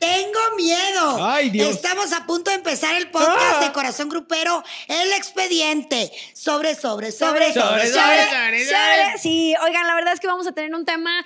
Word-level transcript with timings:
Tengo 0.00 0.40
miedo. 0.56 1.24
Ay, 1.26 1.50
Dios. 1.50 1.68
Estamos 1.76 2.12
a 2.14 2.24
punto 2.26 2.50
de 2.50 2.56
empezar 2.56 2.94
el 2.94 3.10
podcast 3.10 3.56
Ah. 3.56 3.60
de 3.66 3.72
Corazón 3.72 4.08
Grupero, 4.08 4.64
El 4.88 5.12
Expediente. 5.12 6.10
Sobre, 6.32 6.74
sobre, 6.74 7.12
sobre, 7.12 7.52
Sobre, 7.52 7.60
sobre, 7.60 7.86
sobre, 7.86 7.92
sobre. 7.92 8.64
sobre. 8.64 8.64
Sobre- 8.64 9.18
Sí, 9.18 9.54
oigan, 9.62 9.86
la 9.86 9.94
verdad 9.94 10.14
es 10.14 10.20
que 10.20 10.26
vamos 10.26 10.46
a 10.46 10.52
tener 10.52 10.74
un 10.74 10.86
tema 10.86 11.24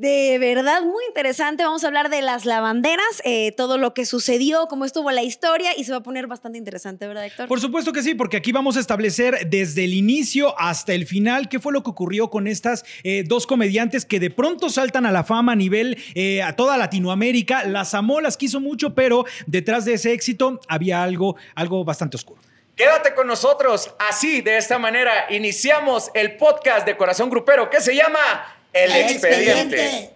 de 0.00 0.38
verdad 0.38 0.80
muy 0.80 1.04
interesante. 1.08 1.62
Vamos 1.62 1.84
a 1.84 1.88
hablar 1.88 2.08
de 2.08 2.22
las 2.22 2.46
lavanderas, 2.46 3.20
eh, 3.24 3.52
todo 3.52 3.76
lo 3.76 3.92
que 3.92 4.06
sucedió, 4.06 4.66
cómo 4.66 4.86
estuvo 4.86 5.10
la 5.10 5.22
historia 5.22 5.76
y 5.76 5.84
se 5.84 5.92
va 5.92 5.98
a 5.98 6.02
poner 6.02 6.26
bastante 6.26 6.56
interesante, 6.56 7.06
¿verdad, 7.06 7.26
Héctor? 7.26 7.48
Por 7.48 7.60
supuesto 7.60 7.92
que 7.92 8.02
sí, 8.02 8.14
porque 8.14 8.38
aquí 8.38 8.50
vamos 8.50 8.78
a 8.78 8.80
establecer 8.80 9.50
desde 9.50 9.84
el 9.84 9.92
inicio 9.92 10.58
hasta 10.58 10.94
el 10.94 11.06
final 11.06 11.50
qué 11.50 11.60
fue 11.60 11.74
lo 11.74 11.82
que 11.82 11.90
ocurrió 11.90 12.30
con 12.30 12.46
estas 12.46 12.86
eh, 13.02 13.24
dos 13.26 13.46
comediantes 13.46 14.06
que 14.06 14.18
de 14.18 14.30
pronto 14.30 14.70
saltan 14.70 15.04
a 15.04 15.12
la 15.12 15.22
fama 15.22 15.52
a 15.52 15.56
nivel 15.56 15.98
eh, 16.14 16.42
a 16.42 16.56
toda 16.56 16.78
Latinoamérica. 16.78 17.64
Las 17.64 17.92
amó, 17.92 18.22
las 18.22 18.38
quiso 18.38 18.58
mucho, 18.58 18.94
pero 18.94 19.26
detrás 19.46 19.84
de 19.84 19.94
ese 19.94 20.14
éxito 20.14 20.60
había 20.66 21.02
algo, 21.02 21.36
algo 21.54 21.84
bastante 21.84 22.16
oscuro. 22.16 22.40
Quédate 22.74 23.14
con 23.14 23.26
nosotros. 23.26 23.94
Así, 23.98 24.40
de 24.40 24.56
esta 24.56 24.78
manera, 24.78 25.26
iniciamos 25.28 26.10
el 26.14 26.38
podcast 26.38 26.86
de 26.86 26.96
Corazón 26.96 27.28
Grupero 27.28 27.68
que 27.68 27.82
se 27.82 27.94
llama 27.94 28.18
El, 28.72 28.92
El 28.92 29.10
Expediente. 29.10 30.10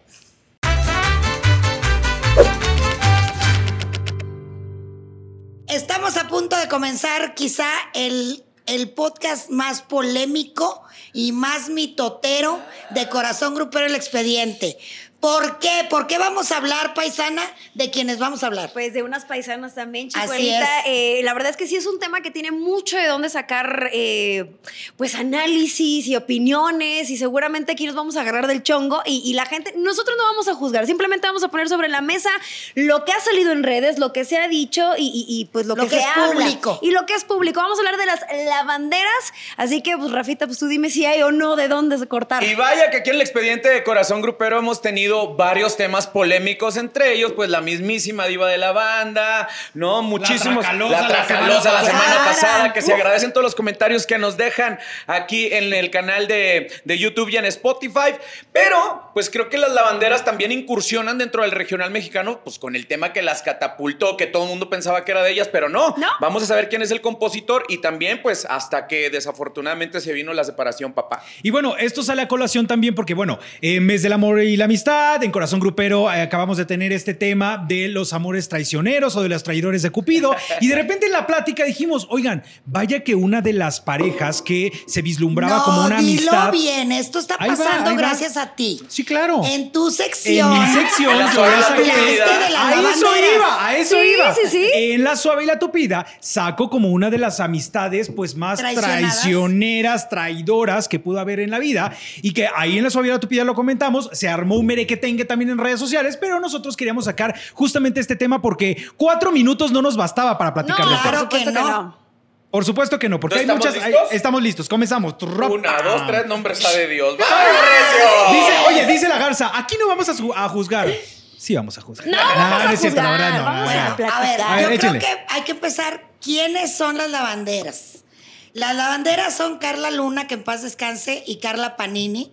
Estamos 5.67 6.17
a 6.17 6.29
punto 6.29 6.57
de 6.57 6.69
comenzar 6.69 7.35
quizá 7.35 7.69
el, 7.95 8.45
el 8.67 8.91
podcast 8.91 9.51
más 9.51 9.83
polémico 9.83 10.83
y 11.13 11.33
más 11.33 11.69
mitotero 11.69 12.61
de 12.91 13.09
Corazón 13.09 13.55
Grupero 13.55 13.87
El 13.87 13.97
Expediente. 13.97 14.79
¿Por 15.24 15.59
qué? 15.59 15.87
¿Por 15.88 16.06
qué 16.06 16.19
vamos 16.19 16.52
a 16.52 16.59
hablar, 16.59 16.92
paisana, 16.92 17.41
de 17.73 17.91
quienes 17.91 18.19
vamos 18.19 18.42
a 18.42 18.48
hablar? 18.48 18.70
Pues 18.74 18.92
de 18.92 19.02
unas 19.02 19.24
paisanas 19.24 19.74
también, 19.74 20.10
chicuelita. 20.10 20.69
Eh, 20.87 21.23
la 21.24 21.32
verdad 21.32 21.48
es 21.51 21.56
que 21.56 21.66
sí 21.66 21.77
es 21.77 21.87
un 21.87 21.99
tema 21.99 22.21
que 22.21 22.30
tiene 22.30 22.51
mucho 22.51 22.99
de 22.99 23.07
dónde 23.07 23.30
sacar 23.30 23.88
eh, 23.95 24.51
pues 24.99 25.15
análisis 25.15 26.07
y 26.09 26.15
opiniones 26.15 27.09
y 27.09 27.16
seguramente 27.16 27.73
aquí 27.73 27.87
nos 27.87 27.95
vamos 27.95 28.16
a 28.16 28.21
agarrar 28.21 28.46
del 28.46 28.62
chongo 28.62 29.01
y, 29.07 29.23
y 29.24 29.32
la 29.32 29.46
gente, 29.46 29.73
nosotros 29.79 30.15
no 30.18 30.24
vamos 30.24 30.46
a 30.49 30.54
juzgar, 30.54 30.84
simplemente 30.87 31.27
vamos 31.27 31.43
a 31.43 31.49
poner 31.49 31.71
sobre 31.71 31.88
la 31.88 32.02
mesa 32.02 32.29
lo 32.74 33.06
que 33.06 33.12
ha 33.12 33.21
salido 33.21 33.52
en 33.52 33.62
redes, 33.62 33.99
lo 33.99 34.12
que 34.12 34.27
se 34.27 34.37
ha 34.37 34.46
dicho 34.46 34.93
y, 34.99 35.06
y- 35.06 35.24
y, 35.40 35.46
pues 35.46 35.65
lo, 35.65 35.74
Lo 35.74 35.84
que, 35.84 35.88
que 35.88 35.96
se 35.96 36.02
es 36.02 36.16
habla. 36.18 36.34
público. 36.34 36.79
Y 36.82 36.90
lo 36.90 37.06
que 37.06 37.15
es 37.15 37.24
público. 37.24 37.60
Vamos 37.62 37.79
a 37.79 37.80
hablar 37.80 37.96
de 37.96 38.04
las 38.04 38.21
lavanderas, 38.46 39.32
así 39.56 39.80
que 39.80 39.96
pues 39.96 40.12
Rafita, 40.12 40.46
pues 40.46 40.59
tú 40.59 40.66
dime 40.66 40.90
si 40.90 41.06
hay 41.06 41.23
o 41.23 41.32
no 41.32 41.56
de 41.56 41.68
dónde 41.68 41.96
se 41.96 42.06
cortar. 42.09 42.45
Y 42.45 42.54
vaya 42.54 42.90
que 42.90 42.99
aquí 42.99 43.09
en 43.09 43.16
el 43.16 43.23
expediente 43.23 43.71
de 43.71 43.82
Corazón 43.84 44.21
Grupero 44.21 44.59
hemos 44.59 44.82
tenido 44.82 45.13
varios 45.34 45.76
temas 45.76 46.07
polémicos, 46.07 46.76
entre 46.76 47.15
ellos, 47.15 47.32
pues 47.32 47.51
la 47.51 47.60
mismísima 47.60 48.26
diva 48.26 48.48
de 48.48 48.59
la 48.59 48.73
banda, 48.73 49.48
¿no? 49.74 50.02
Muchísimos. 50.02 50.65
La 50.65 50.74
la 50.74 51.09
tracalosa 51.09 51.73
la 51.73 51.84
semana 51.84 52.04
semana 52.04 52.24
pasada. 52.24 52.73
que 52.73 52.82
se 52.82 52.93
agradecen 52.93 53.32
todos 53.32 53.45
los 53.45 53.54
comentarios 53.54 54.06
que 54.06 54.18
nos 54.18 54.37
dejan 54.37 54.79
aquí 55.06 55.48
en 55.52 55.73
el 55.73 55.90
canal 55.90 56.26
de, 56.26 56.71
de 56.84 56.98
YouTube 56.98 57.29
y 57.30 57.37
en 57.37 57.45
Spotify. 57.46 58.15
Pero, 58.52 59.10
pues 59.15 59.30
creo 59.30 59.48
que 59.48 59.59
las 59.59 59.73
lavanderas 59.73 60.24
también 60.24 60.52
incursionan 60.52 61.18
dentro 61.18 61.43
del 61.43 61.51
regional 61.51 61.90
mexicano, 61.90 62.40
pues 62.43 62.59
con 62.59 62.76
el 62.76 62.87
tema 62.87 63.12
que 63.12 63.23
las 63.23 63.43
catapultó, 63.43 64.16
que 64.16 64.26
todo 64.26 64.44
el 64.44 64.49
mundo 64.50 64.71
pensaba 64.71 65.04
que 65.04 65.12
era 65.12 65.22
de 65.22 65.31
ellas, 65.31 65.49
pero 65.49 65.69
no. 65.69 65.94
¿No? 65.97 66.09
Vamos 66.21 66.43
a 66.43 66.47
saber 66.47 66.69
quién 66.69 66.82
es 66.82 66.91
el 66.91 67.00
compositor 67.00 67.65
y 67.69 67.78
también, 67.78 68.22
pues, 68.22 68.47
hasta 68.49 68.87
que 68.87 69.10
desafortunadamente 69.10 70.00
se 70.00 70.12
vino 70.12 70.32
la 70.32 70.44
separación, 70.44 70.93
papá. 70.93 71.22
Y 71.43 71.50
bueno, 71.50 71.76
esto 71.76 72.03
sale 72.03 72.22
a 72.22 72.28
colación 72.28 72.66
también 72.66 72.94
porque, 72.94 73.15
bueno, 73.15 73.38
en 73.60 73.84
mes 73.84 74.03
del 74.03 74.12
amor 74.12 74.43
y 74.43 74.56
la 74.56 74.65
amistad, 74.66 75.03
en 75.21 75.31
Corazón 75.31 75.60
Grupero 75.60 76.10
eh, 76.12 76.22
acabamos 76.22 76.56
de 76.56 76.65
tener 76.65 76.91
este 76.93 77.15
tema 77.15 77.62
de 77.69 77.88
los 77.88 78.12
amores 78.12 78.49
traicioneros 78.49 79.15
o 79.16 79.22
de 79.22 79.28
los 79.28 79.43
traidores 79.43 79.83
de 79.83 79.91
Cupido. 79.91 80.34
Y 80.61 80.69
de 80.69 80.75
repente 80.77 81.06
en 81.06 81.12
la 81.12 81.27
plática 81.27 81.65
dijimos, 81.65 82.06
oigan, 82.11 82.43
vaya 82.65 83.00
que 83.05 83.15
una 83.15 83.41
de 83.41 83.53
las 83.53 83.81
parejas 83.81 84.41
que 84.41 84.72
se 84.87 85.03
vislumbraba 85.03 85.59
no, 85.59 85.65
como 85.65 85.84
una 85.87 85.99
dilo 86.01 86.31
amistad. 86.33 86.53
bien, 86.53 86.93
esto 86.93 87.19
está 87.19 87.37
Ahí 87.39 87.51
pasando 87.51 87.91
va. 87.91 87.97
gracias 87.97 88.37
a 88.37 88.55
ti. 88.55 88.81
Sí, 88.89 89.05
claro. 89.05 89.43
En 89.45 89.73
tu 89.73 89.91
sección. 89.91 90.53
En 90.55 90.61
mi 90.62 90.67
sección, 90.75 91.19
La 91.19 91.33
yo 91.34 91.43
la 91.47 92.69
a 92.69 92.91
eso 92.91 93.07
iba, 93.17 93.67
a 93.67 93.77
eso 93.77 93.97
Sí, 94.01 94.09
iba. 94.17 94.34
sí, 94.34 94.41
sí. 94.51 94.71
En 94.75 95.05
la 95.05 95.17
suave 95.17 95.43
y 95.45 95.47
la 95.47 95.59
tupida 95.59 96.07
saco 96.21 96.71
como 96.71 96.89
una 96.91 97.11
de 97.11 97.19
las 97.19 97.41
amistades 97.41 98.11
pues 98.15 98.34
más 98.37 98.61
traicioneras, 98.61 100.09
traidoras 100.09 100.89
que 100.89 100.99
pudo 100.99 101.21
haber 101.21 101.41
en 101.41 101.51
la 101.51 101.59
vida 101.59 101.93
y 102.23 102.33
que 102.33 102.49
ahí 102.55 102.78
en 102.78 102.84
la 102.84 102.91
suave 102.91 103.09
y 103.09 103.11
la 103.11 103.21
tupida 103.21 103.45
lo 103.45 103.55
comentamos, 103.55 104.09
se 104.12 104.28
armó 104.28 104.57
un 104.57 104.67
merequetengue 104.94 105.25
también 105.25 105.50
en 105.50 105.59
redes 105.59 105.81
sociales, 105.81 106.16
pero 106.16 106.41
nosotros 106.41 106.77
queríamos 106.77 107.05
sacar 107.05 107.34
justamente 107.53 108.00
este 108.00 108.16
tema 108.16 108.41
porque 108.41 108.87
cuatro 108.97 109.32
minutos 109.32 109.72
no 109.72 109.82
nos 109.82 109.97
bastaba 109.97 110.38
para 110.38 110.55
platicar 110.55 110.81
no, 110.87 110.87
tema. 110.87 111.03
claro 111.03 111.28
por 111.28 111.38
supuesto 111.41 111.53
que 111.53 111.60
no. 111.71 112.05
Por 112.50 112.65
supuesto 112.65 112.99
que 113.00 113.09
no, 113.09 113.19
porque 113.19 113.34
¿No 113.34 113.38
hay 113.41 113.44
estamos 113.47 113.66
muchas... 113.66 113.83
hay- 113.84 113.91
listos? 113.93 114.12
estamos 114.12 114.43
listos, 114.43 114.69
comenzamos. 114.69 115.15
Una, 115.22 115.83
dos, 115.83 116.06
tres, 116.06 116.27
nombres 116.27 116.62
de 116.62 116.87
Dios. 116.87 117.16
¡Vamos, 117.19 118.33
Dice, 118.33 118.47
Recio! 118.50 118.66
oye, 118.69 118.87
dice 118.87 119.09
la 119.09 119.19
garza, 119.19 119.50
aquí 119.54 119.77
no 119.78 119.88
vamos 119.88 120.09
a, 120.09 120.15
ju- 120.15 120.33
a 120.37 120.49
juzgar. 120.49 120.88
Sí, 121.37 121.56
vamos 121.56 121.77
a 121.77 121.81
juzgar. 121.81 122.06
No, 122.09 122.16
vamos 122.16 122.66
a 122.66 122.72
es 122.72 122.81
cierto, 122.81 123.03
la 123.03 123.09
juzgar, 123.09 123.21
verdad, 123.33 123.38
no, 123.38 123.44
vamos 123.44 123.65
no, 123.75 123.81
a 123.81 123.88
no. 123.88 123.97
platicar. 123.97 124.22
A 124.22 124.27
ver, 124.27 124.41
A 124.41 124.56
ver, 124.56 124.65
yo 124.66 124.71
échale. 124.71 124.99
creo 125.00 125.10
que 125.16 125.25
hay 125.34 125.43
que 125.43 125.50
empezar. 125.53 126.04
¿Quiénes 126.22 126.77
son 126.77 126.97
las 126.97 127.10
lavanderas? 127.10 128.04
Las 128.53 128.77
lavanderas 128.77 129.37
son 129.37 129.59
Carla 129.59 129.91
Luna, 129.91 130.28
que 130.28 130.34
en 130.34 130.44
paz 130.44 130.62
descanse, 130.62 131.25
y 131.27 131.41
Carla 131.41 131.75
Panini. 131.77 132.33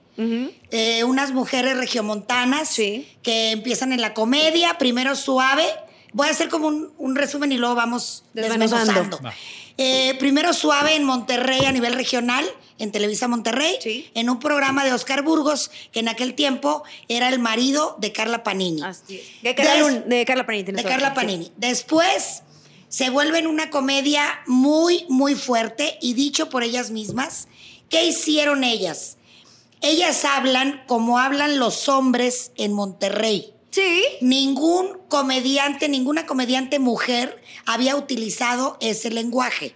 Eh, 0.71 1.03
unas 1.03 1.31
mujeres 1.31 1.77
regiomontanas 1.77 2.69
Sí. 2.69 3.07
que 3.23 3.51
empiezan 3.51 3.91
en 3.93 4.01
la 4.01 4.13
comedia, 4.13 4.77
primero 4.77 5.15
suave. 5.15 5.65
Voy 6.13 6.27
a 6.27 6.31
hacer 6.31 6.49
como 6.49 6.67
un, 6.67 6.91
un 6.97 7.15
resumen 7.15 7.51
y 7.51 7.57
luego 7.57 7.75
vamos 7.75 8.23
Desmenuzando. 8.33 9.19
Eh, 9.77 10.15
primero 10.19 10.53
suave 10.53 10.95
en 10.95 11.03
Monterrey 11.05 11.65
a 11.65 11.71
nivel 11.71 11.93
regional, 11.93 12.45
en 12.77 12.91
Televisa 12.91 13.27
Monterrey, 13.27 13.75
Sí. 13.81 14.09
en 14.13 14.29
un 14.29 14.39
programa 14.39 14.83
de 14.83 14.91
Oscar 14.93 15.21
Burgos, 15.23 15.71
que 15.93 16.01
en 16.01 16.09
aquel 16.09 16.33
tiempo 16.35 16.83
era 17.07 17.29
el 17.29 17.39
marido 17.39 17.95
de 17.99 18.11
Carla 18.11 18.43
Panini. 18.43 18.81
Así 18.83 19.17
es. 19.19 19.41
De 19.41 19.55
Carla, 19.55 19.73
Des- 19.75 19.81
Lun- 19.83 20.03
de 20.09 20.25
Carla 20.25 20.45
Panini. 20.45 20.71
de 20.71 20.83
Carla 20.83 21.09
sí. 21.09 21.15
Panini. 21.15 21.51
Después 21.57 22.43
se 22.89 23.09
vuelve 23.09 23.39
en 23.39 23.47
una 23.47 23.69
comedia 23.69 24.41
muy, 24.45 25.05
muy 25.07 25.35
fuerte 25.35 25.97
y 26.01 26.13
dicho 26.13 26.49
por 26.49 26.63
ellas 26.63 26.91
mismas, 26.91 27.47
¿qué 27.89 28.03
hicieron 28.05 28.63
ellas? 28.65 29.17
Ellas 29.81 30.25
hablan 30.25 30.83
como 30.87 31.17
hablan 31.17 31.57
los 31.57 31.89
hombres 31.89 32.51
en 32.55 32.73
Monterrey. 32.73 33.53
Sí. 33.71 34.03
Ningún 34.21 34.99
comediante, 35.07 35.89
ninguna 35.89 36.25
comediante 36.25 36.77
mujer 36.77 37.41
había 37.65 37.95
utilizado 37.95 38.77
ese 38.79 39.09
lenguaje. 39.09 39.75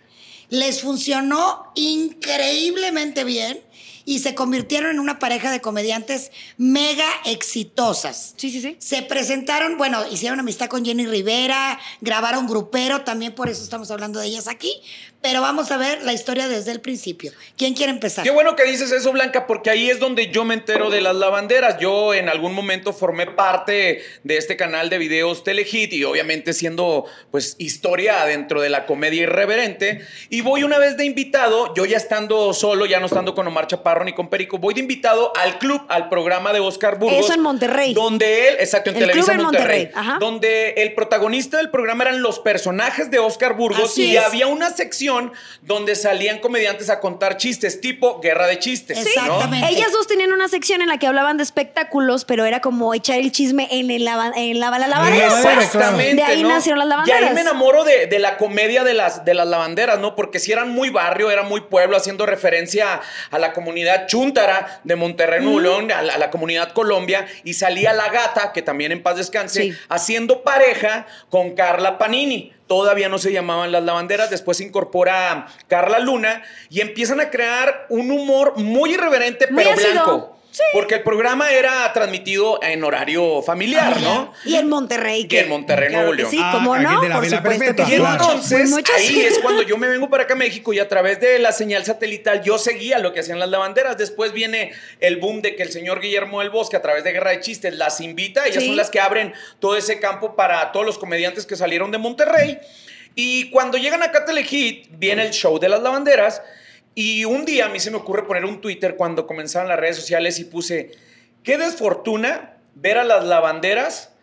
Les 0.50 0.82
funcionó 0.82 1.72
increíblemente 1.76 3.24
bien 3.24 3.60
y 4.06 4.20
se 4.20 4.36
convirtieron 4.36 4.92
en 4.92 5.00
una 5.00 5.18
pareja 5.18 5.52
de 5.52 5.62
comediantes 5.62 6.32
mega 6.58 7.08
exitosas. 7.26 8.36
Sí, 8.38 8.52
sí, 8.52 8.62
sí. 8.62 8.78
Se 8.80 9.02
presentaron, 9.02 9.78
bueno, 9.78 10.08
hicieron 10.08 10.40
amistad 10.40 10.68
con 10.68 10.86
Jenny 10.86 11.08
Rivera, 11.08 11.80
grabaron 12.02 12.48
grupero, 12.48 13.02
también 13.02 13.34
por 13.34 13.50
eso 13.50 13.64
estamos 13.64 13.90
hablando 13.90 14.20
de 14.20 14.28
ellas 14.28 14.48
aquí, 14.48 14.72
pero 15.26 15.42
vamos 15.42 15.72
a 15.72 15.78
ver 15.78 16.04
la 16.04 16.14
historia 16.14 16.48
desde 16.48 16.72
el 16.72 16.82
principio. 16.82 17.32
¿Quién 17.58 17.74
quiere 17.74 17.92
empezar? 17.92 18.24
Qué 18.24 18.30
bueno 18.30 18.56
que 18.56 18.64
dices 18.64 18.92
eso, 18.92 19.12
Blanca, 19.12 19.48
porque 19.48 19.72
ahí 19.72 19.90
es 19.90 20.00
donde 20.00 20.30
yo 20.30 20.46
me 20.46 20.54
entero 20.54 20.92
de 20.92 21.02
las 21.02 21.16
lavanderas. 21.16 21.80
Yo 21.80 22.14
en 22.14 22.30
algún 22.30 22.54
momento 22.54 22.94
formé 22.94 23.26
parte 23.26 24.04
de 24.22 24.38
este 24.38 24.56
canal 24.56 24.92
de 24.92 25.00
videos 25.00 25.44
Telehit 25.44 25.94
y 25.94 26.04
obviamente 26.04 26.54
siendo 26.54 27.06
pues 27.32 27.56
historia 27.58 28.24
dentro 28.26 28.62
de 28.62 28.70
la 28.70 28.86
comedia 28.86 29.24
irreverente. 29.24 30.06
Y 30.30 30.42
voy 30.42 30.62
una 30.62 30.78
vez 30.78 30.96
de 30.96 31.06
invitado, 31.06 31.74
yo 31.74 31.86
ya 31.86 31.98
estando 31.98 32.54
solo, 32.54 32.86
ya 32.86 33.00
no 33.00 33.08
estando 33.08 33.34
con 33.34 33.48
Omar 33.48 33.66
Chaparro 33.66 34.06
ni 34.06 34.14
con 34.14 34.30
Perico, 34.30 34.60
voy 34.60 34.76
de 34.76 34.82
invitado 34.82 35.36
al 35.38 35.58
club, 35.58 35.82
al 35.90 36.08
programa 36.08 36.54
de 36.54 36.60
Oscar 36.60 37.00
Burgos. 37.00 37.26
Eso 37.26 37.34
en 37.34 37.42
Monterrey. 37.42 37.96
Donde 37.96 38.50
él, 38.50 38.58
exacto, 38.60 38.92
en 38.92 38.98
El 38.98 39.02
Televisa 39.02 39.32
club 39.32 39.40
en 39.40 39.44
Monterrey. 39.44 39.86
Monterrey, 39.86 40.10
ajá. 40.12 40.18
Donde 40.20 40.74
el 40.78 40.94
protagonista 40.94 41.58
del 41.58 41.72
programa 41.72 42.04
eran 42.04 42.22
los 42.22 42.38
personajes 42.38 43.10
de 43.10 43.18
Oscar 43.18 43.56
Burgos 43.56 43.90
Así 43.90 44.04
y 44.04 44.18
es. 44.18 44.24
había 44.24 44.46
una 44.46 44.70
sección 44.70 45.15
donde 45.62 45.96
salían 45.96 46.40
comediantes 46.40 46.90
a 46.90 47.00
contar 47.00 47.38
chistes, 47.38 47.82
tipo 47.82 48.20
guerra 48.20 48.48
de 48.48 48.60
chistes. 48.60 48.98
Sí. 49.00 49.10
¿no? 49.16 49.22
Exactamente. 49.24 49.68
Ellas 49.70 49.92
dos 49.92 50.08
tenían 50.08 50.32
una 50.34 50.48
sección 50.48 50.82
en 50.82 50.88
la 50.88 50.98
que 50.98 51.08
hablaban 51.08 51.38
de 51.38 51.44
espectáculos, 51.44 52.26
pero 52.26 52.46
era 52.46 52.62
como 52.62 52.94
echar 52.94 53.20
el 53.20 53.32
chisme 53.32 53.68
en 53.72 53.90
el 53.92 54.06
lava, 54.06 54.32
en 54.36 54.60
la, 54.60 54.70
la 54.72 54.88
lavadera. 54.88 55.28
lavadera, 55.28 55.54
pues. 55.56 55.66
Exactamente. 55.66 56.16
De 56.16 56.24
ahí 56.24 56.44
¿no? 56.44 56.50
nacieron 56.50 56.80
las 56.80 56.88
Y 56.88 56.90
lavanderas. 56.90 57.24
ahí 57.30 57.34
me 57.36 57.42
enamoro 57.42 57.84
de, 57.84 58.08
de 58.08 58.20
la 58.20 58.38
comedia 58.38 58.84
de 58.84 58.94
las, 58.94 59.26
de 59.26 59.34
las 59.34 59.48
lavanderas, 59.48 60.00
¿no? 60.00 60.16
Porque 60.16 60.40
si 60.40 60.52
eran 60.52 60.70
muy 60.72 60.90
barrio, 60.90 61.32
era 61.32 61.44
muy 61.44 61.62
pueblo, 61.62 61.98
haciendo 61.98 62.26
referencia 62.26 63.02
a 63.32 63.40
la 63.40 63.54
comunidad 63.54 64.08
chuntara 64.08 64.82
de 64.84 64.96
Monterrey, 64.96 65.42
Nuevo 65.44 65.60
León, 65.60 65.92
a 65.92 66.02
la, 66.02 66.14
a 66.16 66.18
la 66.18 66.32
comunidad 66.32 66.72
Colombia, 66.74 67.26
y 67.44 67.54
salía 67.54 67.94
la 67.94 68.10
gata, 68.10 68.52
que 68.54 68.62
también 68.62 68.92
en 68.92 69.02
paz 69.04 69.18
descanse, 69.18 69.62
Sí. 69.64 69.74
haciendo 69.90 70.44
pareja 70.44 71.06
con 71.30 71.56
Carla 71.56 71.98
Panini. 71.98 72.52
Todavía 72.68 73.10
no 73.10 73.18
se 73.20 73.32
llamaban 73.32 73.72
las 73.72 73.84
lavanderas, 73.84 74.30
después 74.30 74.58
se 74.58 74.64
incorpora 74.64 75.48
Carla 75.68 76.00
Luna 76.00 76.44
y 76.70 76.82
empiezan 76.82 77.20
a 77.20 77.30
crear 77.30 77.86
un 77.90 78.10
humor 78.10 78.58
muy 78.58 78.94
irreverente, 78.94 79.48
Muy 79.52 79.64
pero 79.64 79.76
ácido. 79.76 79.92
blanco. 79.92 80.35
Porque 80.74 80.96
el 80.96 81.04
programa 81.04 81.52
era 81.52 81.92
transmitido 81.94 82.60
en 82.62 82.84
horario 82.84 83.42
familiar, 83.42 84.00
¿no? 84.02 84.34
Y 84.46 84.56
en 84.56 84.70
Monterrey. 84.70 85.28
Que 85.28 85.42
en 85.42 85.50
Monterrey, 85.50 85.90
claro 85.90 86.04
Nuevo 86.08 86.14
León. 86.16 86.32
Sí, 86.32 86.40
Ah, 86.42 86.52
¿cómo 86.54 86.74
aquel 86.74 86.84
no? 86.88 87.02
de 87.02 87.10
la 87.10 87.16
Por 87.16 87.26
supuesto 87.30 87.84
Y 87.84 87.96
claro. 87.96 88.24
entonces, 88.24 88.70
Muchas- 88.70 88.96
ahí 88.98 89.20
es 89.22 89.40
cuando 89.40 89.62
yo 89.64 89.78
me 89.78 89.88
vengo 89.88 90.10
para 90.10 90.24
acá 90.24 90.34
a 90.34 90.38
México 90.38 90.72
y 90.74 90.80
a 90.80 90.88
través 90.88 91.20
de 91.20 91.40
la 91.40 91.52
señal 91.52 91.84
satelital 91.86 92.44
yo 92.44 92.58
seguía 92.58 93.00
lo 93.00 93.14
que 93.14 93.20
hacían 93.22 93.40
las 93.40 93.50
lavanderas. 93.50 93.98
Después 93.98 94.34
viene 94.34 94.72
el 95.00 95.18
boom 95.18 95.42
de 95.42 95.56
que 95.56 95.64
el 95.64 95.72
señor 95.72 96.00
Guillermo 96.02 96.40
del 96.42 96.50
Bosque, 96.50 96.76
a 96.78 96.82
través 96.82 97.04
de 97.04 97.12
Guerra 97.12 97.32
de 97.32 97.40
Chistes, 97.42 97.74
las 97.76 98.00
invita. 98.02 98.46
Ellas 98.46 98.64
Sí. 98.64 98.68
son 98.68 98.78
las 98.78 98.90
que 98.90 99.00
abren 99.00 99.34
todo 99.60 99.76
ese 99.76 100.00
campo 100.00 100.36
para 100.36 100.72
todos 100.72 100.86
los 100.86 100.98
comediantes 100.98 101.46
que 101.46 101.56
salieron 101.56 101.92
de 101.92 101.98
Monterrey. 101.98 102.60
Y 103.16 103.50
cuando 103.50 103.78
llegan 103.78 104.04
acá 104.04 104.20
a 104.20 104.26
Telehit, 104.26 104.88
viene 104.92 105.24
el 105.26 105.32
show 105.32 105.58
de 105.60 105.70
las 105.70 105.82
lavanderas. 105.82 106.42
Y 106.96 107.26
un 107.26 107.44
día 107.44 107.66
a 107.66 107.70
mí 107.70 107.80
se 107.82 107.92
me 107.92 107.98
ocurre 107.98 108.26
poner 108.26 108.46
un 108.46 108.62
Twitter 108.62 108.96
cuando 108.96 109.28
comenzaron 109.28 109.68
las 109.68 109.80
redes 109.80 109.98
sociales 109.98 110.40
y 110.40 110.46
puse, 110.46 110.92
qué 111.44 111.58
desfortuna 111.58 112.58
ver 112.74 112.98
a 112.98 113.04
las 113.04 113.26
lavanderas 113.26 114.14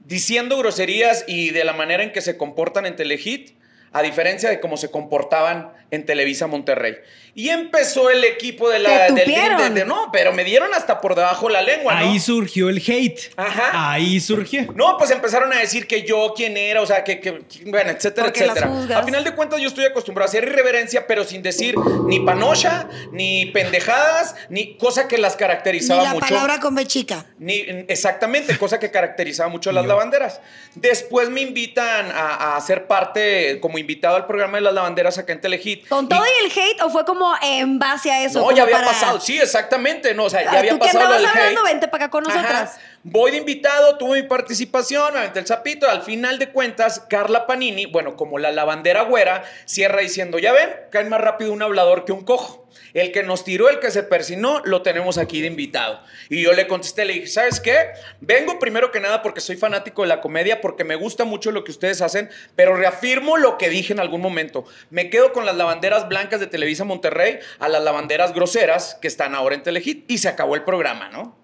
diciendo 0.00 0.58
groserías 0.58 1.24
y 1.26 1.50
de 1.50 1.64
la 1.64 1.74
manera 1.74 2.02
en 2.02 2.12
que 2.12 2.22
se 2.22 2.36
comportan 2.36 2.86
en 2.86 2.96
Telehit, 2.96 3.53
a 3.94 4.02
diferencia 4.02 4.50
de 4.50 4.60
cómo 4.60 4.76
se 4.76 4.90
comportaban 4.90 5.72
en 5.90 6.04
Televisa 6.04 6.46
Monterrey. 6.46 6.96
Y 7.36 7.48
empezó 7.48 8.10
el 8.10 8.22
equipo 8.24 8.68
de 8.68 8.78
la... 8.80 9.06
Te 9.06 9.12
del- 9.14 9.28
de- 9.58 9.70
de- 9.80 9.84
no, 9.84 10.10
pero 10.12 10.32
me 10.32 10.44
dieron 10.44 10.72
hasta 10.74 11.00
por 11.00 11.14
debajo 11.16 11.48
la 11.48 11.62
lengua, 11.62 11.94
¿no? 11.94 12.10
Ahí 12.10 12.20
surgió 12.20 12.68
el 12.68 12.78
hate. 12.78 13.32
Ajá. 13.36 13.92
Ahí 13.92 14.20
surgió. 14.20 14.70
No, 14.74 14.96
pues 14.98 15.10
empezaron 15.10 15.52
a 15.52 15.58
decir 15.58 15.86
que 15.86 16.02
yo 16.02 16.32
quién 16.36 16.56
era, 16.56 16.80
o 16.82 16.86
sea, 16.86 17.02
que, 17.02 17.20
que- 17.20 17.42
bueno, 17.66 17.90
etcétera, 17.90 18.26
Porque 18.26 18.44
etcétera. 18.44 18.98
A 18.98 19.02
final 19.04 19.24
de 19.24 19.32
cuentas, 19.34 19.60
yo 19.60 19.68
estoy 19.68 19.84
acostumbrado 19.84 20.26
a 20.26 20.28
hacer 20.30 20.44
irreverencia, 20.44 21.06
pero 21.06 21.24
sin 21.24 21.42
decir 21.42 21.76
ni 22.06 22.20
panocha, 22.20 22.88
ni 23.12 23.46
pendejadas, 23.46 24.34
ni 24.48 24.76
cosa 24.76 25.08
que 25.08 25.18
las 25.18 25.34
Ni 25.34 25.38
caracterizaba 25.38 26.02
la 26.04 26.14
mucho. 26.14 26.26
palabra 26.26 26.60
con 26.60 26.74
B 26.74 26.86
chica. 26.86 27.26
Ni, 27.38 27.54
exactamente, 27.88 28.56
cosa 28.58 28.78
que 28.80 28.90
caracterizaba 28.90 29.48
mucho 29.48 29.70
a 29.70 29.72
las 29.72 29.86
lavanderas. 29.86 30.40
Después 30.74 31.30
me 31.30 31.40
invitan 31.40 32.10
a, 32.12 32.56
a 32.56 32.60
ser 32.60 32.86
parte, 32.86 33.58
como 33.60 33.78
invitado 33.84 34.16
al 34.16 34.26
programa 34.26 34.56
de 34.56 34.62
las 34.62 34.74
lavanderas 34.74 35.16
acá 35.18 35.32
en 35.32 35.40
Telehit. 35.40 35.86
¿Con 35.88 36.08
todo 36.08 36.22
y 36.24 36.44
el 36.46 36.50
hate 36.50 36.80
o 36.82 36.90
fue 36.90 37.04
como 37.04 37.34
en 37.42 37.78
base 37.78 38.10
a 38.10 38.24
eso? 38.24 38.40
no, 38.40 38.50
ya 38.50 38.62
había 38.64 38.76
para- 38.76 38.88
pasado, 38.88 39.20
sí, 39.20 39.38
exactamente, 39.38 40.14
no, 40.14 40.24
o 40.24 40.30
sea, 40.30 40.42
ya 40.44 40.58
había 40.58 40.70
¿tú 40.72 40.78
qué 40.78 40.86
pasado 40.86 40.98
lo 41.04 41.04
andabas 41.14 41.20
del 41.20 41.30
hablando? 41.42 41.60
hate. 41.60 41.68
Vente 41.72 41.88
para 41.88 42.04
acá 42.06 42.10
con 42.10 42.30
Ajá. 42.30 42.72
Voy 43.06 43.32
de 43.32 43.36
invitado, 43.36 43.98
tuve 43.98 44.22
mi 44.22 44.26
participación, 44.26 45.12
me 45.12 45.18
aventé 45.18 45.38
el 45.38 45.46
zapito. 45.46 45.86
Al 45.90 46.00
final 46.00 46.38
de 46.38 46.48
cuentas, 46.48 47.00
Carla 47.00 47.46
Panini, 47.46 47.84
bueno, 47.84 48.16
como 48.16 48.38
la 48.38 48.50
lavandera 48.50 49.02
güera, 49.02 49.44
cierra 49.66 50.00
diciendo: 50.00 50.38
Ya 50.38 50.54
ven, 50.54 50.70
cae 50.90 51.04
más 51.04 51.20
rápido 51.20 51.52
un 51.52 51.60
hablador 51.60 52.06
que 52.06 52.12
un 52.12 52.24
cojo. 52.24 52.66
El 52.94 53.12
que 53.12 53.22
nos 53.22 53.44
tiró, 53.44 53.68
el 53.68 53.78
que 53.78 53.90
se 53.90 54.04
persinó, 54.04 54.62
lo 54.64 54.80
tenemos 54.80 55.18
aquí 55.18 55.42
de 55.42 55.48
invitado. 55.48 56.00
Y 56.30 56.42
yo 56.42 56.54
le 56.54 56.66
contesté, 56.66 57.04
le 57.04 57.12
dije: 57.12 57.26
¿Sabes 57.26 57.60
qué? 57.60 57.90
Vengo 58.22 58.58
primero 58.58 58.90
que 58.90 59.00
nada 59.00 59.20
porque 59.20 59.42
soy 59.42 59.56
fanático 59.56 60.00
de 60.00 60.08
la 60.08 60.22
comedia, 60.22 60.62
porque 60.62 60.84
me 60.84 60.94
gusta 60.94 61.24
mucho 61.24 61.50
lo 61.50 61.62
que 61.62 61.72
ustedes 61.72 62.00
hacen, 62.00 62.30
pero 62.56 62.74
reafirmo 62.74 63.36
lo 63.36 63.58
que 63.58 63.68
dije 63.68 63.92
en 63.92 64.00
algún 64.00 64.22
momento. 64.22 64.64
Me 64.88 65.10
quedo 65.10 65.34
con 65.34 65.44
las 65.44 65.56
lavanderas 65.56 66.08
blancas 66.08 66.40
de 66.40 66.46
Televisa 66.46 66.84
Monterrey 66.84 67.38
a 67.58 67.68
las 67.68 67.84
lavanderas 67.84 68.32
groseras 68.32 68.96
que 69.02 69.08
están 69.08 69.34
ahora 69.34 69.56
en 69.56 69.62
Telehit 69.62 70.10
y 70.10 70.16
se 70.16 70.28
acabó 70.28 70.54
el 70.54 70.64
programa, 70.64 71.10
¿no? 71.10 71.43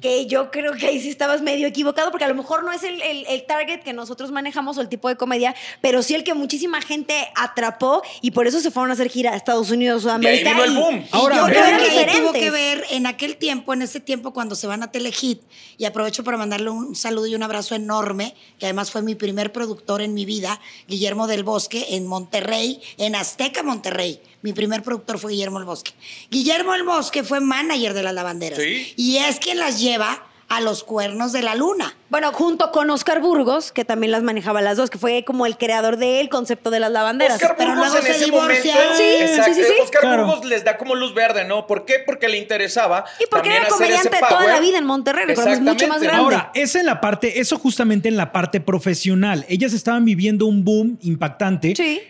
Que 0.00 0.26
yo 0.26 0.50
creo 0.50 0.72
que 0.72 0.86
ahí 0.86 1.00
sí 1.00 1.08
estabas 1.10 1.42
medio 1.42 1.66
equivocado, 1.66 2.10
porque 2.10 2.24
a 2.24 2.28
lo 2.28 2.34
mejor 2.34 2.64
no 2.64 2.72
es 2.72 2.82
el, 2.82 3.00
el- 3.02 3.26
el 3.28 3.44
target 3.46 3.80
que 3.82 3.92
nosotros 3.92 4.30
manejamos 4.30 4.78
o 4.78 4.80
el 4.80 4.88
tipo 4.88 5.08
de 5.08 5.16
comedia, 5.16 5.54
pero 5.80 6.02
sí 6.02 6.14
el 6.14 6.24
que 6.24 6.32
muchísima 6.34 6.80
gente 6.80 7.14
atrapó 7.36 8.02
y 8.22 8.30
por 8.30 8.46
eso 8.46 8.60
se 8.60 8.70
fueron 8.70 8.90
a 8.90 8.94
hacer 8.94 9.10
gira 9.10 9.32
a 9.32 9.36
Estados 9.36 9.70
Unidos, 9.70 10.02
Sudamérica. 10.02 10.52
vino 10.54 10.64
el 10.64 10.74
boom. 10.74 11.04
Ahora, 11.12 11.36
yo 11.36 11.44
creo 11.46 11.78
que 11.78 11.90
ahí 11.98 12.18
tuvo 12.18 12.32
que 12.32 12.50
ver 12.50 12.84
en 12.90 13.06
aquel 13.06 13.36
tiempo, 13.36 13.72
en 13.74 13.82
ese 13.82 14.00
tiempo 14.00 14.32
cuando 14.32 14.54
se 14.54 14.66
van 14.66 14.82
a 14.82 14.90
Telehit, 14.90 15.42
y 15.76 15.84
aprovecho 15.84 16.24
para 16.24 16.36
mandarle 16.36 16.70
un 16.70 16.94
saludo 16.96 17.26
y 17.26 17.34
un 17.34 17.42
abrazo 17.42 17.74
enorme, 17.74 18.34
que 18.58 18.66
además 18.66 18.90
fue 18.90 19.02
mi 19.02 19.14
primer 19.14 19.52
productor 19.52 20.00
en 20.02 20.14
mi 20.14 20.24
vida, 20.24 20.60
Guillermo 20.88 21.26
del 21.26 21.44
Bosque, 21.44 21.86
en 21.90 22.06
Monterrey, 22.06 22.80
en 22.98 23.14
Azteca, 23.16 23.62
Monterrey. 23.62 24.20
Mi 24.42 24.52
primer 24.52 24.82
productor 24.82 25.18
fue 25.18 25.32
Guillermo 25.32 25.58
del 25.58 25.66
Bosque. 25.66 25.92
Guillermo 26.30 26.72
del 26.72 26.84
Bosque 26.84 27.24
fue 27.24 27.40
manager 27.40 27.94
de 27.94 28.02
las 28.02 28.14
lavanderas. 28.14 28.58
Sí. 28.58 28.94
Y 28.96 29.18
es 29.18 29.38
quien 29.38 29.58
las 29.58 29.80
lleva 29.80 30.24
a 30.50 30.60
los 30.60 30.82
cuernos 30.82 31.30
de 31.30 31.42
la 31.42 31.54
luna. 31.54 31.94
Bueno, 32.08 32.32
junto 32.32 32.72
con 32.72 32.90
Oscar 32.90 33.20
Burgos, 33.20 33.70
que 33.70 33.84
también 33.84 34.10
las 34.10 34.24
manejaba 34.24 34.60
las 34.60 34.76
dos, 34.76 34.90
que 34.90 34.98
fue 34.98 35.24
como 35.24 35.46
el 35.46 35.56
creador 35.56 35.96
del 35.96 36.28
concepto 36.28 36.70
de 36.70 36.80
las 36.80 36.90
lavanderas. 36.90 37.36
Oscar 37.36 37.54
pero 37.56 37.70
Burgos 37.70 37.92
luego 37.92 38.06
en 38.08 38.14
se 38.14 38.32
momento. 38.32 38.62
Sí, 38.96 39.02
sí, 39.28 39.42
sí, 39.44 39.62
sí. 39.62 39.72
Oscar 39.80 40.00
Claro. 40.00 40.26
Burgos 40.26 40.44
les 40.44 40.64
da 40.64 40.76
como 40.76 40.96
luz 40.96 41.14
verde, 41.14 41.44
¿no? 41.44 41.68
¿Por 41.68 41.84
qué? 41.84 42.02
Porque 42.04 42.28
le 42.28 42.36
interesaba. 42.36 43.04
Y 43.20 43.26
porque 43.26 43.50
también 43.50 43.62
era 43.62 43.68
comediante 43.68 44.18
toda 44.28 44.46
la 44.48 44.58
vida 44.58 44.78
en 44.78 44.86
Monterrey, 44.86 45.26
recordemos, 45.26 45.60
mucho 45.60 45.86
más 45.86 46.02
grande. 46.02 46.20
Ahora, 46.20 46.50
esa 46.54 46.80
en 46.80 46.86
la 46.86 47.00
parte, 47.00 47.38
eso 47.38 47.56
justamente 47.56 48.08
en 48.08 48.16
la 48.16 48.32
parte 48.32 48.60
profesional. 48.60 49.46
Ellas 49.48 49.72
estaban 49.72 50.04
viviendo 50.04 50.46
un 50.46 50.64
boom 50.64 50.98
impactante. 51.02 51.76
Sí. 51.76 52.00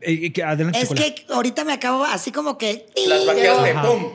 Eh, 0.00 0.32
que- 0.32 0.42
adelante, 0.42 0.78
Es 0.80 0.88
Chocolate. 0.88 1.14
que 1.26 1.32
ahorita 1.32 1.64
me 1.64 1.72
acabo 1.72 2.04
así 2.04 2.32
como 2.32 2.56
que... 2.58 2.86
Las 3.06 3.26
vaqueaste. 3.26 3.74
¡pum! 3.86 4.06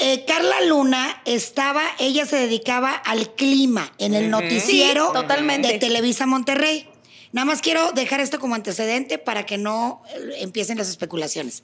Eh, 0.00 0.24
Carla 0.26 0.60
Luna 0.66 1.22
estaba, 1.24 1.82
ella 2.00 2.26
se 2.26 2.36
dedicaba 2.36 2.92
al 2.92 3.34
clima 3.34 3.92
en 3.98 4.14
el 4.14 4.28
noticiero 4.28 5.06
Sí, 5.06 5.12
totalmente. 5.14 5.68
de 5.68 5.78
Televisa 5.78 6.26
Monterrey. 6.26 6.88
Nada 7.32 7.44
más 7.44 7.60
quiero 7.62 7.92
dejar 7.92 8.20
esto 8.20 8.38
como 8.40 8.54
antecedente 8.56 9.18
para 9.18 9.46
que 9.46 9.56
no 9.56 10.02
eh, 10.14 10.36
empiecen 10.40 10.78
las 10.78 10.88
especulaciones. 10.88 11.62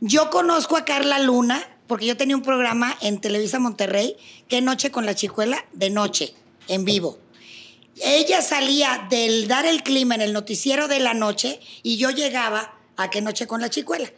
Yo 0.00 0.30
conozco 0.30 0.76
a 0.76 0.84
Carla 0.84 1.18
Luna 1.18 1.68
porque 1.86 2.06
yo 2.06 2.16
tenía 2.16 2.34
un 2.36 2.42
programa 2.42 2.96
en 3.02 3.20
Televisa 3.20 3.58
Monterrey, 3.58 4.16
que 4.48 4.60
Noche 4.62 4.90
con 4.90 5.04
la 5.04 5.14
Chicuela, 5.14 5.64
de 5.74 5.90
noche, 5.90 6.34
en 6.68 6.84
vivo. 6.86 7.18
Ella 8.00 8.40
salía 8.42 9.06
del 9.10 9.48
dar 9.48 9.66
el 9.66 9.82
clima 9.82 10.14
en 10.14 10.22
el 10.22 10.32
noticiero 10.32 10.88
de 10.88 11.00
la 11.00 11.14
noche 11.14 11.60
y 11.82 11.96
yo 11.98 12.10
llegaba 12.10 12.74
a 12.96 13.10
que 13.10 13.20
noche 13.20 13.46
con 13.46 13.60
la 13.60 13.70
chicuela. 13.70 14.10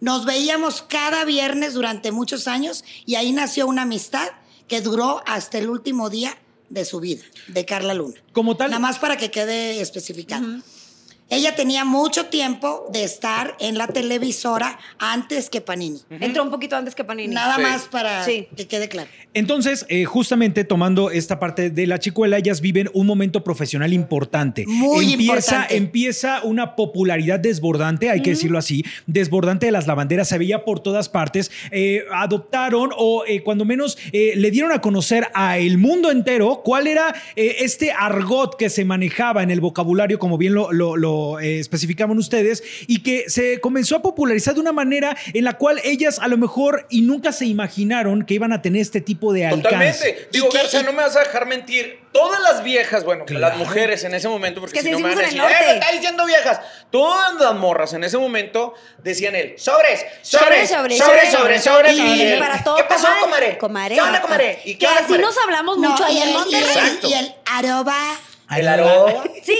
Nos 0.00 0.24
veíamos 0.24 0.82
cada 0.82 1.24
viernes 1.24 1.74
durante 1.74 2.12
muchos 2.12 2.46
años 2.48 2.84
y 3.06 3.14
ahí 3.16 3.32
nació 3.32 3.66
una 3.66 3.82
amistad 3.82 4.28
que 4.68 4.80
duró 4.80 5.22
hasta 5.26 5.58
el 5.58 5.68
último 5.70 6.10
día 6.10 6.36
de 6.68 6.84
su 6.84 7.00
vida, 7.00 7.24
de 7.48 7.64
Carla 7.64 7.94
Luna. 7.94 8.14
Como 8.32 8.56
tal- 8.56 8.70
Nada 8.70 8.80
más 8.80 8.98
para 8.98 9.16
que 9.16 9.30
quede 9.30 9.80
especificado. 9.80 10.46
Ella 11.28 11.56
tenía 11.56 11.84
mucho 11.84 12.26
tiempo 12.26 12.86
de 12.92 13.02
estar 13.02 13.56
en 13.58 13.76
la 13.78 13.88
televisora 13.88 14.78
antes 15.00 15.50
que 15.50 15.60
Panini. 15.60 16.00
Entró 16.08 16.44
un 16.44 16.50
poquito 16.50 16.76
antes 16.76 16.94
que 16.94 17.02
Panini. 17.02 17.34
Nada 17.34 17.56
Sí. 17.56 17.62
más 17.62 17.82
para 17.88 18.24
Sí. 18.24 18.46
que 18.56 18.68
quede 18.68 18.88
claro. 18.88 19.08
Entonces, 19.34 19.84
eh, 19.88 20.04
justamente 20.04 20.62
tomando 20.64 21.10
esta 21.10 21.40
parte 21.40 21.70
de 21.70 21.86
la 21.88 21.98
chicuela, 21.98 22.38
ellas 22.38 22.60
viven 22.60 22.88
un 22.94 23.06
momento 23.08 23.42
profesional 23.42 23.92
importante. 23.92 24.64
Muy 24.68 25.14
empieza, 25.14 25.32
importante. 25.56 25.76
Empieza 25.76 26.42
una 26.44 26.76
popularidad 26.76 27.40
desbordante, 27.40 28.08
hay 28.08 28.22
que 28.22 28.30
decirlo 28.30 28.56
así, 28.58 28.84
desbordante 29.06 29.66
de 29.66 29.72
las 29.72 29.86
lavanderas, 29.88 30.28
se 30.28 30.38
veía 30.38 30.64
por 30.64 30.78
todas 30.80 31.08
partes. 31.08 31.50
Eh, 31.72 32.04
adoptaron 32.14 32.90
o 32.96 33.24
eh, 33.26 33.42
cuando 33.42 33.64
menos 33.64 33.98
eh, 34.12 34.34
le 34.36 34.50
dieron 34.52 34.70
a 34.70 34.80
conocer 34.80 35.26
a 35.34 35.58
el 35.58 35.76
mundo 35.78 36.10
entero 36.12 36.62
cuál 36.64 36.86
era 36.86 37.14
eh, 37.34 37.56
este 37.60 37.90
argot 37.90 38.56
que 38.56 38.70
se 38.70 38.84
manejaba 38.84 39.42
en 39.42 39.50
el 39.50 39.60
vocabulario, 39.60 40.18
como 40.20 40.38
bien 40.38 40.54
lo, 40.54 40.72
lo- 40.72 40.96
lo, 40.96 41.15
eh, 41.40 41.58
especificaban 41.60 42.18
ustedes, 42.18 42.62
y 42.86 43.02
que 43.02 43.28
se 43.28 43.60
comenzó 43.60 43.96
a 43.96 44.02
popularizar 44.02 44.54
de 44.54 44.60
una 44.60 44.72
manera 44.72 45.16
en 45.34 45.44
la 45.44 45.54
cual 45.54 45.80
ellas 45.84 46.18
a 46.20 46.28
lo 46.28 46.36
mejor 46.36 46.86
y 46.90 47.02
nunca 47.02 47.32
se 47.32 47.46
imaginaron 47.46 48.24
que 48.24 48.34
iban 48.34 48.52
a 48.52 48.62
tener 48.62 48.82
este 48.82 49.00
tipo 49.00 49.32
de 49.32 49.46
alcance. 49.46 49.62
Totalmente. 49.68 50.28
Digo, 50.32 50.48
Garza, 50.52 50.82
no 50.82 50.92
me 50.92 51.02
vas 51.02 51.16
a 51.16 51.20
dejar 51.20 51.46
mentir. 51.46 52.04
Todas 52.12 52.40
las 52.40 52.64
viejas, 52.64 53.04
bueno, 53.04 53.26
Claro. 53.26 53.40
las 53.48 53.58
mujeres 53.58 54.02
en 54.04 54.14
ese 54.14 54.26
momento, 54.28 54.60
porque 54.62 54.78
Es 54.78 54.84
que 54.84 54.88
si 54.88 54.92
no 54.92 55.00
me 55.00 55.10
van 55.14 55.18
a 55.18 55.22
decir, 55.22 55.38
¡eh, 55.38 55.42
me 55.42 55.50
norte". 55.52 55.74
está 55.74 55.92
diciendo 55.92 56.24
viejas! 56.24 56.60
Todas 56.90 57.34
las 57.34 57.54
morras 57.56 57.92
en 57.92 58.04
ese 58.04 58.16
momento 58.16 58.72
decían 59.02 59.34
él, 59.34 59.54
sobres, 59.58 60.02
sobres, 60.22 60.70
Sobre, 60.70 60.96
sobres, 60.96 60.98
sobre, 60.98 61.30
sobres, 61.30 61.62
sobres. 61.64 61.98
Y 61.98 62.22
Y- 62.34 62.38
para 62.38 62.64
todo, 62.64 62.76
¿Qué 62.76 62.84
pasó, 62.84 63.08
comadre? 63.20 63.58
comadre? 63.58 63.96
¿Qué 63.96 64.00
onda, 64.00 64.22
comadre? 64.22 64.60
¿Y 64.64 64.72
qué 64.74 64.78
Que 64.78 64.86
onda, 64.86 65.00
así 65.00 65.06
comadre? 65.08 65.26
nos 65.26 65.38
hablamos 65.38 65.76
mucho 65.78 66.04
ahí 66.04 66.14
y 66.14 66.16
en 66.18 66.22
el, 66.22 66.30
y 66.30 66.32
Monterrey. 66.32 66.98
el- 67.02 67.08
y 67.10 67.12
el 67.14 67.34
arroba. 67.44 67.98
El 68.54 68.68
arroba. 68.68 69.24
Sí, 69.42 69.58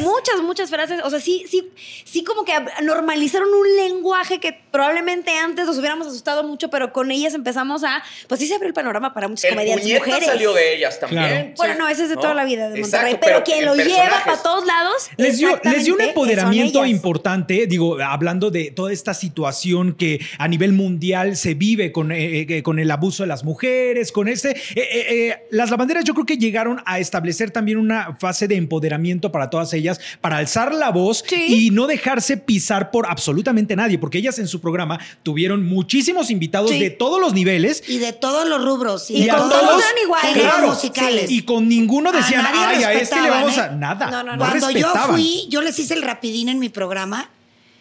muchas, 0.00 0.42
muchas 0.42 0.70
frases. 0.70 1.00
O 1.04 1.10
sea, 1.10 1.20
sí, 1.20 1.44
sí, 1.48 1.68
sí, 2.04 2.22
como 2.22 2.44
que 2.44 2.52
normalizaron 2.82 3.48
un 3.48 3.76
lenguaje 3.76 4.38
que 4.38 4.58
probablemente 4.70 5.36
antes 5.36 5.66
nos 5.66 5.78
hubiéramos 5.78 6.06
asustado 6.06 6.44
mucho, 6.44 6.70
pero 6.70 6.92
con 6.92 7.10
ellas 7.10 7.34
empezamos 7.34 7.82
a. 7.84 8.02
Pues 8.28 8.40
sí 8.40 8.46
se 8.46 8.54
abrió 8.54 8.68
el 8.68 8.74
panorama 8.74 9.12
para 9.12 9.28
muchas 9.28 9.44
El 9.44 9.50
comediantes 9.50 9.92
mujeres. 9.92 10.26
salió 10.26 10.52
de 10.54 10.76
ellas 10.76 11.00
también. 11.00 11.22
Claro. 11.22 11.50
Bueno, 11.56 11.74
no, 11.78 11.88
ese 11.88 12.04
es 12.04 12.08
de 12.10 12.16
toda 12.16 12.34
la 12.34 12.44
vida 12.44 12.68
de 12.68 12.80
Monterrey. 12.80 13.14
Exacto, 13.14 13.26
pero, 13.26 13.44
quien 13.44 13.58
en 13.60 13.64
lo 13.66 13.74
lleva 13.74 14.22
para 14.24 14.42
todos 14.42 14.66
lados. 14.66 15.08
Les 15.16 15.38
dio, 15.38 15.60
les 15.64 15.84
dio 15.84 15.94
un 15.94 16.00
empoderamiento 16.00 16.84
importante, 16.86 17.66
digo, 17.66 17.98
hablando 18.00 18.50
de 18.50 18.70
toda 18.70 18.92
esta 18.92 19.14
situación 19.14 19.94
que 19.94 20.20
a 20.38 20.48
nivel 20.48 20.72
mundial 20.72 21.36
se 21.36 21.54
vive 21.54 21.92
con, 21.92 22.12
eh, 22.12 22.46
eh, 22.48 22.62
con 22.62 22.78
el 22.78 22.90
abuso 22.90 23.22
de 23.22 23.28
las 23.28 23.44
mujeres, 23.44 24.12
con 24.12 24.28
este... 24.28 24.50
eh, 24.50 24.56
eh, 24.76 25.06
eh, 25.28 25.46
las 25.50 25.70
lavanderas 25.70 26.04
yo 26.04 26.14
creo 26.14 26.26
que 26.26 26.36
llegaron 26.36 26.80
a 26.84 26.98
establecer 26.98 27.50
también 27.50 27.78
una, 27.78 28.16
fase 28.28 28.46
de 28.46 28.56
empoderamiento 28.56 29.32
para 29.32 29.48
todas 29.48 29.72
ellas, 29.72 30.00
para 30.20 30.36
alzar 30.36 30.74
la 30.74 30.90
voz 30.90 31.24
Sí. 31.26 31.66
y 31.66 31.70
no 31.70 31.86
dejarse 31.86 32.36
pisar 32.36 32.90
por 32.90 33.06
absolutamente 33.06 33.74
nadie, 33.74 33.98
porque 33.98 34.18
ellas 34.18 34.38
en 34.38 34.48
su 34.48 34.60
programa 34.60 34.98
tuvieron 35.22 35.64
muchísimos 35.64 36.30
invitados 36.30 36.70
Sí. 36.70 36.78
de 36.78 36.90
todos 36.90 37.18
los 37.20 37.32
niveles 37.32 37.82
Y 37.88 37.98
de 37.98 38.12
todos 38.12 38.46
los 38.46 38.62
rubros. 38.62 39.10
Y, 39.10 39.16
Y 39.18 39.24
de 39.24 39.30
a 39.30 39.36
todos 39.36 39.52
eran 39.52 40.02
iguales. 40.04 40.32
Claro. 40.42 40.68
musicales. 40.68 41.30
y 41.30 41.42
con 41.42 41.68
ninguno 41.68 42.10
A 42.10 42.12
decían, 42.12 42.42
nadie 42.42 42.76
ay, 42.76 42.84
a 42.84 42.92
este 42.92 43.20
le 43.20 43.30
vamos 43.30 43.56
a. 43.56 43.66
¿eh? 43.66 43.76
Nada. 43.76 44.10
No, 44.10 44.22
no, 44.22 44.36
no. 44.36 44.38
Cuando 44.38 44.70
yo 44.70 44.92
fui, 45.08 45.46
yo 45.48 45.62
les 45.62 45.78
hice 45.78 45.94
el 45.94 46.02
rapidín 46.02 46.48
en 46.50 46.58
mi 46.58 46.68
programa 46.68 47.30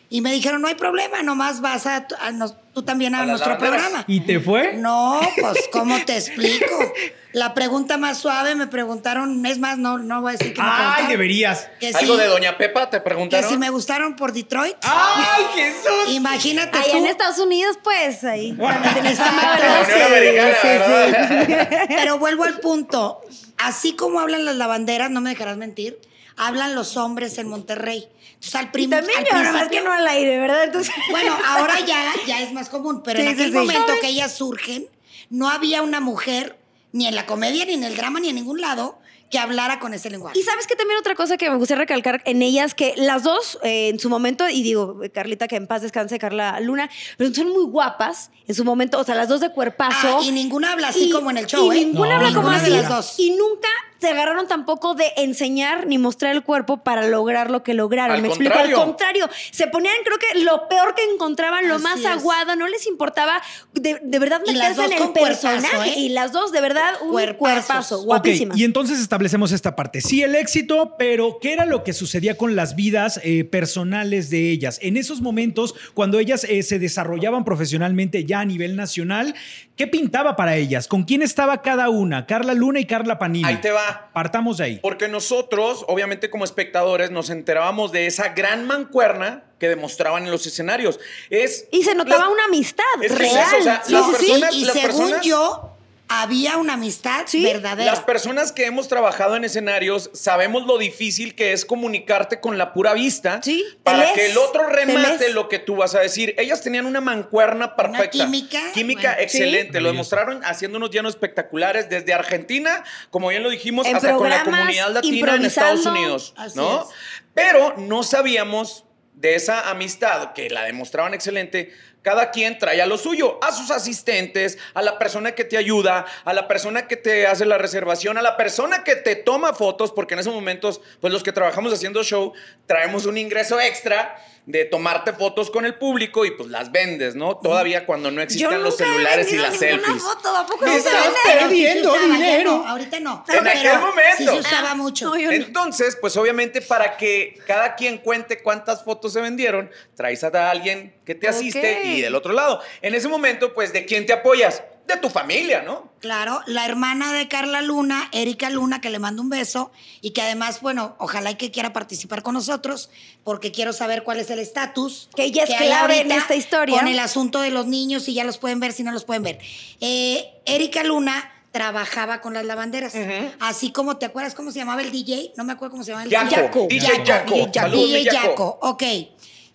y 0.10 0.22
me 0.22 0.32
dijeron, 0.32 0.62
no 0.62 0.68
hay 0.70 0.76
problema, 0.76 1.22
nomás 1.24 1.60
vas 1.62 1.86
a, 1.86 2.08
a 2.22 2.32
nos- 2.32 2.56
tú 2.74 2.84
también 2.84 3.14
a, 3.16 3.18
¿A 3.18 3.26
las 3.26 3.40
nuestro 3.42 3.58
programa. 3.58 4.06
¿Y 4.08 4.22
te 4.22 4.40
fue? 4.40 4.74
No, 4.76 5.20
pues, 5.40 5.68
¿cómo 5.72 6.00
te 6.06 6.16
explico? 6.16 6.94
La 7.34 7.54
pregunta 7.54 7.98
más 7.98 8.18
suave 8.18 8.56
me 8.56 8.68
preguntaron, 8.68 9.46
es 9.46 9.60
más, 9.60 9.78
no, 9.78 9.98
no 9.98 10.22
voy 10.22 10.30
a 10.30 10.38
decir 10.38 10.54
que 10.54 10.62
me 10.62 10.68
Ay, 10.72 11.08
deberías. 11.08 11.70
Que 11.80 11.90
¿Algo 11.90 12.16
de 12.18 12.26
Doña 12.28 12.58
Pepa 12.58 12.90
te 12.90 12.98
que 12.98 13.02
preguntaron? 13.02 13.50
si 13.50 13.58
me 13.58 13.70
gustaron 13.70 14.16
por 14.16 14.32
Detroit. 14.32 14.76
¡Ay, 14.82 15.44
Jesús! 15.54 16.14
Imagínate 16.14 16.80
tú. 16.90 16.98
en 16.98 17.06
Estados 17.06 17.38
Unidos, 17.40 17.78
pues, 17.84 18.24
ahí. 18.24 18.58
Pero 21.88 22.18
vuelvo 22.18 22.46
al 22.46 22.60
punto. 22.60 23.22
Así 23.58 23.94
como 23.96 24.20
hablan 24.20 24.46
las 24.46 24.56
lavanderas, 24.56 25.12
no 25.12 25.22
me 25.22 25.32
dejarás 25.32 25.58
mentir, 25.58 26.00
hablan 26.38 26.76
los 26.76 26.96
hombres 26.98 27.38
en 27.38 27.48
Monterrey. 27.48 28.08
Entonces, 28.36 28.56
al, 28.56 28.66
Y 28.66 28.70
prim- 28.70 28.90
también 28.92 29.18
al 29.20 29.26
yo, 29.46 29.54
más 29.54 29.68
que 29.70 29.82
no 29.82 29.92
al 29.92 30.08
aire, 30.08 30.40
¿verdad? 30.40 30.64
Entonces, 30.64 30.94
Bueno, 31.10 31.36
ahora 31.48 31.80
ya, 31.82 32.14
ya 32.28 32.42
es 32.42 32.54
más 32.54 32.70
común, 32.70 33.02
pero 33.04 33.20
en 33.20 33.26
Sí, 33.28 33.34
aquel 33.34 33.52
sí. 33.52 33.58
momento 33.58 33.94
que 34.02 34.08
ellas 34.10 34.34
surgen, 34.36 34.88
no 35.30 35.50
había 35.50 35.82
una 35.82 36.00
mujer, 36.00 36.58
ni 36.94 37.08
en 37.08 37.16
la 37.16 37.26
comedia, 37.26 37.66
ni 37.66 37.74
en 37.74 37.84
el 37.84 37.96
drama, 37.98 38.20
ni 38.20 38.30
en 38.30 38.36
ningún 38.36 38.62
lado, 38.62 39.00
que 39.30 39.40
hablara 39.40 39.80
con 39.80 39.94
ese 39.94 40.10
lenguaje. 40.10 40.40
Y 40.40 40.44
sabes 40.44 40.68
que 40.68 40.76
también 40.78 40.98
otra 41.00 41.14
cosa 41.14 41.36
que 41.36 41.50
me 41.50 41.58
gustaría 41.58 41.82
recalcar 41.82 42.22
en 42.24 42.42
ellas, 42.42 42.74
que 42.74 42.94
las 42.96 43.24
dos 43.24 43.60
eh, 43.62 43.90
en 43.90 44.00
su 44.00 44.10
momento, 44.10 44.48
y 44.48 44.64
digo, 44.64 45.02
Carlita, 45.14 45.50
que 45.50 45.58
en 45.58 45.68
paz 45.68 45.82
descanse, 45.82 46.18
Carla 46.18 46.58
Luna, 46.62 46.90
pero 47.18 47.34
son 47.34 47.50
muy 47.50 47.66
guapas 47.66 48.32
en 48.48 48.56
su 48.56 48.64
momento, 48.64 48.98
o 49.00 49.04
sea, 49.04 49.16
las 49.16 49.28
dos 49.28 49.42
de 49.42 49.50
cuerpazo. 49.52 50.20
Ah, 50.20 50.24
y 50.24 50.32
ninguna 50.32 50.72
habla 50.72 50.90
así 50.90 51.10
Y- 51.10 51.12
como 51.12 51.30
en 51.30 51.40
el 51.40 51.46
show, 51.48 51.74
y 51.74 51.78
¿eh? 51.78 51.86
ninguna 51.86 52.12
No, 52.20 52.26
habla 52.28 52.34
como 52.34 52.50
así. 52.52 52.70
las 52.70 52.88
dos. 52.88 53.16
Y 53.20 53.32
nunca 53.32 53.68
se 54.00 54.10
agarraron 54.10 54.48
tampoco 54.48 54.94
de 54.96 55.06
enseñar 55.18 55.88
ni 55.88 55.98
mostrar 55.98 56.34
el 56.36 56.44
cuerpo 56.44 56.84
para 56.84 57.08
lograr 57.08 57.50
lo 57.52 57.64
que 57.64 57.74
lograron. 57.74 58.16
Al 58.16 58.22
Me 58.22 58.28
explico. 58.28 58.54
contrario. 58.54 58.78
Al 58.80 58.86
contrario, 58.86 59.30
se 59.52 59.68
ponían, 59.68 59.96
creo 60.06 60.18
que 60.20 60.40
lo 60.44 60.68
peor 60.68 60.96
que 60.96 61.04
encontraban, 61.14 61.68
lo 61.68 61.76
Así 61.76 61.84
más 61.84 62.00
es. 62.00 62.06
aguado, 62.06 62.56
no 62.56 62.68
les 62.68 62.86
importaba 62.88 63.42
de, 63.74 64.00
de 64.04 64.20
verdad 64.20 64.42
meterse 64.46 64.86
en 64.86 64.92
el 64.94 64.98
cuerpazo, 65.00 65.26
personaje. 65.48 65.90
¿eh? 65.92 66.00
Y 66.00 66.10
las 66.10 66.32
dos, 66.32 66.52
de 66.52 66.62
verdad, 66.62 66.94
un 67.02 67.12
Cuerpazos. 67.12 67.38
cuerpazo, 67.38 68.00
Ok, 68.00 68.06
guapísimas. 68.06 68.58
y 68.58 68.64
entonces 68.64 69.00
establecemos 69.00 69.52
esta 69.52 69.76
parte. 69.76 70.02
Sí, 70.02 70.22
el 70.24 70.36
éxito, 70.36 70.96
pero 70.98 71.40
¿qué 71.42 71.54
era 71.54 71.66
lo 71.66 71.84
que 71.84 71.94
sucedía 71.94 72.38
con 72.38 72.56
las 72.56 72.76
vidas 72.76 73.20
eh, 73.24 73.44
personales 73.44 74.30
de 74.30 74.52
ellas? 74.52 74.80
En 74.82 74.98
esos 74.98 75.22
momentos, 75.22 75.74
cuando 75.94 76.20
ellas 76.20 76.44
eh, 76.44 76.64
se 76.64 76.80
desarrollaban 76.80 77.44
profesionalmente 77.44 78.26
ya 78.26 78.40
a 78.42 78.46
nivel 78.46 78.76
nacional, 78.76 79.36
¿qué 79.76 79.88
pintaba 79.88 80.36
para 80.36 80.56
ellas? 80.56 80.88
¿Con 80.88 81.04
quién 81.04 81.22
estaba 81.22 81.62
cada 81.62 81.90
una? 81.90 82.26
Carla 82.26 82.54
Luna 82.54 82.80
y 82.80 82.86
Carla 82.86 83.20
Panini. 83.20 83.48
Ahí 83.48 83.58
te 83.58 83.72
va. 83.72 83.87
Partamos 84.14 84.58
de 84.58 84.64
ahí. 84.64 84.80
Porque 84.82 85.08
nosotros, 85.08 85.86
obviamente 85.88 86.30
como 86.30 86.44
espectadores, 86.46 87.12
nos 87.12 87.30
enterábamos 87.30 87.92
de 87.92 88.08
esa 88.08 88.30
gran 88.30 88.66
mancuerna 88.68 89.44
que 89.60 89.68
demostraban 89.70 90.24
en 90.26 90.32
los 90.32 90.46
escenarios. 90.46 91.00
Es, 91.30 91.68
Y 91.72 91.84
se 91.84 91.96
notaba 91.96 92.30
una 92.30 92.46
amistad 92.46 92.84
Es 93.02 93.18
real. 93.18 93.38
eso, 93.48 93.58
o 93.60 93.64
sea, 93.64 93.82
Sí, 93.86 93.94
las 93.94 94.06
sí, 94.06 94.12
sí. 94.20 94.26
personas- 94.32 94.54
y 94.56 94.66
las 94.66 94.74
según 94.74 94.98
personas- 95.10 95.26
yo, 95.26 95.77
había 96.10 96.58
una 96.58 96.74
amistad 96.74 97.24
Sí. 97.28 97.44
verdadera. 97.44 97.92
Las 97.92 98.02
personas 98.02 98.52
que 98.52 98.66
hemos 98.66 98.88
trabajado 98.88 99.36
en 99.36 99.44
escenarios 99.44 100.10
sabemos 100.14 100.66
lo 100.66 100.78
difícil 100.78 101.36
que 101.36 101.52
es 101.54 101.66
comunicarte 101.66 102.40
con 102.40 102.58
la 102.58 102.74
pura 102.74 102.94
vista 102.94 103.42
Sí, 103.44 103.64
para 103.84 103.98
lees, 104.00 104.12
que 104.14 104.26
el 104.28 104.38
otro 104.38 104.68
te 104.68 104.74
remate 104.86 105.30
lo 105.34 105.50
que 105.50 105.60
tú 105.60 105.76
vas 105.76 105.96
a 105.96 106.00
decir. 106.00 106.34
Ellas 106.38 106.62
tenían 106.62 106.86
una 106.86 107.02
mancuerna 107.02 107.76
perfecta. 107.76 108.10
química, 108.10 108.62
Química 108.74 109.02
bueno, 109.10 109.22
excelente. 109.22 109.78
sí. 109.78 109.84
Lo 109.84 109.90
demostraron 109.92 110.44
haciendo 110.46 110.78
unos 110.78 110.92
llenos 110.92 111.14
espectaculares 111.14 111.90
desde 111.90 112.14
Argentina, 112.14 112.84
como 113.10 113.28
bien 113.30 113.44
lo 113.44 113.50
dijimos, 113.50 113.86
En 113.88 113.96
hasta 113.98 114.16
con 114.16 114.30
la 114.30 114.44
comunidad 114.44 114.92
latina 114.92 115.36
en 115.36 115.46
Estados. 115.46 115.86
Unidos. 115.86 116.34
¿no? 116.56 116.84
es. 116.84 116.88
Pero 117.34 117.76
no 117.78 118.04
sabíamos 118.04 118.86
de 119.14 119.36
esa 119.36 119.70
amistad 119.70 120.34
que 120.34 120.50
la 120.50 120.64
demostraban 120.64 121.14
excelente. 121.14 121.72
Cada 122.08 122.32
quien 122.32 122.58
trae 122.58 122.82
a 122.82 122.86
lo 122.86 122.98
suyo, 122.98 123.38
a 123.42 123.52
sus 123.52 123.70
asistentes, 123.70 124.58
a 124.74 124.82
la 124.82 124.98
persona 124.98 125.34
que 125.34 125.44
te 125.44 125.58
ayuda, 125.58 126.06
a 126.24 126.32
la 126.32 126.48
persona 126.48 126.88
que 126.88 126.96
te 126.96 127.28
hace 127.28 127.46
la 127.46 127.58
reservación, 127.58 128.18
a 128.18 128.22
la 128.22 128.38
persona 128.38 128.86
que 128.86 128.96
te 128.96 129.18
toma 129.18 129.52
fotos, 129.52 129.92
porque 129.92 130.14
en 130.14 130.22
esos 130.22 130.34
momentos, 130.34 130.80
pues 131.02 131.12
los 131.12 131.22
que 131.22 131.34
trabajamos 131.34 131.74
haciendo 131.74 132.02
show, 132.06 132.32
traemos 132.66 133.08
un 133.08 133.18
ingreso 133.18 133.60
extra 133.60 134.16
de 134.48 134.64
tomarte 134.64 135.12
fotos 135.12 135.52
con 135.52 135.66
el 135.66 135.76
público 135.76 136.24
y 136.24 136.32
pues 136.32 136.50
las 136.50 136.72
vendes, 136.72 137.16
¿no? 137.16 137.36
Todavía 137.36 137.86
cuando 137.86 138.12
no 138.12 138.22
existían 138.22 138.64
los 138.64 138.80
nunca 138.80 138.86
he 138.86 138.88
celulares 138.88 139.34
y 139.34 139.36
las 139.36 139.58
selfies. 139.58 140.02
foto, 140.02 140.30
¿a 140.36 140.46
poco 140.48 140.64
Me 140.66 140.72
no 140.78 140.82
se 140.82 140.88
estás 140.88 141.14
perdiendo 141.26 141.94
dinero. 141.94 142.52
no, 142.52 142.68
ahorita 142.68 143.00
no. 143.02 143.26
En 143.28 143.44
Pero 143.44 143.50
aquel 143.50 143.80
momento. 143.80 144.18
Sí 144.18 144.26
se 144.26 144.40
usaba 144.40 144.74
mucho. 144.74 145.06
no, 145.08 145.18
yo 145.18 145.28
no. 145.28 145.34
Entonces, 145.34 145.98
pues 146.00 146.16
obviamente 146.16 146.62
para 146.62 146.96
que 146.96 147.38
cada 147.46 147.76
quien 147.76 147.98
cuente 147.98 148.42
cuántas 148.42 148.86
fotos 148.86 149.12
se 149.12 149.20
vendieron, 149.20 149.70
traes 149.96 150.24
a 150.24 150.50
alguien 150.50 150.96
que 151.06 151.14
te 151.14 151.28
asiste 151.28 151.84
y 151.84 152.02
del 152.02 152.16
otro 152.16 152.32
lado. 152.32 152.62
En 152.82 152.96
ese 152.96 153.10
momento, 153.10 153.54
pues, 153.54 153.74
¿de 153.74 153.86
quién 153.86 154.06
te 154.06 154.14
apoyas? 154.14 154.64
De 154.88 154.96
tu 154.98 155.10
familia, 155.10 155.64
¿no? 155.64 155.92
Claro, 156.00 156.40
la 156.46 156.66
hermana 156.66 157.12
de 157.12 157.28
Carla 157.28 157.62
Luna, 157.62 158.10
Erika 158.14 158.50
Luna, 158.50 158.80
que 158.80 158.90
le 158.90 159.00
mando 159.00 159.22
un 159.22 159.30
beso 159.30 159.72
y 160.00 160.12
que 160.12 160.22
además, 160.22 160.62
bueno, 160.62 160.96
ojalá 160.98 161.32
y 161.32 161.36
que 161.36 161.52
quiera 161.52 161.74
participar 161.74 162.24
con 162.24 162.36
nosotros, 162.36 162.90
porque 163.26 163.52
quiero 163.52 163.74
saber 163.74 164.04
cuál 164.04 164.20
es 164.20 164.30
el 164.30 164.40
estatus. 164.40 165.10
Que 165.16 165.26
ella 165.26 165.44
es 165.44 165.50
hay 165.50 165.68
clave 165.68 166.00
en 166.00 166.12
esta 166.12 166.36
historia. 166.36 166.78
Con 166.78 166.88
el 166.88 167.00
asunto 167.00 167.42
de 167.42 167.50
los 167.50 167.68
niños, 167.68 168.04
si 168.04 168.14
ya 168.14 168.24
los 168.24 168.38
pueden 168.38 168.62
ver, 168.62 168.72
si 168.72 168.84
no 168.84 168.92
los 168.94 169.04
pueden 169.04 169.24
ver. 169.24 169.40
Eh, 169.82 170.26
Erika 170.46 170.84
Luna 170.84 171.34
trabajaba 171.52 172.22
con 172.22 172.34
las 172.34 172.46
lavanderas. 172.46 172.94
Así 173.40 173.72
como, 173.72 173.98
¿te 173.98 174.06
acuerdas 174.06 174.36
cómo 174.36 174.52
se 174.52 174.60
llamaba 174.60 174.82
el 174.82 174.92
DJ? 174.92 175.34
No 175.36 175.44
me 175.44 175.54
acuerdo 175.54 175.72
cómo 175.72 175.84
se 175.84 175.92
llamaba 175.92 176.06
el 176.06 176.12
Yaco, 176.12 176.68
DJ. 176.70 176.80
DJ 176.80 177.04
Yaco. 177.04 177.36
DJ 177.36 177.70
mi 177.70 177.86
DJ 177.88 178.04
Yaco. 178.04 178.28
Yaco, 178.28 178.60
ok. 178.62 178.84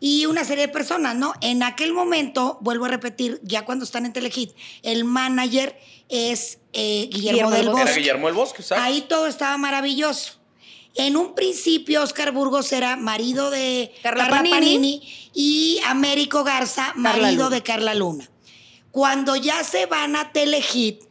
Y 0.04 0.26
una 0.26 0.44
serie 0.44 0.66
de 0.66 0.72
personas, 0.72 1.14
¿no? 1.14 1.32
En 1.40 1.62
aquel 1.62 1.92
momento, 1.92 2.58
vuelvo 2.60 2.86
a 2.86 2.88
repetir, 2.88 3.38
ya 3.44 3.64
cuando 3.64 3.84
están 3.84 4.04
en 4.04 4.12
Telehit, 4.12 4.50
el 4.82 5.04
manager 5.04 5.78
es 6.08 6.58
eh, 6.72 7.08
Guillermo, 7.08 7.50
Guillermo 7.50 7.50
del 7.52 7.68
Bosque. 7.68 7.82
Era 7.82 7.94
Guillermo 7.94 8.28
el 8.28 8.34
Bosque, 8.34 8.62
¿sabes? 8.64 8.82
Ahí 8.82 9.02
todo 9.02 9.28
estaba 9.28 9.56
maravilloso. 9.58 10.40
En 10.96 11.16
un 11.16 11.36
principio, 11.36 12.02
Oscar 12.02 12.32
Burgos 12.32 12.72
era 12.72 12.96
marido 12.96 13.50
de 13.50 13.94
Carla 14.02 14.24
Carla, 14.24 14.38
Panini. 14.38 14.56
Panini. 14.56 15.30
y 15.34 15.80
Américo 15.86 16.42
Garza, 16.42 16.94
marido 16.96 17.48
de 17.48 17.62
Carla 17.62 17.94
Luna. 17.94 18.28
Cuando 18.90 19.36
ya 19.36 19.62
se 19.62 19.86
van 19.86 20.16
a 20.16 20.32
Telehit, 20.32 21.04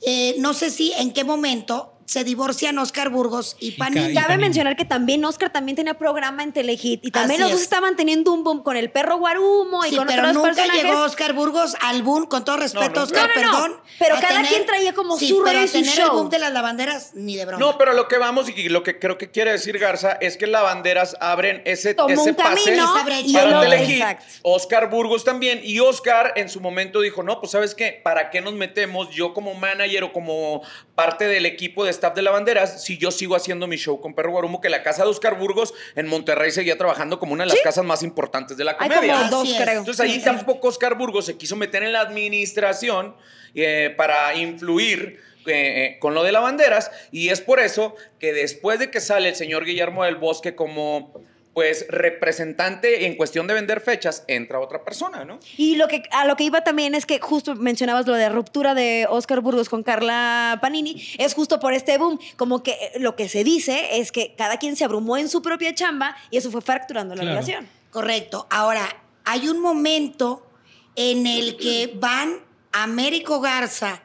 eh, 0.00 0.36
no 0.38 0.54
sé 0.54 0.70
si 0.70 0.94
en 0.94 1.12
qué 1.12 1.22
momento 1.22 1.97
se 2.08 2.24
divorcian 2.24 2.78
Oscar 2.78 3.10
Burgos 3.10 3.54
y 3.60 3.72
Panini. 3.72 4.12
y 4.12 4.14
Cabe 4.14 4.28
Panini. 4.28 4.42
mencionar 4.44 4.76
que 4.76 4.86
también 4.86 5.22
Oscar 5.26 5.50
también 5.52 5.76
tenía 5.76 5.92
programa 5.98 6.42
en 6.42 6.52
Telehit 6.54 7.04
y 7.04 7.10
también 7.10 7.42
Así 7.42 7.42
los 7.42 7.50
dos 7.50 7.60
es. 7.60 7.64
estaban 7.64 7.96
teniendo 7.96 8.32
un 8.32 8.44
boom 8.44 8.62
con 8.62 8.78
el 8.78 8.90
perro 8.90 9.18
Guarumo 9.18 9.84
y 9.84 9.90
Sí, 9.90 9.96
con 9.96 10.06
pero 10.06 10.20
otros 10.22 10.34
nunca 10.36 10.48
personajes. 10.54 10.82
llegó 10.84 11.02
Oscar 11.02 11.32
Burgos 11.34 11.76
al 11.80 12.02
boom, 12.02 12.26
con 12.26 12.44
todo 12.46 12.56
respeto, 12.56 12.86
nunca. 12.86 13.02
Oscar, 13.02 13.30
No, 13.36 13.42
no, 13.42 13.46
no. 13.46 13.52
perdón. 13.52 13.80
Pero 13.98 14.14
cada 14.20 14.42
quien 14.48 14.64
traía 14.64 14.94
como 14.94 15.18
sí, 15.18 15.28
su 15.28 15.42
pero 15.44 15.62
y 15.62 15.66
su 15.68 15.74
tener 15.82 15.98
el 16.00 16.08
boom 16.10 16.30
de 16.30 16.38
las 16.38 16.52
lavanderas, 16.52 17.10
ni 17.14 17.36
de 17.36 17.44
broma. 17.44 17.58
No, 17.60 17.76
pero 17.76 17.92
lo 17.92 18.08
que 18.08 18.16
vamos 18.16 18.48
y 18.48 18.68
lo 18.70 18.82
que 18.82 18.98
creo 18.98 19.18
que 19.18 19.30
quiere 19.30 19.52
decir 19.52 19.78
Garza 19.78 20.12
es 20.20 20.38
que 20.38 20.46
lavanderas 20.46 21.14
abren 21.20 21.60
ese, 21.66 21.94
Como 21.94 22.08
ese 22.14 22.30
un 22.30 22.36
pase 22.36 22.64
camino 22.64 22.94
y 23.24 23.34
para 23.34 23.60
Telehit. 23.60 24.04
Oscar 24.42 24.88
Burgos 24.88 25.24
también. 25.24 25.60
Y 25.62 25.78
Oscar 25.80 26.32
en 26.36 26.48
su 26.48 26.60
momento 26.60 27.00
dijo, 27.02 27.22
no, 27.22 27.38
pues 27.40 27.52
sabes 27.52 27.74
qué, 27.74 28.00
¿para 28.02 28.30
qué 28.30 28.40
nos 28.40 28.54
metemos 28.54 29.10
yo 29.10 29.34
como 29.34 29.52
manager 29.54 30.04
o 30.04 30.12
como 30.12 30.62
parte 30.94 31.26
del 31.28 31.44
equipo 31.46 31.84
de 31.84 31.90
staff 31.98 32.14
de 32.14 32.22
lavanderas 32.22 32.82
si 32.82 32.96
yo 32.96 33.10
sigo 33.10 33.36
haciendo 33.36 33.66
mi 33.66 33.76
show 33.76 34.00
con 34.00 34.14
Perro 34.14 34.30
Guarumo? 34.30 34.60
Que 34.60 34.68
la 34.68 34.82
casa 34.82 35.02
de 35.02 35.10
Oscar 35.10 35.38
Burgos 35.38 35.74
en 35.94 36.06
Monterrey 36.06 36.50
seguía 36.50 36.78
trabajando 36.78 37.18
como 37.18 37.32
una 37.32 37.44
de 37.44 37.50
las 37.50 37.60
casas 37.60 37.84
más 37.84 38.02
importantes 38.02 38.56
de 38.56 38.64
la 38.64 38.76
Hay 38.78 38.88
comedia. 38.88 39.14
como 39.14 39.42
Así 39.42 39.52
dos, 39.52 39.62
creo. 39.62 39.78
Entonces 39.80 40.00
ahí 40.00 40.22
tampoco 40.22 40.68
Oscar 40.68 40.96
Burgos 40.96 41.26
se 41.26 41.36
quiso 41.36 41.56
meter 41.56 41.82
en 41.82 41.92
la 41.92 42.00
administración 42.00 43.14
eh, 43.54 43.92
para 43.96 44.34
influir 44.34 45.20
eh, 45.46 45.84
eh, 45.84 45.98
con 45.98 46.14
lo 46.14 46.22
de 46.22 46.32
lavanderas 46.32 46.90
y 47.10 47.30
es 47.30 47.40
por 47.40 47.60
eso 47.60 47.94
que 48.18 48.32
después 48.32 48.78
de 48.78 48.90
que 48.90 49.00
sale 49.00 49.30
el 49.30 49.34
señor 49.34 49.64
Guillermo 49.64 50.04
del 50.04 50.16
Bosque 50.16 50.54
como 50.54 51.12
pues 51.58 51.86
representante 51.88 53.06
en 53.06 53.16
cuestión 53.16 53.48
de 53.48 53.54
vender 53.54 53.80
fechas, 53.80 54.22
entra 54.28 54.60
otra 54.60 54.84
persona, 54.84 55.24
¿no? 55.24 55.40
Y 55.56 55.74
lo 55.74 55.88
que, 55.88 56.04
a 56.12 56.24
lo 56.24 56.36
que 56.36 56.44
iba 56.44 56.62
también 56.62 56.94
es 56.94 57.04
que 57.04 57.18
justo 57.18 57.56
mencionabas 57.56 58.06
lo 58.06 58.14
de 58.14 58.28
ruptura 58.28 58.74
de 58.74 59.08
Oscar 59.10 59.40
Burgos 59.40 59.68
con 59.68 59.82
Carla 59.82 60.60
Panini, 60.62 61.02
es 61.18 61.34
justo 61.34 61.58
por 61.58 61.72
este 61.72 61.98
boom, 61.98 62.20
como 62.36 62.62
que 62.62 62.70
eh, 62.70 62.92
lo 63.00 63.16
que 63.16 63.28
se 63.28 63.42
dice 63.42 63.98
es 63.98 64.12
que 64.12 64.36
cada 64.38 64.58
quien 64.58 64.76
se 64.76 64.84
abrumó 64.84 65.16
en 65.16 65.28
su 65.28 65.42
propia 65.42 65.74
chamba 65.74 66.14
y 66.30 66.36
eso 66.36 66.52
fue 66.52 66.60
fracturando 66.62 67.16
la 67.16 67.22
Claro. 67.22 67.34
relación. 67.40 67.68
Correcto. 67.90 68.46
Ahora, 68.50 68.86
hay 69.24 69.48
un 69.48 69.60
momento 69.60 70.46
en 70.94 71.26
el 71.26 71.56
que 71.56 71.90
van 71.96 72.36
Américo 72.70 73.40
Garza 73.40 74.04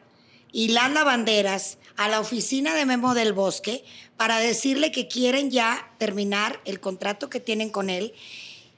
y 0.53 0.69
las 0.69 0.89
lavanderas 0.91 1.77
a 1.98 2.07
la 2.07 2.22
oficina 2.22 2.74
de 2.75 2.86
Memo 2.86 3.13
del 3.15 3.33
Bosque 3.33 3.83
para 4.15 4.38
decirle 4.39 4.91
que 4.93 5.10
quieren 5.10 5.51
ya 5.51 5.91
terminar 5.98 6.62
el 6.63 6.79
contrato 6.79 7.29
que 7.29 7.41
tienen 7.41 7.69
con 7.72 7.89
él 7.89 8.13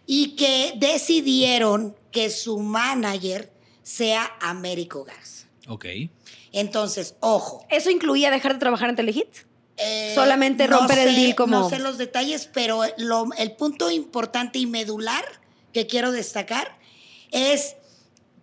y 0.08 0.36
que 0.36 0.74
decidieron 0.78 1.96
que 2.12 2.30
su 2.30 2.60
manager 2.60 3.52
sea 3.84 4.32
Américo 4.42 5.04
Garza. 5.04 5.48
Ok. 5.68 5.86
Entonces, 6.52 7.16
ojo. 7.20 7.66
¿Eso 7.70 7.90
incluía 7.90 8.32
dejar 8.32 8.54
de 8.54 8.60
trabajar 8.60 8.90
en 8.90 8.96
Telehit? 8.96 9.28
eh, 9.78 10.14
Solamente 10.16 10.68
romper 10.68 11.00
el 11.00 11.10
sé- 11.14 11.20
deal 11.22 11.36
como- 11.36 11.60
No 11.60 11.70
sé 11.70 11.80
los 11.80 11.98
detalles, 11.98 12.50
pero 12.54 12.84
lo- 12.98 13.28
el 13.38 13.52
punto 13.58 13.92
importante 13.92 14.58
y 14.58 14.66
medular 14.68 15.26
que 15.74 15.86
quiero 15.86 16.14
destacar 16.14 16.78
es 17.32 17.76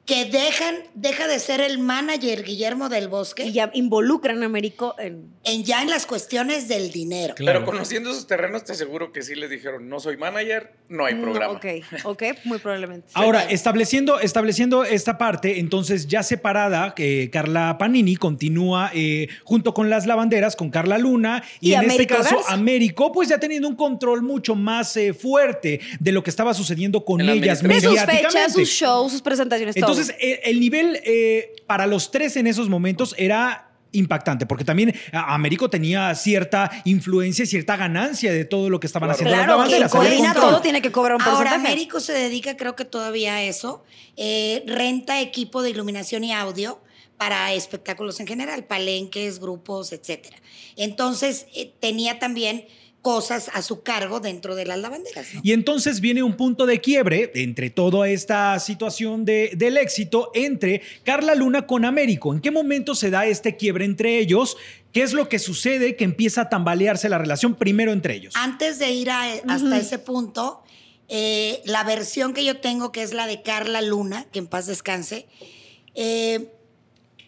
que 0.04 0.24
dejan, 0.24 0.74
deja 0.94 1.28
de 1.28 1.38
ser 1.38 1.60
el 1.60 1.78
manager 1.78 2.42
Guillermo 2.42 2.88
del 2.88 3.06
Bosque 3.06 3.44
Y 3.44 3.52
ya 3.52 3.70
involucran 3.72 4.42
a 4.42 4.46
Américo 4.46 4.96
en... 4.98 5.32
en 5.44 5.62
ya 5.62 5.80
en 5.80 5.90
las 5.90 6.06
cuestiones 6.06 6.66
del 6.66 6.90
dinero. 6.90 7.34
Claro. 7.36 7.60
Pero 7.60 7.70
conociendo 7.70 8.10
esos 8.10 8.26
terrenos, 8.26 8.64
te 8.64 8.72
aseguro 8.72 9.12
que 9.12 9.22
sí 9.22 9.36
les 9.36 9.48
dijeron, 9.48 9.88
no 9.88 10.00
soy 10.00 10.16
manager, 10.16 10.72
no 10.88 11.06
hay 11.06 11.14
programa. 11.14 11.54
No, 11.54 11.58
ok, 11.58 11.66
ok, 12.04 12.22
muy 12.44 12.58
probablemente. 12.58 13.08
Ahora, 13.14 13.44
estableciendo, 13.44 14.18
estableciendo 14.18 14.84
esta 14.84 15.18
parte, 15.18 15.60
entonces 15.60 16.08
ya 16.08 16.24
separada, 16.24 16.94
que 16.94 17.30
Carla 17.30 17.76
Panini 17.78 18.16
continúa 18.16 18.90
eh, 18.92 19.28
junto 19.44 19.72
con 19.72 19.88
las 19.88 20.06
lavanderas, 20.06 20.56
con 20.56 20.70
Carla 20.70 20.98
Luna, 20.98 21.44
y, 21.60 21.70
Y 21.70 21.74
en 21.74 21.90
este 21.90 22.08
caso 22.08 22.36
Garza. 22.36 22.52
Américo, 22.52 23.12
pues 23.12 23.28
ya 23.28 23.38
teniendo 23.38 23.68
un 23.68 23.76
control 23.76 24.22
mucho 24.22 24.56
más 24.56 24.96
eh, 24.96 25.14
fuerte 25.14 25.80
de 26.00 26.12
lo 26.12 26.24
que 26.24 26.30
estaba 26.30 26.54
sucediendo 26.54 27.04
con 27.04 27.20
En 27.20 27.26
la 27.28 27.32
ellas 27.34 27.60
sus 27.60 28.00
fechas, 28.00 28.52
sus 28.52 28.68
shows, 28.68 29.12
sus 29.12 29.22
presentaciones, 29.22 29.76
todo. 29.76 29.84
Entonces, 29.84 29.91
eh, 29.98 30.40
el 30.44 30.60
nivel 30.60 31.00
eh, 31.04 31.52
para 31.66 31.86
los 31.86 32.10
tres 32.10 32.36
en 32.36 32.46
esos 32.46 32.68
momentos 32.68 33.14
era 33.18 33.68
impactante, 33.94 34.46
porque 34.46 34.64
también 34.64 34.94
a- 35.12 35.34
Américo 35.34 35.68
tenía 35.68 36.14
cierta 36.14 36.70
influencia, 36.84 37.44
cierta 37.44 37.76
ganancia 37.76 38.32
de 38.32 38.44
todo 38.46 38.70
lo 38.70 38.80
que 38.80 38.86
estaban 38.86 39.08
Claro. 39.08 39.14
haciendo 39.16 39.36
las 39.36 39.44
Claro, 39.46 39.62
había 39.62 39.88
coordina 39.88 40.32
control. 40.32 40.50
todo 40.50 40.60
tiene 40.62 40.80
que 40.80 40.90
cobrar 40.90 41.16
un 41.16 41.22
Ahora, 41.22 41.36
porcentaje. 41.50 41.66
Américo 41.66 42.00
se 42.00 42.14
dedica, 42.14 42.56
creo 42.56 42.74
que 42.74 42.84
todavía 42.86 43.34
a 43.34 43.42
eso. 43.42 43.84
eh, 44.16 44.62
renta 44.66 45.20
equipo 45.20 45.62
de 45.62 45.70
iluminación 45.70 46.22
y 46.24 46.32
audio 46.32 46.80
para 47.18 47.52
espectáculos 47.52 48.18
en 48.20 48.26
general, 48.26 48.64
palenques, 48.64 49.38
grupos, 49.40 49.92
etcétera. 49.92 50.36
Entonces, 50.76 51.46
eh, 51.54 51.72
tenía 51.80 52.18
también 52.18 52.66
cosas 53.02 53.50
a 53.52 53.62
su 53.62 53.82
cargo 53.82 54.20
dentro 54.20 54.54
de 54.54 54.64
las 54.64 54.78
lavanderas. 54.78 55.26
¿no? 55.34 55.40
Y 55.42 55.52
entonces 55.52 56.00
viene 56.00 56.22
un 56.22 56.36
punto 56.36 56.66
de 56.66 56.80
quiebre 56.80 57.32
entre 57.34 57.68
toda 57.68 58.08
esta 58.08 58.58
situación 58.60 59.24
de- 59.24 59.50
del 59.56 59.76
éxito 59.76 60.30
entre 60.34 60.82
Carla 61.02 61.34
Luna 61.34 61.66
con 61.66 61.84
Américo. 61.84 62.32
¿En 62.32 62.40
qué 62.40 62.52
momento 62.52 62.94
se 62.94 63.10
da 63.10 63.26
este 63.26 63.56
quiebre 63.56 63.84
entre 63.84 64.18
ellos? 64.18 64.56
¿Qué 64.92 65.02
es 65.02 65.12
lo 65.14 65.28
que 65.28 65.40
sucede 65.40 65.96
que 65.96 66.04
empieza 66.04 66.42
a 66.42 66.48
tambalearse 66.48 67.08
la 67.08 67.18
relación 67.18 67.56
primero 67.56 67.90
entre 67.92 68.14
ellos? 68.14 68.34
Antes 68.36 68.78
de 68.78 68.90
ir 68.92 69.10
a- 69.10 69.32
hasta 69.48 69.76
ese 69.78 69.98
punto, 69.98 70.62
eh, 71.08 71.60
la 71.64 71.82
versión 71.82 72.32
que 72.34 72.44
yo 72.44 72.58
tengo, 72.60 72.92
que 72.92 73.02
es 73.02 73.12
la 73.12 73.26
de 73.26 73.42
Carla 73.42 73.82
Luna, 73.82 74.26
que 74.32 74.38
en 74.38 74.46
paz 74.46 74.66
descanse, 74.66 75.26
eh, 75.94 76.52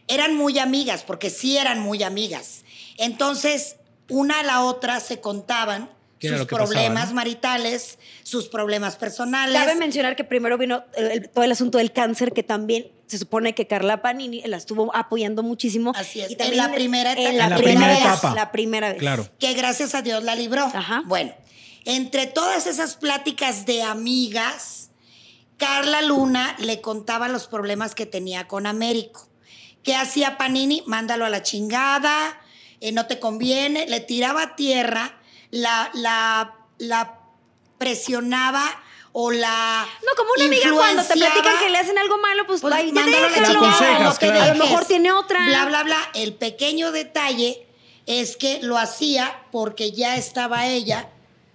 eran 0.07 0.37
muy 0.37 0.59
amigas, 0.59 1.03
porque 1.03 1.31
sí 1.31 1.57
eran 1.57 1.81
muy 1.81 2.03
amigas. 2.05 2.65
Entonces, 2.97 3.77
una 4.09 4.41
a 4.41 4.43
la 4.43 4.63
otra 4.63 5.01
se 5.01 5.21
contaban 5.21 5.91
¿Qué 6.19 6.29
era 6.29 6.39
sus 6.39 6.47
pasaba, 6.47 6.65
problemas 6.71 7.09
no? 7.11 7.15
maritales, 7.17 7.99
sus 8.23 8.49
problemas 8.49 8.97
personales. 8.97 9.59
Cabe 9.61 9.75
mencionar 9.75 10.17
que 10.17 10.25
primero 10.25 10.57
vino 10.59 10.85
el- 10.97 11.11
el- 11.11 11.29
todo 11.31 11.45
el 11.45 11.53
asunto 11.53 11.79
del 11.79 11.93
cáncer, 11.93 12.33
que 12.33 12.43
también 12.43 12.91
se 13.07 13.19
supone 13.19 13.55
que 13.55 13.67
Carla 13.67 14.01
Panini 14.01 14.41
la 14.43 14.57
estuvo 14.57 14.95
apoyando 14.97 15.43
muchísimo. 15.43 15.93
Así 15.95 16.21
es, 16.21 16.31
Y 16.31 16.33
en 16.35 16.39
también 16.39 16.57
la 16.59 16.73
primera 16.73 17.13
etapa. 17.13 17.29
En 17.29 17.37
la, 17.39 17.45
En 17.45 17.51
la 17.51 17.57
primera, 17.57 17.81
primera 17.81 17.95
vez. 17.95 18.03
etapa. 18.19 18.35
La 18.35 18.53
primera 18.53 18.89
vez. 18.91 18.99
Claro. 18.99 19.29
que 19.39 19.53
gracias 19.55 19.95
a 19.95 20.01
Dios 20.03 20.23
la 20.23 20.35
libró. 20.35 20.65
Ajá. 20.73 21.03
Bueno, 21.07 21.35
entre 21.85 22.27
todas 22.27 22.67
esas 22.67 22.97
pláticas 22.97 23.67
de 23.67 23.83
amigas, 23.83 24.91
Carla 25.59 26.01
Luna 26.03 26.57
le 26.59 26.81
contaba 26.81 27.29
los 27.29 27.47
problemas 27.47 27.95
que 27.95 28.07
tenía 28.07 28.49
con 28.49 28.67
Américo. 28.67 29.29
¿Qué 29.83 29.95
hacía 29.95 30.39
Panini? 30.39 30.83
Mándalo 30.87 31.27
a 31.27 31.29
la 31.31 31.43
chingada, 31.43 32.39
eh, 32.89 32.93
no 32.93 33.07
te 33.07 33.19
conviene. 33.19 33.87
Le 33.87 34.01
tiraba 34.01 34.43
a 34.43 34.57
tierra, 34.57 35.17
la, 35.51 35.91
la, 35.95 36.55
la 36.79 37.19
presionaba 37.79 38.65
o 39.13 39.31
la. 39.31 39.87
No, 40.05 40.13
como 40.17 40.31
una 40.37 40.45
amiga 40.45 40.71
cuando 40.73 41.03
te 41.03 41.15
platican 41.15 41.59
que 41.59 41.71
le 41.71 41.79
hacen 41.79 41.99
algo 41.99 42.19
malo, 42.19 42.47
pues, 42.47 42.61
Pues 42.61 42.75
déjalo. 42.75 43.29
no 43.29 44.15
te 44.15 44.27
claro. 44.27 44.43
A 44.43 44.55
lo 44.55 44.65
mejor 44.65 44.85
tiene 44.85 45.13
otra. 45.13 45.45
Bla, 45.47 45.65
bla, 45.67 45.83
bla. 45.85 45.99
El 46.15 46.35
pequeño 46.35 46.93
detalle 46.93 47.67
es 48.07 48.37
que 48.37 48.61
lo 48.63 48.77
hacía 48.77 49.45
porque 49.51 49.93
ya 49.93 50.17
estaba 50.17 50.67
ella. 50.67 51.09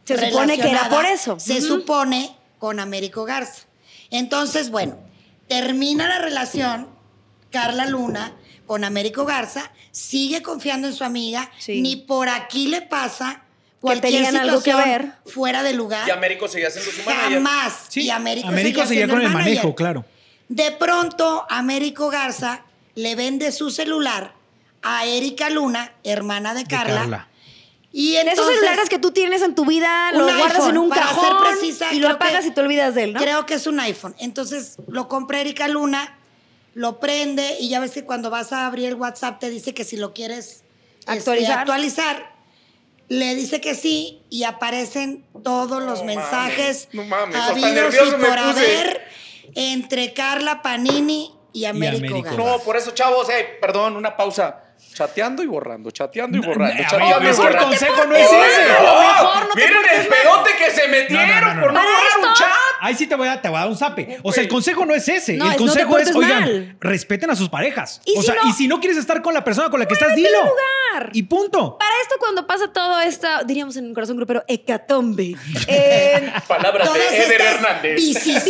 Se 0.06 0.30
supone 0.30 0.58
que 0.58 0.70
era 0.72 0.89
por 0.89 1.06
eso. 1.06 1.39
Se 1.39 1.62
supone 1.62 2.36
con 2.58 2.80
Américo 2.80 3.26
Garza. 3.26 3.63
Entonces, 4.10 4.72
bueno, 4.72 4.98
termina 5.48 6.08
la 6.08 6.18
relación 6.18 6.88
Carla 7.52 7.86
Luna 7.86 8.36
con 8.69 8.84
Américo 8.84 9.25
Garza, 9.25 9.71
sigue 9.89 10.43
confiando 10.43 10.88
en 10.88 10.93
su 10.93 11.03
amiga, 11.03 11.49
Sí. 11.58 11.82
ni 11.82 11.95
por 11.95 12.29
aquí 12.29 12.67
le 12.67 12.84
pasa 12.84 13.41
cualquier 13.82 14.13
tenían 14.13 14.36
algo 14.38 14.62
que 14.62 14.69
situación 14.69 15.01
ver. 15.01 15.12
fuera 15.34 15.63
de 15.63 15.73
lugar. 15.73 16.08
Y 16.08 16.12
Américo 16.12 16.47
seguía 16.47 16.69
siendo 16.69 16.91
su 16.91 17.01
manager. 17.03 17.34
Jamás. 17.34 17.73
Sí, 17.88 18.01
y 18.01 18.12
Américo, 18.12 18.47
Américo 18.47 18.86
seguía 18.86 19.08
con 19.08 19.21
el 19.21 19.29
manager. 19.29 19.55
manejo, 19.55 19.73
claro. 19.73 20.05
De 20.49 20.69
pronto, 20.71 21.47
Américo 21.49 22.12
Garza 22.12 22.62
le 22.93 23.15
vende 23.15 23.51
su 23.51 23.71
celular 23.71 24.34
a 24.84 25.03
Erika 25.08 25.49
Luna, 25.49 25.91
hermana 26.03 26.53
de 26.53 26.60
De 26.62 26.67
Carla. 26.67 27.27
Y 27.91 28.17
En 28.17 28.29
esos 28.29 28.45
celulares 28.45 28.88
que 28.88 28.99
tú 28.99 29.10
tienes 29.10 29.41
en 29.41 29.55
tu 29.55 29.65
vida, 29.65 30.12
lo 30.12 30.25
guardas 30.25 30.58
iPhone, 30.58 30.69
en 30.69 30.77
un 30.77 30.89
cajón 30.91 31.38
precisa, 31.43 31.91
y 31.91 31.97
lo 31.97 32.10
apagas 32.10 32.41
que- 32.43 32.49
y 32.49 32.51
te 32.51 32.62
olvidas 32.62 32.93
de 32.93 33.05
él, 33.05 33.13
¿no? 33.13 33.19
Creo 33.19 33.47
que 33.47 33.55
es 33.55 33.65
un 33.65 33.79
iPhone. 33.79 34.13
Entonces 34.19 34.75
lo 34.88 35.08
compra 35.08 35.41
Erika 35.41 35.67
Luna, 35.67 36.18
lo 36.80 36.98
prende 37.02 37.58
y 37.60 37.68
ya 37.68 37.82
ves 37.82 37.92
que 37.92 38.06
cuando 38.06 38.30
vas 38.30 38.54
a 38.54 38.65
abrir 38.65 38.86
el 38.88 38.96
WhatsApp 38.96 39.38
te 39.42 39.50
dice 39.50 39.74
que 39.74 39.84
si 39.84 39.98
lo 39.98 40.13
quieres 40.13 40.63
este, 41.00 41.12
Actualizar. 41.12 41.60
actualizar, 41.60 42.32
le 43.10 43.36
dice 43.36 43.60
que 43.60 43.76
sí 43.76 44.22
y 44.30 44.44
aparecen 44.46 45.26
todos 45.44 45.84
los 45.84 46.00
No 46.00 46.06
mensajes 46.06 46.88
mames, 46.94 47.10
no 47.10 47.15
hasta 47.44 47.52
habidos 47.52 47.96
y 47.96 48.12
por 48.12 48.38
haber 48.38 49.02
entre 49.56 50.13
Carla 50.13 50.62
Panini 50.62 51.34
y 51.52 51.65
Américo, 51.65 52.22
Garza. 52.22 52.38
No, 52.38 52.60
por 52.60 52.78
eso, 52.78 52.92
chavos, 52.92 53.30
eh, 53.30 53.58
perdón, 53.60 53.98
una 53.98 54.15
pausa. 54.15 54.63
Chateando 54.94 55.44
y 55.44 55.48
borrando, 55.48 55.92
chateando 55.92 56.38
y 56.38 56.42
borrando, 56.42 56.82
a 56.82 56.88
chateando 56.88 57.20
ver, 57.20 57.28
y 57.28 57.32
eso 57.32 57.42
el 57.42 57.54
borrando. 57.54 57.68
consejo 57.70 58.06
no 58.06 58.15
es 58.15 58.28
¡Oh, 58.32 58.44
ese. 58.44 58.62
no! 58.63 59.00
Mejor, 59.02 59.48
no 59.50 59.54
te 59.54 59.68
Miren 59.68 59.84
el 60.02 60.08
pedote 60.08 60.50
que 60.58 60.72
se 60.72 60.88
metieron 60.88 61.28
No, 61.28 61.42
no, 61.42 61.48
no, 61.50 61.54
no. 61.56 61.62
por 61.62 61.74
no 61.74 61.80
borrar 61.82 62.30
un 62.30 62.34
chat. 62.36 62.68
Ahí 62.82 62.96
sí 62.96 63.08
te 63.08 63.15
voy 63.15 63.28
a, 63.28 63.42
te 63.42 63.50
voy 63.50 63.58
a 63.58 63.62
dar 63.62 63.70
un 63.70 63.78
zape. 63.78 64.20
O 64.24 64.32
sea, 64.32 64.44
el 64.44 64.50
consejo 64.50 64.86
no 64.86 64.94
es 64.96 65.08
ese. 65.10 65.36
No, 65.38 65.46
el 65.46 65.52
es 65.52 65.60
no 65.60 65.65
te 65.74 65.86
consejo 65.86 65.98
es, 65.98 66.10
portes 66.12 66.15
oigan, 66.15 66.42
mal. 66.42 66.78
respeten 66.80 67.30
a 67.30 67.36
sus 67.36 67.50
parejas. 67.50 68.02
Y 68.06 68.18
o 68.18 68.22
si 68.22 68.28
sea, 68.28 68.36
no- 68.44 68.50
y 68.50 68.54
si 68.54 68.68
no 68.68 68.80
quieres 68.80 68.98
estar 68.98 69.22
con 69.22 69.34
la 69.34 69.44
persona 69.44 69.70
con 69.70 69.80
la 69.80 69.88
que 69.88 69.94
estás, 69.94 70.10
Muévete 70.10 70.28
dilo. 70.30 70.42
lugar. 70.46 71.10
Y 71.13 71.24
punto. 71.24 71.78
Para 71.78 71.92
esto, 72.02 72.15
cuando 72.20 72.46
pasa 72.48 72.72
todo 72.74 73.00
esto, 73.02 73.28
diríamos 73.46 73.76
en 73.78 73.86
el 73.88 73.94
corazón 73.94 74.18
grupero, 74.18 74.44
hecatombe. 74.48 75.36
Eh, 75.68 76.32
Palabras 76.48 76.88
Todas 76.88 77.10
de 77.12 77.18
Eder 77.24 77.42
estas 77.42 77.56
Hernández. 77.56 77.96
vicisitudes. 77.96 78.44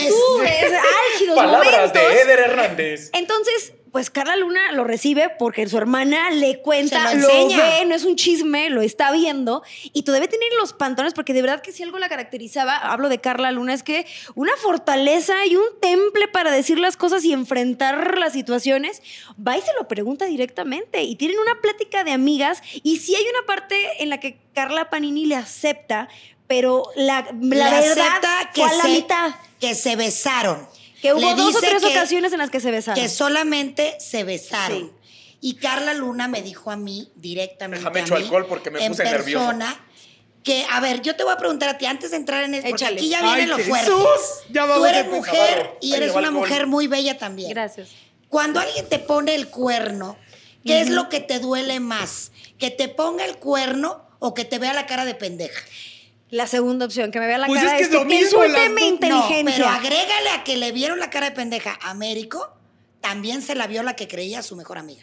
vicisitudes, 0.00 0.72
álgidos 1.12 1.36
Palabras 1.36 1.72
momentos. 1.72 2.02
de 2.02 2.20
Eder 2.22 2.38
Hernández. 2.40 3.10
Entonces, 3.12 3.72
pues 3.92 4.10
Carla 4.10 4.36
Luna 4.36 4.72
lo 4.72 4.84
recibe 4.84 5.30
porque 5.38 5.66
su 5.68 5.76
hermana 5.76 6.30
le 6.30 6.60
cuenta, 6.60 7.14
lo 7.14 7.26
ve, 7.26 7.84
no 7.86 7.94
es 7.94 8.04
un 8.04 8.16
chisme, 8.16 8.70
lo 8.70 8.82
está 8.82 9.12
viendo 9.12 9.62
y 9.92 10.02
tú 10.02 10.12
debe 10.12 10.28
tener 10.28 10.48
los 10.58 10.72
pantalones 10.72 11.14
porque 11.14 11.32
de 11.32 11.42
verdad 11.42 11.60
que 11.60 11.72
si 11.72 11.82
algo 11.82 11.98
la 11.98 12.08
caracterizaba, 12.08 12.76
hablo 12.76 13.08
de 13.08 13.20
Carla 13.20 13.50
Luna, 13.52 13.74
es 13.74 13.82
que 13.82 14.06
una 14.34 14.52
fortaleza 14.56 15.46
y 15.46 15.56
un 15.56 15.64
temple 15.80 16.28
para 16.28 16.50
decir 16.50 16.78
las 16.78 16.96
cosas 16.96 17.24
y 17.24 17.32
enfrentar 17.32 18.18
las 18.18 18.32
situaciones, 18.32 19.02
va 19.36 19.56
y 19.56 19.60
se 19.60 19.72
lo 19.78 19.88
pregunta 19.88 20.26
directamente 20.26 21.02
y 21.02 21.16
tienen 21.16 21.38
una 21.38 21.60
plática 21.60 22.04
de 22.04 22.12
amigas 22.12 22.62
y 22.82 22.98
sí 22.98 23.14
hay 23.14 23.24
una 23.24 23.46
parte 23.46 24.02
en 24.02 24.10
la 24.10 24.20
que 24.20 24.38
Carla 24.54 24.90
Panini 24.90 25.26
le 25.26 25.36
acepta, 25.36 26.08
pero 26.46 26.84
la, 26.96 27.28
verdad 27.32 27.78
acepta 27.78 28.50
que 28.52 28.62
fue 28.62 28.70
a 28.70 28.74
la 28.74 28.82
se, 28.82 28.88
mitad. 28.88 29.34
que 29.60 29.74
se 29.74 29.96
besaron. 29.96 30.66
Que 31.02 31.12
hubo 31.14 31.20
Le 31.20 31.34
dos 31.34 31.56
o 31.56 31.60
tres 31.60 31.82
que- 31.82 31.88
ocasiones 31.88 32.32
en 32.32 32.38
las 32.38 32.50
que 32.50 32.60
se 32.60 32.70
besaron. 32.70 33.02
que 33.02 33.08
solamente 33.08 33.96
se 34.00 34.24
besaron. 34.24 34.92
Sí. 35.02 35.16
Y 35.42 35.54
Carla 35.54 35.94
Luna 35.94 36.28
me 36.28 36.42
dijo 36.42 36.70
a 36.70 36.76
mí 36.76 37.10
directamente. 37.16 37.78
Déjame 37.90 38.00
a 38.00 38.04
mí, 38.18 38.24
alcohol 38.24 38.46
porque 38.46 38.70
me 38.70 38.84
en 38.84 38.92
puse 38.92 39.04
nervioso. 39.04 39.52
Que, 40.44 40.64
a 40.70 40.80
ver, 40.80 41.02
yo 41.02 41.16
te 41.16 41.22
voy 41.24 41.32
a 41.34 41.36
preguntar 41.36 41.68
a 41.68 41.76
ti 41.78 41.84
antes 41.86 42.10
de 42.12 42.16
entrar 42.16 42.44
en 42.44 42.54
esto, 42.54 42.70
porque 42.70 42.86
aquí 42.86 43.08
ya 43.10 43.20
viene 43.22 43.42
Ay, 43.42 43.46
lo 43.46 43.56
Jesús, 43.56 43.70
fuerte. 43.70 43.90
ya 44.50 44.62
Tú 44.62 44.68
vamos 44.68 44.86
a 44.86 44.90
eres 44.98 45.10
mujer 45.12 45.70
y 45.82 45.92
Ahí 45.92 45.96
eres 45.98 46.10
una 46.12 46.28
alcohol. 46.28 46.34
mujer 46.48 46.66
muy 46.66 46.86
bella 46.86 47.18
también. 47.18 47.50
Gracias. 47.50 47.88
Cuando 48.28 48.58
alguien 48.60 48.88
te 48.88 48.98
pone 48.98 49.34
el 49.34 49.48
cuerno, 49.48 50.16
¿qué 50.64 50.80
es 50.80 50.88
lo 50.88 51.08
que 51.10 51.20
te 51.20 51.40
duele 51.40 51.78
más? 51.80 52.32
¿Que 52.58 52.70
te 52.70 52.88
ponga 52.88 53.24
el 53.26 53.36
cuerno 53.36 54.02
o 54.18 54.32
que 54.32 54.44
te 54.46 54.58
vea 54.58 54.72
la 54.72 54.86
cara 54.86 55.04
de 55.04 55.14
pendeja? 55.14 55.60
La 56.30 56.46
segunda 56.46 56.86
opción, 56.86 57.10
que 57.10 57.18
me 57.20 57.26
vea 57.26 57.38
la 57.38 57.46
Pues 57.46 57.60
cara 57.62 57.76
es 57.78 57.88
que 57.88 57.88
de 57.88 57.96
es 57.98 58.02
lo 58.02 58.08
que 58.08 58.14
mismo, 58.16 58.44
las 58.44 58.70
mi 58.70 58.82
inteligencia. 58.86 59.42
No, 59.42 59.50
pero 59.52 59.68
agrégale 59.68 60.30
a 60.30 60.44
que 60.44 60.56
le 60.56 60.70
vieron 60.72 60.98
la 61.00 61.10
cara 61.10 61.26
de 61.30 61.32
pendeja 61.36 61.78
a 61.82 61.90
Américo, 61.90 62.52
también 63.00 63.42
se 63.42 63.54
la 63.54 63.66
vio 63.66 63.82
la 63.82 63.96
que 63.96 64.06
creía 64.06 64.42
su 64.42 64.54
mejor 64.56 64.78
amiga. 64.78 65.02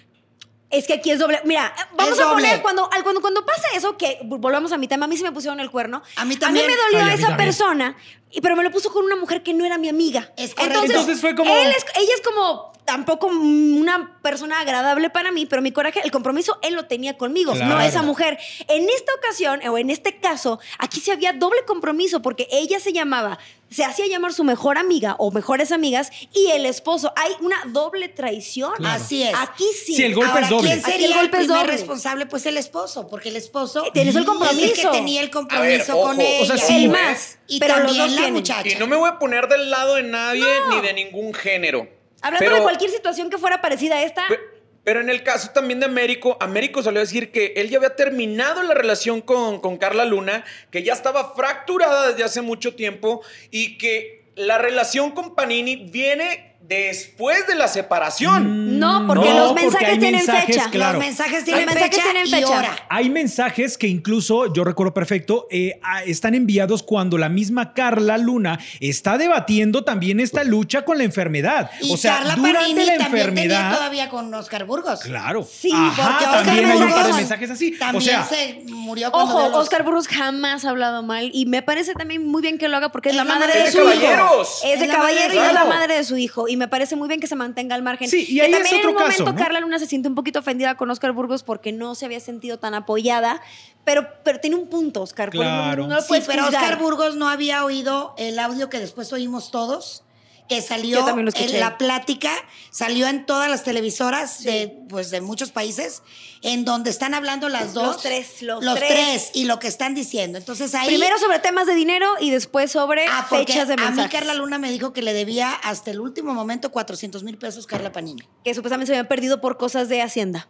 Es 0.70 0.86
que 0.86 0.94
aquí 0.94 1.12
es 1.12 1.20
doble. 1.20 1.40
Mira, 1.46 1.74
vamos 1.96 2.14
Es 2.18 2.20
a 2.24 2.30
poner 2.30 2.50
doble. 2.50 2.62
cuando, 2.62 2.90
cuando, 3.04 3.22
cuando 3.22 3.46
pasa 3.46 3.68
eso, 3.74 3.98
que 3.98 4.20
volvamos 4.24 4.72
a 4.74 4.78
mi 4.78 4.88
tema, 4.88 5.06
a 5.06 5.08
mí 5.08 5.16
sí 5.16 5.24
me 5.24 5.32
pusieron 5.32 5.60
el 5.62 5.72
cuerno. 5.72 6.02
A 6.18 6.26
mí 6.26 6.36
también. 6.36 6.66
A 6.66 6.68
mí 6.68 6.74
me 6.74 6.82
dolió 6.82 6.98
Ay, 7.00 7.04
a 7.04 7.08
mí 7.08 7.14
esa 7.20 7.28
también. 7.30 7.48
persona, 7.48 7.98
y, 8.32 8.42
pero 8.42 8.56
me 8.58 8.64
lo 8.64 8.72
puso 8.72 8.92
con 8.92 9.06
una 9.06 9.16
mujer 9.16 9.44
que 9.44 9.54
no 9.54 9.66
era 9.66 9.78
mi 9.78 9.88
amiga. 9.88 10.32
Es 10.38 10.54
correcto. 10.56 10.84
Entonces 10.84 11.22
fue 11.22 11.36
como- 11.36 11.54
él 11.56 11.70
es- 11.70 11.86
ella 11.96 12.12
es 12.16 12.22
como 12.22 12.74
tampoco 12.88 13.28
una 13.28 14.18
persona 14.24 14.62
agradable 14.62 15.10
para 15.12 15.32
mí, 15.32 15.46
pero 15.46 15.62
mi 15.62 15.72
coraje, 15.72 16.00
el 16.04 16.10
compromiso, 16.10 16.58
él 16.64 16.74
lo 16.74 16.86
tenía 16.86 17.18
conmigo, 17.18 17.54
no 17.54 17.80
esa 17.82 18.02
mujer. 18.02 18.40
En 18.70 18.90
esta 18.90 19.14
ocasión, 19.14 19.60
o 19.68 19.78
en 19.78 19.90
este 19.92 20.20
caso, 20.20 20.60
aquí 20.80 21.00
sí 21.02 21.12
había 21.12 21.34
doble 21.34 21.60
compromiso, 21.68 22.22
porque 22.22 22.48
ella 22.50 22.80
se 22.80 22.94
llamaba, 22.94 23.38
se 23.70 23.84
hacía 23.84 24.08
llamar 24.08 24.32
su 24.34 24.46
mejor 24.46 24.78
amiga 24.78 25.16
o 25.20 25.32
mejores 25.32 25.72
amigas, 25.74 26.12
y 26.34 26.48
el 26.52 26.66
esposo. 26.66 27.12
Hay 27.18 27.34
una 27.42 27.58
doble 27.68 28.08
traición. 28.08 28.72
Claro. 28.78 29.04
Así 29.04 29.24
es. 29.24 29.34
Aquí 29.38 29.66
sí. 29.86 29.94
Sí, 29.96 30.04
el 30.06 30.16
golpe 30.16 30.32
Ahora, 30.32 30.44
es 30.46 30.50
doble. 30.50 30.70
¿quién 30.70 30.82
sería 30.84 31.06
el 31.08 31.12
el, 31.12 31.18
golpe 31.20 31.38
es 31.38 31.44
primer 31.44 31.62
doble. 31.62 31.72
responsable? 31.74 32.26
Pues 32.26 32.46
el 32.46 32.58
esposo, 32.58 33.08
porque 33.08 33.28
el 33.30 33.36
esposo 33.36 33.84
Tienes 33.94 34.16
el 34.16 34.22
es 34.22 34.26
el 34.26 34.26
compromiso. 34.26 34.92
que 34.92 34.98
tenía 34.98 35.20
el 35.22 35.30
compromiso 35.30 35.94
ver, 35.96 36.04
con 36.06 36.22
ella. 36.22 36.44
O 36.44 36.46
sea, 36.46 36.58
sí. 36.58 36.86
El 36.86 36.90
más. 36.92 37.38
Y 37.48 37.60
pero 37.60 37.76
los 37.80 37.86
también 37.88 38.04
dos 38.06 38.12
la 38.12 38.18
tienen. 38.18 38.34
muchacha. 38.34 38.70
Y 38.70 38.76
no 38.76 38.88
me 38.88 38.96
voy 38.96 39.10
a 39.10 39.20
poner 39.20 39.50
del 39.50 39.70
lado 39.70 39.96
de 39.96 40.04
nadie 40.04 40.46
No. 40.70 40.76
ni 40.76 40.88
de 40.88 40.94
ningún 40.94 41.34
género. 41.34 41.97
Hablando 42.22 42.46
Pero- 42.46 42.56
de 42.58 42.62
cualquier 42.64 42.92
situación 42.92 43.30
que 43.30 43.38
fuera 43.38 43.62
parecida 43.62 43.96
a 43.96 44.04
esta, 44.04 44.24
Pe- 44.28 44.40
Pero 44.84 45.02
en 45.02 45.10
el 45.10 45.22
caso 45.24 45.50
también 45.54 45.80
de 45.82 45.86
Américo, 45.86 46.38
Américo 46.40 46.82
salió 46.82 47.00
a 47.00 47.04
decir 47.04 47.32
que 47.32 47.54
él 47.58 47.70
ya 47.70 47.78
había 47.78 47.96
terminado 47.98 48.64
la 48.64 48.74
relación 48.74 49.20
con, 49.22 49.60
con 49.60 49.78
Carla 49.78 50.06
Luna, 50.06 50.46
que 50.72 50.82
ya 50.82 50.94
estaba 50.94 51.34
fracturada 51.36 52.08
desde 52.08 52.24
hace 52.24 52.42
mucho 52.42 52.74
tiempo 52.74 53.22
y 53.52 53.78
que 53.78 54.24
la 54.36 54.58
relación 54.58 55.12
con 55.12 55.36
Panini 55.36 55.76
viene 55.76 56.47
después 56.68 57.48
de 57.48 57.56
la 57.56 57.68
separación. 57.68 58.80
no, 58.80 59.06
porque 59.08 59.30
No, 59.30 59.40
los 59.40 59.54
mensajes 59.56 60.00
tienen 60.00 60.12
mensajes, 60.16 60.46
fecha. 60.58 60.70
claro. 60.70 60.98
Los 60.98 61.06
mensajes 61.06 61.34
Los 61.36 61.44
tienen 61.46 61.66
mensajes 61.66 61.90
fecha 61.92 62.04
tienen 62.04 62.28
y 62.28 62.30
fecha. 62.32 62.48
hora. 62.50 62.76
Hay 62.90 63.10
mensajes 63.10 63.78
que 63.78 63.88
incluso, 63.88 64.54
yo 64.54 64.64
recuerdo 64.64 64.94
perfecto, 64.94 65.48
eh, 65.50 65.80
están 66.06 66.36
enviados 66.36 66.84
cuando 66.84 67.18
la 67.18 67.30
misma 67.30 67.74
Carla 67.74 68.18
Luna 68.18 68.60
está 68.80 69.18
debatiendo 69.18 69.84
también 69.84 70.20
esta 70.20 70.44
lucha 70.44 70.84
con 70.84 70.98
la 70.98 71.04
enfermedad. 71.04 71.72
Y 71.82 71.94
o 71.94 71.98
sea, 71.98 72.18
Carla 72.18 72.36
durante 72.36 72.60
Panini 72.60 72.86
la 72.86 72.98
también 72.98 72.98
tenía 73.00 73.24
enfermedad. 73.24 73.76
todavía 73.76 74.10
con 74.10 74.34
Oscar 74.34 74.66
Burgos. 74.66 75.00
Claro. 75.02 75.48
Sí, 75.50 75.72
Ajá, 75.74 76.04
Porque 76.10 76.26
Oscar 76.26 76.46
también 76.46 76.66
hay 76.66 76.78
un 76.78 76.80
par 76.84 76.90
de 76.90 76.96
Burgos 77.04 77.16
mensajes 77.18 77.50
así. 77.52 77.72
También 77.78 77.96
o 77.98 78.02
sea, 78.02 78.26
se 78.26 78.62
murió 78.68 79.12
cuando 79.12 79.36
Ojo, 79.38 79.50
los- 79.50 79.64
Oscar 79.64 79.84
Burgos 79.84 80.08
jamás 80.08 80.66
ha 80.66 80.70
hablado 80.70 81.02
mal 81.04 81.30
y 81.34 81.46
me 81.46 81.62
parece 81.62 81.94
también 81.94 82.26
muy 82.26 82.42
bien 82.42 82.58
que 82.58 82.68
lo 82.68 82.78
haga 82.78 82.90
porque 82.92 83.10
es, 83.10 83.14
Es 83.16 83.18
la 83.18 83.24
la 83.24 83.40
madre 83.40 83.64
de 83.64 83.72
su 83.72 83.78
hijo. 83.78 83.88
caballeros. 83.88 84.62
Es 84.66 84.80
de 84.80 84.88
caballero 84.88 85.34
y 85.34 85.38
es 85.38 85.54
la 85.54 85.66
madre 85.66 85.96
de 85.96 86.04
su 86.04 86.18
hijo. 86.18 86.48
Y 86.58 86.60
me 86.60 86.68
parece 86.68 86.96
muy 86.96 87.08
bien 87.08 87.20
que 87.20 87.28
se 87.28 87.36
mantenga 87.36 87.76
al 87.76 87.84
margen. 87.84 88.10
Sí, 88.10 88.26
y 88.28 88.36
Que 88.38 88.42
ahí 88.42 88.52
es 88.52 88.58
también 88.58 88.74
en 88.74 88.80
otro 88.80 88.90
un 88.90 88.96
momento 88.96 89.24
caso, 89.26 89.32
¿no? 89.32 89.38
Carla 89.40 89.60
Luna 89.60 89.78
se 89.78 89.86
siente 89.86 90.10
un 90.10 90.16
poquito 90.16 90.40
ofendida 90.40 90.74
con 90.76 90.90
Oscar 90.90 91.12
Burgos 91.12 91.44
porque 91.44 91.72
no 91.72 91.94
se 91.94 92.06
había 92.06 92.20
sentido 92.20 92.58
tan 92.58 92.74
apoyada. 92.74 93.42
Pero, 93.84 94.08
pero 94.24 94.40
tiene 94.40 94.56
un 94.56 94.68
punto, 94.68 95.04
Oscar. 95.04 95.30
Claro. 95.30 95.84
No, 95.84 95.90
no 95.90 95.96
lo 95.98 96.02
Sí, 96.02 96.08
puedes 96.08 96.26
pero 96.26 96.46
juzgar. 96.46 96.64
Oscar 96.64 96.80
Burgos 96.80 97.16
no 97.16 97.30
había 97.30 97.64
oído 97.64 98.16
el 98.18 98.40
audio 98.40 98.70
que 98.70 98.80
después 98.80 99.14
oímos 99.14 99.52
todos, 99.52 100.04
que 100.48 100.62
salió 100.62 101.06
en 101.08 101.60
la 101.60 101.78
plática, 101.78 102.32
salió 102.72 103.08
en 103.08 103.26
todas 103.26 103.50
las 103.50 103.64
televisoras 103.64 104.44
de, 104.44 104.78
pues, 104.90 105.10
de 105.12 105.22
muchos 105.22 105.52
países, 105.52 106.04
en 106.42 106.64
donde 106.66 106.90
están 106.90 107.14
hablando 107.14 107.50
las 107.50 107.74
dos. 107.74 107.86
Los 107.96 108.02
tres, 108.04 108.42
los 108.42 108.64
tres. 108.76 108.88
tres. 108.90 109.32
y 109.34 109.46
lo 109.46 109.60
que 109.60 109.68
están 109.68 109.96
diciendo. 109.96 110.38
Entonces 110.38 110.74
ahí. 110.76 110.88
Primero 110.88 111.18
sobre 111.18 111.40
temas 111.40 111.68
de 111.68 111.76
dinero 111.76 112.08
y 112.20 112.30
después 112.32 112.72
sobre 112.72 113.06
Ah, 113.08 113.26
fechas 113.30 113.68
de 113.68 113.74
a 113.74 113.78
mensajes. 113.78 114.04
mí 114.06 114.10
Carla 114.10 114.34
Luna 114.34 114.58
me 114.58 114.72
dijo 114.72 114.94
que 114.94 115.02
le 115.02 115.14
debía 115.14 115.52
hasta 115.52 115.92
el 115.92 116.00
último 116.00 116.34
momento 116.34 116.72
400 116.72 117.24
mil 117.24 117.38
pesos 117.38 117.68
Carla 117.68 117.92
Panini. 117.92 118.24
Que 118.44 118.54
supuestamente 118.54 118.88
se 118.88 118.94
habían 118.94 119.08
perdido 119.08 119.42
por 119.42 119.58
cosas 119.58 119.90
de 119.90 120.02
Hacienda. 120.02 120.48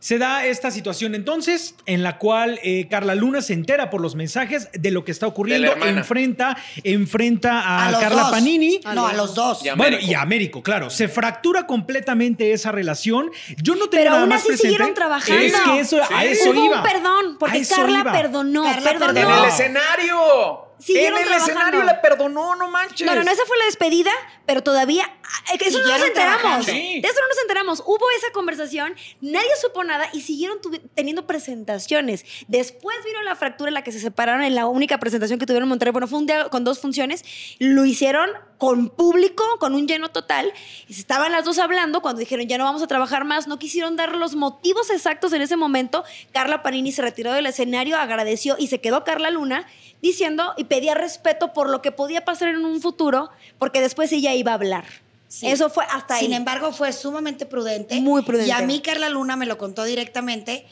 Se 0.00 0.18
da 0.18 0.46
esta 0.46 0.70
situación 0.70 1.14
entonces 1.16 1.74
en 1.86 2.02
la 2.04 2.18
cual 2.18 2.60
eh, 2.62 2.86
Carla 2.88 3.14
Luna 3.16 3.42
se 3.42 3.52
entera 3.52 3.90
por 3.90 4.00
los 4.00 4.14
mensajes 4.14 4.68
de 4.72 4.90
lo 4.92 5.04
que 5.04 5.10
está 5.10 5.26
ocurriendo, 5.26 5.62
De 5.70 5.74
la 5.74 5.80
hermana. 5.80 5.98
enfrenta, 6.00 6.56
enfrenta 6.84 7.86
a, 7.88 7.98
Carla 7.98 8.22
dos. 8.22 8.30
Panini. 8.30 8.80
no, 8.94 9.06
a 9.06 9.12
los 9.12 9.34
dos. 9.34 9.64
Y 9.64 9.68
a 9.68 9.74
Bueno, 9.74 9.96
y 10.00 10.14
a 10.14 10.20
Américo, 10.22 10.62
claro. 10.62 10.88
Se 10.90 11.08
fractura 11.08 11.66
completamente 11.66 12.52
esa 12.52 12.70
relación. 12.72 13.30
Yo 13.62 13.74
no 13.74 13.88
tengo 13.88 14.02
Pero 14.02 14.10
nada 14.10 14.20
aún 14.20 14.28
más 14.28 14.40
así 14.40 14.48
presente. 14.48 14.68
siguieron 14.68 14.94
trabajando. 14.94 15.42
Es 15.42 15.60
que 15.60 15.80
eso, 15.80 16.00
a 16.14 16.24
eso 16.24 16.50
Hubo 16.50 16.64
iba. 16.64 16.76
un 16.76 16.82
perdón, 16.82 17.36
porque 17.38 17.62
Carla 17.66 18.00
iba. 18.00 18.12
perdonó, 18.12 18.62
Carla 18.64 18.92
perdonó. 18.98 19.18
En 19.38 19.44
el 19.44 19.48
escenario. 19.48 20.67
Siguieron 20.78 21.18
en 21.18 21.24
el 21.24 21.28
trabajando. 21.28 21.60
escenario 21.60 21.82
le 21.84 21.94
perdonó, 22.00 22.54
no 22.56 22.68
manches. 22.68 23.06
No, 23.06 23.14
no, 23.14 23.22
no, 23.24 23.30
esa 23.30 23.44
fue 23.46 23.58
la 23.58 23.64
despedida, 23.66 24.10
pero 24.46 24.62
todavía. 24.62 25.10
ah, 25.24 25.54
Eso 25.60 25.78
no 25.80 25.88
nos 25.88 26.02
enteramos. 26.06 26.66
Sí. 26.66 27.00
De 27.00 27.08
eso 27.08 27.20
no 27.20 27.28
nos 27.28 27.38
enteramos. 27.42 27.82
Hubo 27.84 28.04
esa 28.16 28.30
conversación, 28.32 28.94
nadie 29.20 29.50
supo 29.60 29.82
nada 29.84 30.08
y 30.12 30.20
siguieron 30.22 30.58
teniendo 30.94 31.26
presentaciones. 31.26 32.24
Después 32.46 32.96
vino 33.04 33.22
la 33.22 33.34
fractura 33.36 33.68
en 33.68 33.74
la 33.74 33.82
que 33.82 33.92
se 33.92 34.00
separaron 34.00 34.42
en 34.44 34.54
la 34.54 34.66
única 34.66 34.98
presentación 34.98 35.38
que 35.38 35.46
tuvieron 35.46 35.64
en 35.66 35.70
Monterrey. 35.70 35.92
Bueno, 35.92 36.06
fue 36.06 36.18
un 36.18 36.26
día 36.26 36.48
con 36.48 36.64
dos 36.64 36.78
funciones. 36.80 37.24
Lo 37.58 37.84
hicieron 37.84 38.30
con 38.58 38.88
público, 38.90 39.44
con 39.60 39.74
un 39.74 39.86
lleno 39.86 40.10
total. 40.10 40.52
Y 40.88 40.92
estaban 40.92 41.30
las 41.32 41.44
dos 41.44 41.58
hablando 41.58 42.02
cuando 42.02 42.20
dijeron 42.20 42.46
ya 42.48 42.58
no 42.58 42.64
vamos 42.64 42.82
a 42.82 42.86
trabajar 42.86 43.24
más. 43.24 43.46
No 43.48 43.58
quisieron 43.58 43.96
dar 43.96 44.14
los 44.16 44.34
motivos 44.36 44.90
exactos 44.90 45.32
en 45.32 45.42
ese 45.42 45.56
momento. 45.56 46.04
Carla 46.32 46.62
Panini 46.62 46.92
se 46.92 47.02
retiró 47.02 47.32
del 47.32 47.46
escenario, 47.46 47.96
agradeció 47.96 48.56
y 48.58 48.68
se 48.68 48.80
quedó 48.80 49.04
Carla 49.04 49.30
Luna 49.30 49.66
diciendo 50.02 50.54
y 50.56 50.64
pedía 50.64 50.94
respeto 50.94 51.52
por 51.52 51.68
lo 51.68 51.82
que 51.82 51.92
podía 51.92 52.24
pasar 52.24 52.48
en 52.48 52.64
un 52.64 52.80
futuro, 52.80 53.30
porque 53.58 53.80
después 53.80 54.12
ella 54.12 54.34
iba 54.34 54.52
a 54.52 54.54
hablar. 54.54 54.84
Sí. 55.28 55.48
Eso 55.48 55.68
fue 55.68 55.84
hasta 55.90 56.14
ahí. 56.16 56.24
Sin 56.24 56.32
embargo, 56.32 56.72
fue 56.72 56.92
sumamente 56.92 57.44
prudente. 57.46 58.00
Muy 58.00 58.22
prudente. 58.22 58.48
Y 58.48 58.52
a 58.52 58.60
mí 58.62 58.80
Carla 58.80 59.08
Luna 59.08 59.36
me 59.36 59.46
lo 59.46 59.58
contó 59.58 59.84
directamente. 59.84 60.66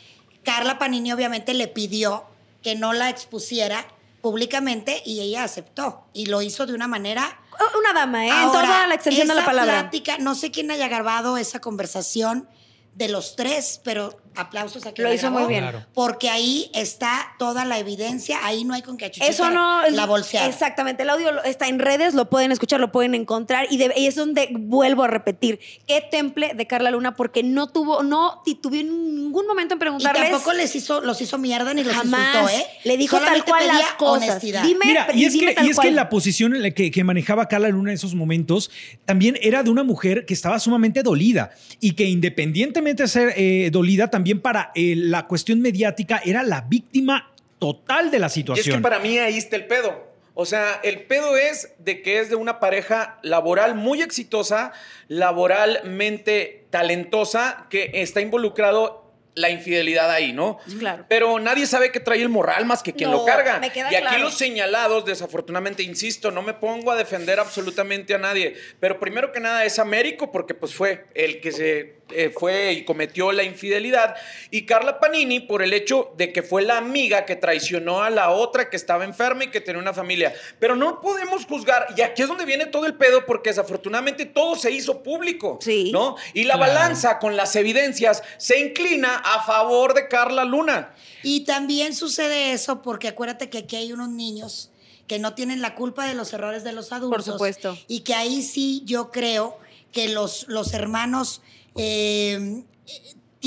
Carla 0.45 0.79
Panini 0.79 1.12
obviamente 1.12 1.53
le 1.55 1.69
pidió 1.69 2.25
que 2.62 2.75
no 2.75 2.93
la 2.93 3.11
expusiera 3.11 3.87
públicamente 4.23 5.03
y 5.05 5.21
ella 5.21 5.45
aceptó. 5.45 6.07
Y 6.12 6.27
lo 6.27 6.43
hizo 6.43 6.67
de 6.67 6.75
una 6.75 6.89
manera... 6.89 7.41
Una 7.79 7.93
dama, 7.93 8.25
¿eh? 8.25 8.29
en 8.29 8.35
Ahora, 8.35 8.61
toda 8.62 8.87
la 8.87 8.95
extensión 8.95 9.29
de 9.29 9.35
la 9.35 9.45
palabra. 9.45 9.81
plática, 9.83 10.19
no 10.19 10.35
sé 10.35 10.51
quién 10.51 10.71
haya 10.71 10.89
grabado 10.89 11.37
esa 11.37 11.61
conversación 11.61 12.49
de 12.95 13.09
los 13.09 13.37
tres, 13.37 13.81
pero 13.85 14.19
aplausos 14.37 14.85
a 14.87 14.92
quien 14.92 15.07
Lo 15.09 15.12
hizo 15.14 15.22
grabó, 15.31 15.40
muy 15.40 15.49
bien. 15.49 15.62
Claro. 15.62 15.85
Porque 15.94 16.31
ahí 16.31 16.70
está 16.75 17.35
toda 17.38 17.64
la 17.64 17.79
evidencia, 17.79 18.38
ahí 18.44 18.64
no 18.64 18.75
hay 18.75 18.83
con 18.83 18.96
qué 18.96 19.07
achuchar 19.07 19.29
Eso 19.31 19.51
no 19.51 19.88
la 19.90 20.07
bolseada. 20.07 20.46
Exactamente, 20.49 21.03
el 21.03 21.11
audio 21.11 21.42
está 21.44 21.68
en 21.68 21.79
redes, 21.79 22.14
lo 22.14 22.29
pueden 22.31 22.53
escuchar, 22.53 22.81
lo 22.81 22.92
pueden 22.92 23.14
encontrar 23.14 23.66
y, 23.70 23.77
de- 23.79 23.92
y 23.96 24.07
es 24.07 24.14
donde 24.16 24.49
vuelvo 24.53 25.05
a 25.05 25.07
repetir, 25.09 25.61
qué 25.87 26.01
temple 26.11 26.53
de 26.55 26.66
Carla 26.66 26.90
Luna 26.90 27.14
porque 27.16 27.42
no 27.42 27.68
tuvo, 27.68 28.03
no 28.03 28.42
titubeó 28.44 28.81
en 28.81 29.16
ningún 29.16 29.46
momento 29.46 29.75
en 29.75 29.79
Y 29.79 29.81
preguntarles. 29.81 30.31
tampoco 30.31 30.53
les 30.53 30.75
hizo, 30.77 31.01
los 31.01 31.20
hizo 31.20 31.38
mierda 31.38 31.72
ni 31.75 31.85
los 31.85 31.94
Jamás. 31.94 32.35
insultó, 32.35 32.49
¿eh? 32.51 32.66
Le 32.85 32.96
dijo 32.96 33.18
tal 33.18 33.44
cual 33.44 33.66
las 33.66 33.92
cosas. 33.92 34.29
honestidad. 34.29 34.62
Dime, 34.62 34.85
Mira, 34.87 35.09
y 35.14 35.25
es, 35.25 35.33
dime 35.33 35.46
que, 35.49 35.55
tal 35.55 35.66
y 35.66 35.70
es 35.70 35.79
que 35.79 35.90
la 35.90 36.09
posición 36.09 36.55
en 36.57 36.62
la 36.62 36.70
que, 36.72 36.90
que 36.90 37.05
manejaba 37.05 37.46
Carla 37.49 37.68
Luna 37.68 37.90
en 37.90 37.94
esos 37.94 38.14
momentos 38.14 38.70
también 39.05 39.38
era 39.42 39.62
de 39.62 39.70
una 39.70 39.83
mujer 39.85 40.27
que 40.27 40.35
estaba 40.35 40.59
sumamente 40.59 41.03
dolida 41.03 41.51
y 41.81 41.92
que 41.92 42.05
independientemente 42.05 43.05
de 43.05 43.09
ser 43.09 43.33
eh, 43.37 43.70
dolida, 43.72 44.09
también 44.11 44.26
para 44.35 44.73
eh, 44.75 44.95
la 44.97 45.27
cuestión 45.27 45.61
mediática 45.61 46.21
era 46.25 46.43
la 46.43 46.62
víctima 46.62 47.33
total 47.59 48.11
de 48.11 48.19
la 48.19 48.27
Y 48.27 48.29
es 48.29 48.33
situación. 48.33 48.77
que 48.77 48.83
para 48.83 48.99
mí 48.99 49.19
ahí 49.19 49.37
está 49.37 49.57
el 49.57 49.67
pedo. 49.67 50.07
O 50.35 50.45
sea, 50.45 50.81
el 50.83 51.05
pedo 51.05 51.37
es 51.39 51.73
de 51.79 52.03
que 52.03 52.21
es 52.21 52.29
de 52.29 52.37
una 52.37 52.61
pareja 52.61 53.19
laboral 53.23 53.75
muy 53.75 54.03
exitosa, 54.03 54.73
laboralmente 55.09 56.67
talentosa, 56.71 57.67
que 57.71 57.91
está 57.95 58.21
involucrado 58.21 59.06
la 59.37 59.51
infidelidad 59.51 60.11
ahí, 60.11 60.33
¿no? 60.33 60.59
Claro. 60.79 61.05
Pero 61.09 61.38
nadie 61.38 61.66
sabe 61.66 61.92
que 61.92 62.01
trae 62.01 62.22
el 62.22 62.31
moral 62.31 62.64
más 62.64 62.83
que 62.83 62.94
quien 62.94 63.11
No, 63.11 63.18
lo 63.18 63.25
carga. 63.27 63.59
me 63.61 63.70
queda 63.70 63.92
y 63.92 63.94
aquí 63.94 64.07
claro. 64.07 64.25
los 64.25 64.35
señalados, 64.37 65.05
desafortunadamente, 65.05 65.83
insisto, 65.83 66.31
no 66.31 66.40
me 66.42 66.55
pongo 66.55 66.90
a 66.90 66.96
defender 66.96 67.38
absolutamente 67.38 68.14
a 68.14 68.18
nadie, 68.18 68.57
pero 68.81 68.99
primero 68.99 69.33
que 69.33 69.40
nada 69.40 69.64
es 69.66 69.79
Américo, 69.79 70.33
porque 70.33 70.55
pues 70.55 70.75
fue 70.75 71.05
el 71.14 71.40
que 71.42 71.53
se 71.53 71.96
eh, 72.12 72.31
fue 72.31 72.70
y 72.72 72.85
cometió 72.85 73.33
la 73.33 73.42
infidelidad, 73.42 74.14
y 74.53 74.64
Carla 74.64 75.01
Panini 75.01 75.40
por 75.40 75.61
el 75.61 75.72
hecho 75.72 76.14
de 76.16 76.33
que 76.33 76.44
fue 76.44 76.62
la 76.62 76.79
amiga 76.79 77.25
que 77.27 77.35
traicionó 77.35 78.05
a 78.05 78.11
la 78.11 78.31
otra 78.31 78.70
que 78.70 78.77
estaba 78.77 79.05
enferma 79.05 79.42
y 79.42 79.49
que 79.51 79.61
tenía 79.61 79.83
una 79.83 79.92
familia. 79.92 80.33
Pero 80.61 80.77
no 80.77 81.01
podemos 81.01 81.44
juzgar, 81.46 81.88
y 81.96 82.03
aquí 82.03 82.22
es 82.22 82.29
donde 82.29 82.44
viene 82.44 82.66
todo 82.66 82.87
el 82.87 82.94
pedo, 82.94 83.27
porque 83.27 83.51
desafortunadamente 83.51 84.25
todo 84.25 84.55
se 84.55 84.70
hizo 84.70 85.03
público, 85.03 85.59
Sí. 85.61 85.90
¿no? 85.92 86.14
Y 86.33 86.44
la 86.44 86.55
Claro. 86.55 86.72
balanza 86.75 87.18
con 87.18 87.37
las 87.37 87.57
evidencias 87.57 88.22
se 88.38 88.61
inclina 88.61 89.20
a 89.27 89.43
favor 89.43 89.95
de 89.95 90.09
Carla 90.09 90.45
Luna. 90.45 90.95
Y 91.23 91.41
también 91.41 91.95
sucede 91.95 92.53
eso 92.53 92.83
porque 92.83 93.09
acuérdate 93.09 93.51
que 93.51 93.59
aquí 93.59 93.77
hay 93.77 93.93
unos 93.93 94.09
niños 94.09 94.71
que 95.07 95.19
no 95.19 95.35
tienen 95.35 95.61
la 95.61 95.75
culpa 95.75 96.07
de 96.07 96.15
los 96.15 96.33
errores 96.33 96.65
de 96.65 96.73
los 96.73 96.93
adultos. 96.93 97.25
supuesto. 97.25 97.77
Y 97.89 98.01
que 98.01 98.15
ahí 98.15 98.43
sí 98.43 98.83
yo 98.85 99.11
creo 99.11 99.59
que 99.93 100.09
los, 100.09 100.47
los 100.49 100.75
hermanos 100.75 101.43
eh, 101.77 102.65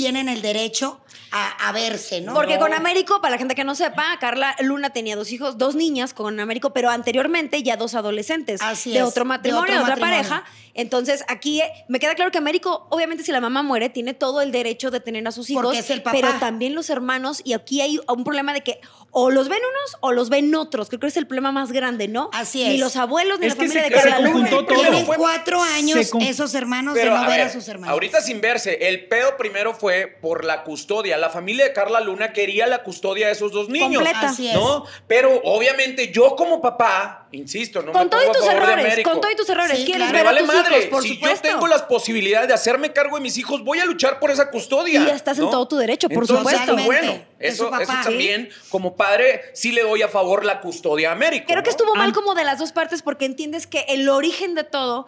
tienen 0.00 0.30
el 0.30 0.40
derecho 0.40 0.98
a, 1.30 1.68
a 1.68 1.72
verse, 1.72 2.22
¿no? 2.22 2.32
Porque 2.32 2.54
No. 2.54 2.60
con 2.60 2.72
Américo, 2.72 3.20
para 3.20 3.32
la 3.32 3.38
gente 3.38 3.54
que 3.54 3.64
no 3.64 3.74
sepa, 3.74 4.16
Carla 4.18 4.56
Luna 4.60 4.90
tenía 4.90 5.14
dos 5.14 5.30
hijos, 5.30 5.58
dos 5.58 5.74
niñas 5.74 6.14
con 6.14 6.40
Américo, 6.40 6.72
pero 6.72 6.88
anteriormente 6.90 7.62
ya 7.62 7.76
dos 7.76 7.94
adolescentes 7.94 8.62
Así 8.62 8.92
de 8.92 9.00
es, 9.00 9.04
otro 9.04 9.24
de 9.24 9.28
matrimonio, 9.28 9.62
otro 9.64 9.74
de 9.76 9.80
otra 9.82 9.96
matrimonio. 9.96 10.28
pareja. 10.30 10.44
Entonces, 10.72 11.22
aquí 11.28 11.60
eh, 11.60 11.70
me 11.88 11.98
queda 12.00 12.14
claro 12.14 12.30
que 12.30 12.38
Américo, 12.38 12.86
obviamente, 12.90 13.22
si 13.24 13.30
la 13.32 13.40
mamá 13.42 13.62
muere, 13.62 13.90
tiene 13.90 14.14
todo 14.14 14.40
el 14.40 14.52
derecho 14.52 14.90
de 14.90 15.00
tener 15.00 15.26
a 15.28 15.32
sus 15.32 15.50
hijos. 15.50 15.62
Porque 15.64 15.80
es 15.80 15.90
el 15.90 16.02
papá. 16.02 16.16
Pero 16.18 16.32
también 16.40 16.74
los 16.74 16.88
hermanos, 16.88 17.42
y 17.44 17.52
aquí 17.52 17.82
hay 17.82 18.00
un 18.08 18.24
problema 18.24 18.54
de 18.54 18.62
que 18.62 18.80
o 19.12 19.30
los 19.30 19.48
ven 19.48 19.58
unos 19.58 19.96
o 20.00 20.12
los 20.12 20.28
ven 20.30 20.54
otros. 20.54 20.88
Creo 20.88 21.00
que 21.00 21.08
es 21.08 21.16
el 21.16 21.26
problema 21.26 21.50
más 21.52 21.72
grande, 21.72 22.06
¿no? 22.08 22.30
Así 22.32 22.62
Ni 22.64 22.74
es. 22.74 22.80
los 22.80 22.96
abuelos 22.96 23.40
ni 23.40 23.46
Es 23.46 23.56
la 23.56 23.60
que 23.62 23.68
familia 23.68 23.82
se- 23.88 23.90
de 23.90 24.00
se 24.00 24.08
Carla 24.08 24.18
Luna. 24.28 24.32
conjuntó 24.50 24.66
todo. 24.66 24.80
Tienen 24.80 25.04
cuatro 25.06 25.62
años 25.62 26.10
esos 26.20 26.54
hermanos 26.54 26.94
Pero, 26.94 27.12
de 27.12 27.18
no 27.18 27.24
a 27.24 27.28
ver, 27.28 27.38
ver, 27.38 27.46
a 27.48 27.52
sus 27.52 27.66
hermanos. 27.68 27.92
Ahorita 27.92 28.20
sin 28.20 28.40
verse, 28.40 28.88
el 28.88 29.06
pedo 29.08 29.36
primero 29.36 29.74
fue 29.74 30.06
por 30.20 30.44
la 30.44 30.62
custodia. 30.62 31.16
La 31.18 31.28
familia 31.30 31.64
de 31.64 31.72
Carla 31.72 32.00
Luna 32.00 32.32
quería 32.32 32.66
la 32.66 32.82
custodia 32.82 33.26
de 33.26 33.32
esos 33.32 33.52
dos 33.52 33.68
niños. 33.68 34.02
Completa. 34.02 34.28
Así 34.30 34.48
es. 34.48 34.54
¿No? 34.54 34.84
Pero 35.06 35.40
obviamente 35.44 36.12
yo 36.12 36.36
como 36.36 36.60
papá, 36.62 37.26
insisto, 37.32 37.82
no 37.82 37.92
Con 37.92 38.04
me 38.04 38.08
todos 38.10 38.22
pongo 38.24 38.36
a 38.36 38.38
tus 38.38 38.46
favor 38.46 38.60
de 38.60 38.72
errores, 38.72 38.86
Américo. 38.86 39.10
con 39.10 39.20
todos 39.20 39.36
tus 39.36 39.48
errores. 39.48 39.78
Sí, 39.78 39.84
Quieres 39.86 40.08
claro. 40.08 40.12
Me 40.12 40.18
ver 40.18 40.24
vale 40.26 40.38
a 40.40 40.42
tus 40.44 40.54
madre. 40.54 40.76
hijos, 40.78 40.90
por 40.90 41.02
si 41.02 41.14
supuesto. 41.14 41.48
yo 41.48 41.52
tengo 41.54 41.66
las 41.66 41.82
posibilidades 41.82 42.48
de 42.48 42.54
hacerme 42.54 42.92
cargo 42.92 43.16
de 43.16 43.22
mis 43.22 43.36
hijos, 43.38 43.64
voy 43.64 43.78
a 43.80 43.84
luchar 43.86 44.20
por 44.20 44.30
esa 44.30 44.50
custodia. 44.50 45.02
Y 45.04 45.10
estás 45.10 45.38
en 45.38 45.50
todo 45.50 45.66
tu 45.66 45.76
derecho, 45.76 46.08
por 46.08 46.22
Entonces, 46.22 46.38
supuesto. 46.58 46.72
pues, 46.74 46.84
bueno, 46.86 47.12
eso, 47.38 47.64
eso 47.66 47.70
papá. 47.70 48.02
también, 48.04 48.48
como 48.68 48.94
padre, 49.00 49.40
sí 49.54 49.72
le 49.72 49.80
doy 49.80 50.02
a 50.02 50.08
favor 50.08 50.44
la 50.44 50.60
custodia 50.60 51.08
a 51.08 51.12
Américo. 51.12 51.46
Creo 51.48 51.62
que 51.62 51.70
estuvo 51.70 51.94
mal 51.94 52.12
como 52.12 52.34
de 52.34 52.44
las 52.44 52.58
dos 52.58 52.72
partes 52.72 53.00
porque 53.00 53.24
entiendes 53.24 53.66
que 53.66 53.86
el 53.88 54.06
origen 54.10 54.54
de 54.54 54.62
todo 54.62 55.06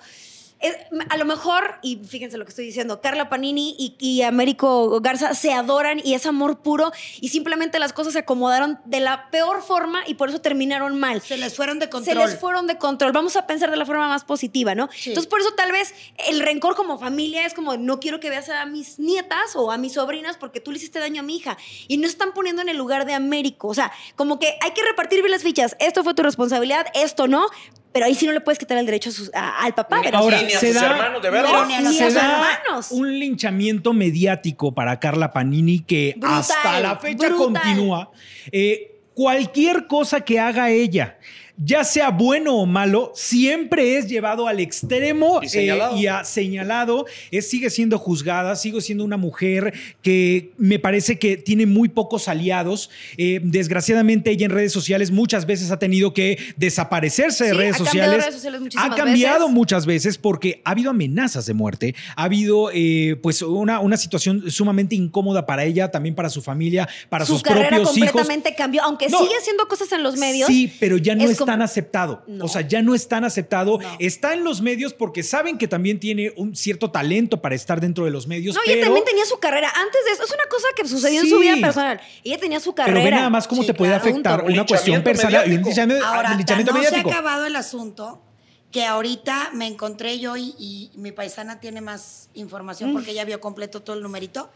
es, 0.63 0.77
a 1.09 1.17
lo 1.17 1.25
mejor, 1.25 1.77
y 1.83 1.97
fíjense 1.97 2.39
lo 2.39 2.45
que 2.45 2.51
estoy 2.51 2.65
diciendo, 2.65 3.01
Carla 3.01 3.29
Panini 3.29 3.75
y, 3.79 3.97
y 3.99 4.23
Américo 4.23 5.01
Garza 5.01 5.35
se 5.35 5.53
adoran 5.53 6.01
y 6.05 6.15
es 6.15 6.27
amor 6.27 6.61
puro 6.61 6.93
y 7.21 7.29
simplemente 7.29 7.79
las 7.79 7.93
cosas 7.93 8.13
se 8.13 8.21
acomodaron 8.21 8.79
de 8.85 9.01
la 9.01 9.31
peor 9.31 9.63
forma 9.63 10.03
y 10.07 10.15
por 10.15 10.29
eso 10.29 10.41
terminaron 10.41 10.99
mal. 10.99 11.21
Se 11.21 11.37
les 11.37 11.57
fueron 11.57 11.79
de 11.79 11.87
Se 11.87 11.91
control. 11.91 12.19
les 12.19 12.39
fueron 12.39 12.67
de 12.67 12.79
control. 12.79 13.13
Vamos 13.13 13.37
a 13.37 13.47
pensar 13.47 13.71
de 13.71 13.77
la 13.77 13.87
forma 13.87 14.09
más 14.09 14.25
positiva, 14.25 14.75
¿no? 14.75 14.89
Sí. 14.93 15.11
Entonces, 15.11 15.29
por 15.29 15.41
eso 15.41 15.53
tal 15.53 15.73
vez 15.73 15.95
el 16.29 16.41
rencor 16.41 16.75
como 16.75 16.99
familia 16.99 17.45
es 17.47 17.55
como, 17.55 17.77
no 17.77 18.01
quiero 18.01 18.21
que 18.21 18.31
veas 18.31 18.49
a 18.49 18.65
mis 18.67 18.99
nietas 18.99 19.57
o 19.57 19.71
a 19.73 19.79
mis 19.79 19.95
sobrinas 19.95 20.37
porque 20.37 20.61
tú 20.61 20.71
le 20.71 20.79
hiciste 20.79 20.99
daño 20.99 21.21
a 21.21 21.25
mi 21.25 21.37
hija. 21.37 21.57
Y 21.89 21.97
no 21.99 22.07
están 22.07 22.33
poniendo 22.33 22.63
en 22.63 22.69
el 22.69 22.77
lugar 22.77 23.07
de 23.07 23.15
Américo. 23.15 23.69
O 23.69 23.75
sea, 23.75 23.93
como 24.17 24.39
que 24.39 24.57
hay 24.61 24.71
que 24.73 24.83
repartir 24.83 25.21
bien 25.21 25.31
las 25.31 25.43
fichas. 25.43 25.77
Esto 25.79 26.05
fue 26.05 26.15
tu 26.15 26.23
responsabilidad, 26.23 26.87
esto 26.95 27.27
no. 27.27 27.47
Pero 27.93 28.07
ahí 28.07 28.15
sí 28.15 28.27
no 28.27 28.33
le 28.33 28.41
puedes 28.41 28.59
quitar 28.59 28.79
el 28.79 28.87
derecho 28.87 29.11
a 29.11 29.13
sus- 29.13 29.31
a- 29.35 29.63
al 29.65 29.75
papá. 29.75 29.99
Ni- 29.99 30.05
pero 30.05 30.19
Ahora, 30.19 30.39
sí. 30.39 30.47
ni 30.47 30.53
a 30.55 30.59
se 30.59 30.73
sus 30.73 30.81
da- 30.81 30.91
hermanos, 30.93 31.23
de 31.23 31.31
verdad. 31.31 31.51
Pero 31.53 31.67
ni 31.67 31.75
a 31.75 31.81
los 31.83 31.95
se 31.97 32.05
sus 32.07 32.15
da 32.15 32.33
hermanos. 32.33 32.91
un 32.91 33.19
linchamiento 33.19 33.93
mediático 33.93 34.73
para 34.75 34.99
Carla 34.99 35.31
Panini 35.33 35.81
que 35.81 36.15
Brutal, 36.17 36.41
hasta 36.41 36.81
la 36.81 36.97
fecha 36.97 37.29
brutal. 37.29 37.37
continúa. 37.63 38.11
Eh, 38.51 38.99
cualquier 39.15 39.87
cosa 39.87 40.23
que 40.23 40.41
haga 40.41 40.71
ella, 40.71 41.19
ya 41.57 41.85
sea 41.85 42.11
bueno 42.11 42.57
o 42.57 42.67
malo, 42.67 43.13
siempre 43.15 43.97
es 43.99 44.09
llevado 44.09 44.49
al 44.49 44.59
extremo 44.61 45.41
Y 45.43 45.47
eh, 45.47 45.49
señalado. 45.49 45.97
y 45.97 46.07
a 46.07 46.25
señalado. 46.25 47.07
Es, 47.31 47.49
sigue 47.49 47.71
siendo 47.71 47.99
juzgada, 47.99 48.57
sigue 48.57 48.81
siendo 48.81 49.05
una 49.05 49.17
mujer 49.17 49.73
que 50.03 50.51
me 50.59 50.79
parece 50.79 51.19
que 51.19 51.37
tiene 51.37 51.67
muy 51.67 51.89
pocos 51.89 52.29
aliados. 52.29 52.91
Eh, 53.17 53.41
desgraciadamente, 53.43 54.31
ella 54.31 54.47
en 54.47 54.51
redes 54.51 54.73
sociales 54.73 55.11
muchas 55.11 55.47
veces 55.47 55.71
ha 55.71 55.79
tenido 55.79 56.13
que 56.15 56.39
desaparecerse 56.57 57.45
de 57.47 57.55
redes 57.55 57.75
ha 57.81 57.85
cambiado 57.85 58.13
sociales. 58.13 58.25
redes 58.25 58.35
sociales 58.35 58.61
ha 58.77 58.95
cambiado 58.97 59.41
veces. 59.41 59.55
muchas 59.55 59.87
veces 59.87 60.19
porque 60.19 60.61
ha 60.65 60.71
habido 60.71 60.91
amenazas 60.91 61.47
de 61.47 61.55
muerte, 61.55 61.95
ha 62.17 62.25
habido 62.25 62.71
eh, 62.73 63.17
pues 63.23 63.43
una, 63.43 63.81
una 63.81 63.97
situación 63.97 64.51
sumamente 64.51 64.95
incómoda 64.95 65.47
para 65.47 65.65
ella, 65.65 65.91
también 65.91 66.15
para 66.15 66.29
su 66.31 66.43
familia, 66.43 66.89
para 67.09 67.25
su 67.25 67.35
sus 67.35 67.43
carrera 67.43 67.69
propios 67.69 67.97
hijos. 67.97 68.13
completamente 68.13 68.55
cambió, 68.55 68.83
aunque 68.83 69.09
No. 69.09 69.19
sigue 69.19 69.35
haciendo 69.41 69.67
cosas 69.69 69.91
en 69.93 70.03
los 70.03 70.17
medios. 70.17 70.49
Sí, 70.49 70.73
pero 70.81 70.97
ya 70.97 71.15
no 71.15 71.25
es, 71.25 71.42
como- 71.45 71.53
tan 71.53 71.63
aceptado. 71.63 72.23
No. 72.27 72.45
O 72.45 72.49
sea, 72.49 72.63
ya 72.63 72.83
no 72.83 72.95
es 72.95 73.07
tan 73.09 73.25
aceptado. 73.25 73.79
No. 73.81 73.89
Está 73.99 74.35
en 74.35 74.45
los 74.45 74.61
medios 74.63 74.95
porque 74.95 75.23
saben 75.23 75.59
que 75.59 75.69
también 75.69 76.01
tiene 76.01 76.33
un 76.37 76.57
cierto 76.57 76.91
talento 76.91 77.41
para 77.41 77.55
estar 77.55 77.81
dentro 77.81 78.05
de 78.05 78.11
los 78.11 78.27
medios. 78.27 78.55
No, 78.55 78.61
pero, 78.65 78.77
ella 78.79 78.85
también 78.87 79.05
tenía 79.05 79.25
su 79.25 79.39
carrera. 79.39 79.69
Antes 79.75 80.05
de 80.07 80.13
eso, 80.13 80.25
es 80.25 80.31
una 80.33 80.47
cosa 80.49 80.67
que 80.77 80.87
sucedió 80.89 81.21
en 81.23 81.29
su 81.29 81.39
vida 81.39 81.57
personal. 81.61 82.01
Ella 82.25 82.39
tenía 82.39 82.61
su 82.61 82.75
carrera. 82.75 82.95
pero 82.95 83.05
ve 83.05 83.11
nada 83.17 83.31
más 83.31 83.47
cómo 83.47 83.63
Sí, 83.63 83.67
te 83.69 83.75
puede 83.75 83.93
claro. 83.93 84.09
afectar 84.11 84.45
una 84.45 84.67
cuestión 84.67 85.03
personal 85.03 85.51
y 85.51 85.57
un 85.57 85.63
mediático. 85.63 86.05
Ahora, 86.07 86.37
no 86.37 86.47
se 86.47 86.53
ha 86.53 86.57
mediático. 86.73 87.11
acabado 87.11 87.47
el 87.47 87.57
asunto 87.57 88.23
que 88.71 88.85
ahorita 88.87 89.51
me 89.53 89.67
encontré 89.67 90.19
yo 90.19 90.37
y, 90.39 90.55
y 90.59 90.91
mi 90.95 91.13
paisana 91.13 91.61
tiene 91.61 91.81
más 91.83 92.31
información 92.35 92.91
Mm. 92.91 92.93
porque 92.95 93.11
ella 93.11 93.25
vio 93.27 93.39
completo 93.41 93.83
todo 93.83 93.97
el 93.97 94.03
numerito. 94.03 94.51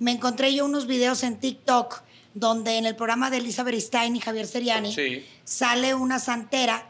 Me 0.00 0.10
encontré 0.10 0.52
yo 0.52 0.64
unos 0.64 0.86
videos 0.88 1.22
en 1.22 1.36
TikTok 1.38 2.02
donde 2.34 2.78
en 2.78 2.86
el 2.86 2.96
programa 2.96 3.30
de 3.30 3.38
Elizabeth 3.38 3.78
Stein 3.80 4.16
y 4.16 4.20
Javier 4.20 4.46
Seriani 4.46 4.92
Sí. 4.94 5.24
sale 5.44 5.94
una 5.94 6.18
santera 6.18 6.84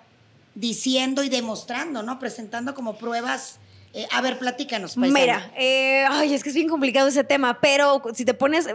diciendo 0.54 1.22
y 1.24 1.28
demostrando, 1.28 2.02
¿no? 2.02 2.18
Presentando 2.18 2.74
como 2.74 2.96
pruebas. 2.98 3.58
Eh, 3.94 4.06
a 4.10 4.20
ver, 4.22 4.38
platícanos, 4.38 4.94
paisana. 4.94 5.18
Mira, 5.20 5.52
eh, 5.56 6.04
ay, 6.08 6.32
es 6.32 6.42
que 6.42 6.48
es 6.48 6.54
bien 6.54 6.68
complicado 6.68 7.08
ese 7.08 7.24
tema, 7.24 7.60
pero 7.60 8.02
si 8.14 8.24
te 8.24 8.32
pones, 8.32 8.66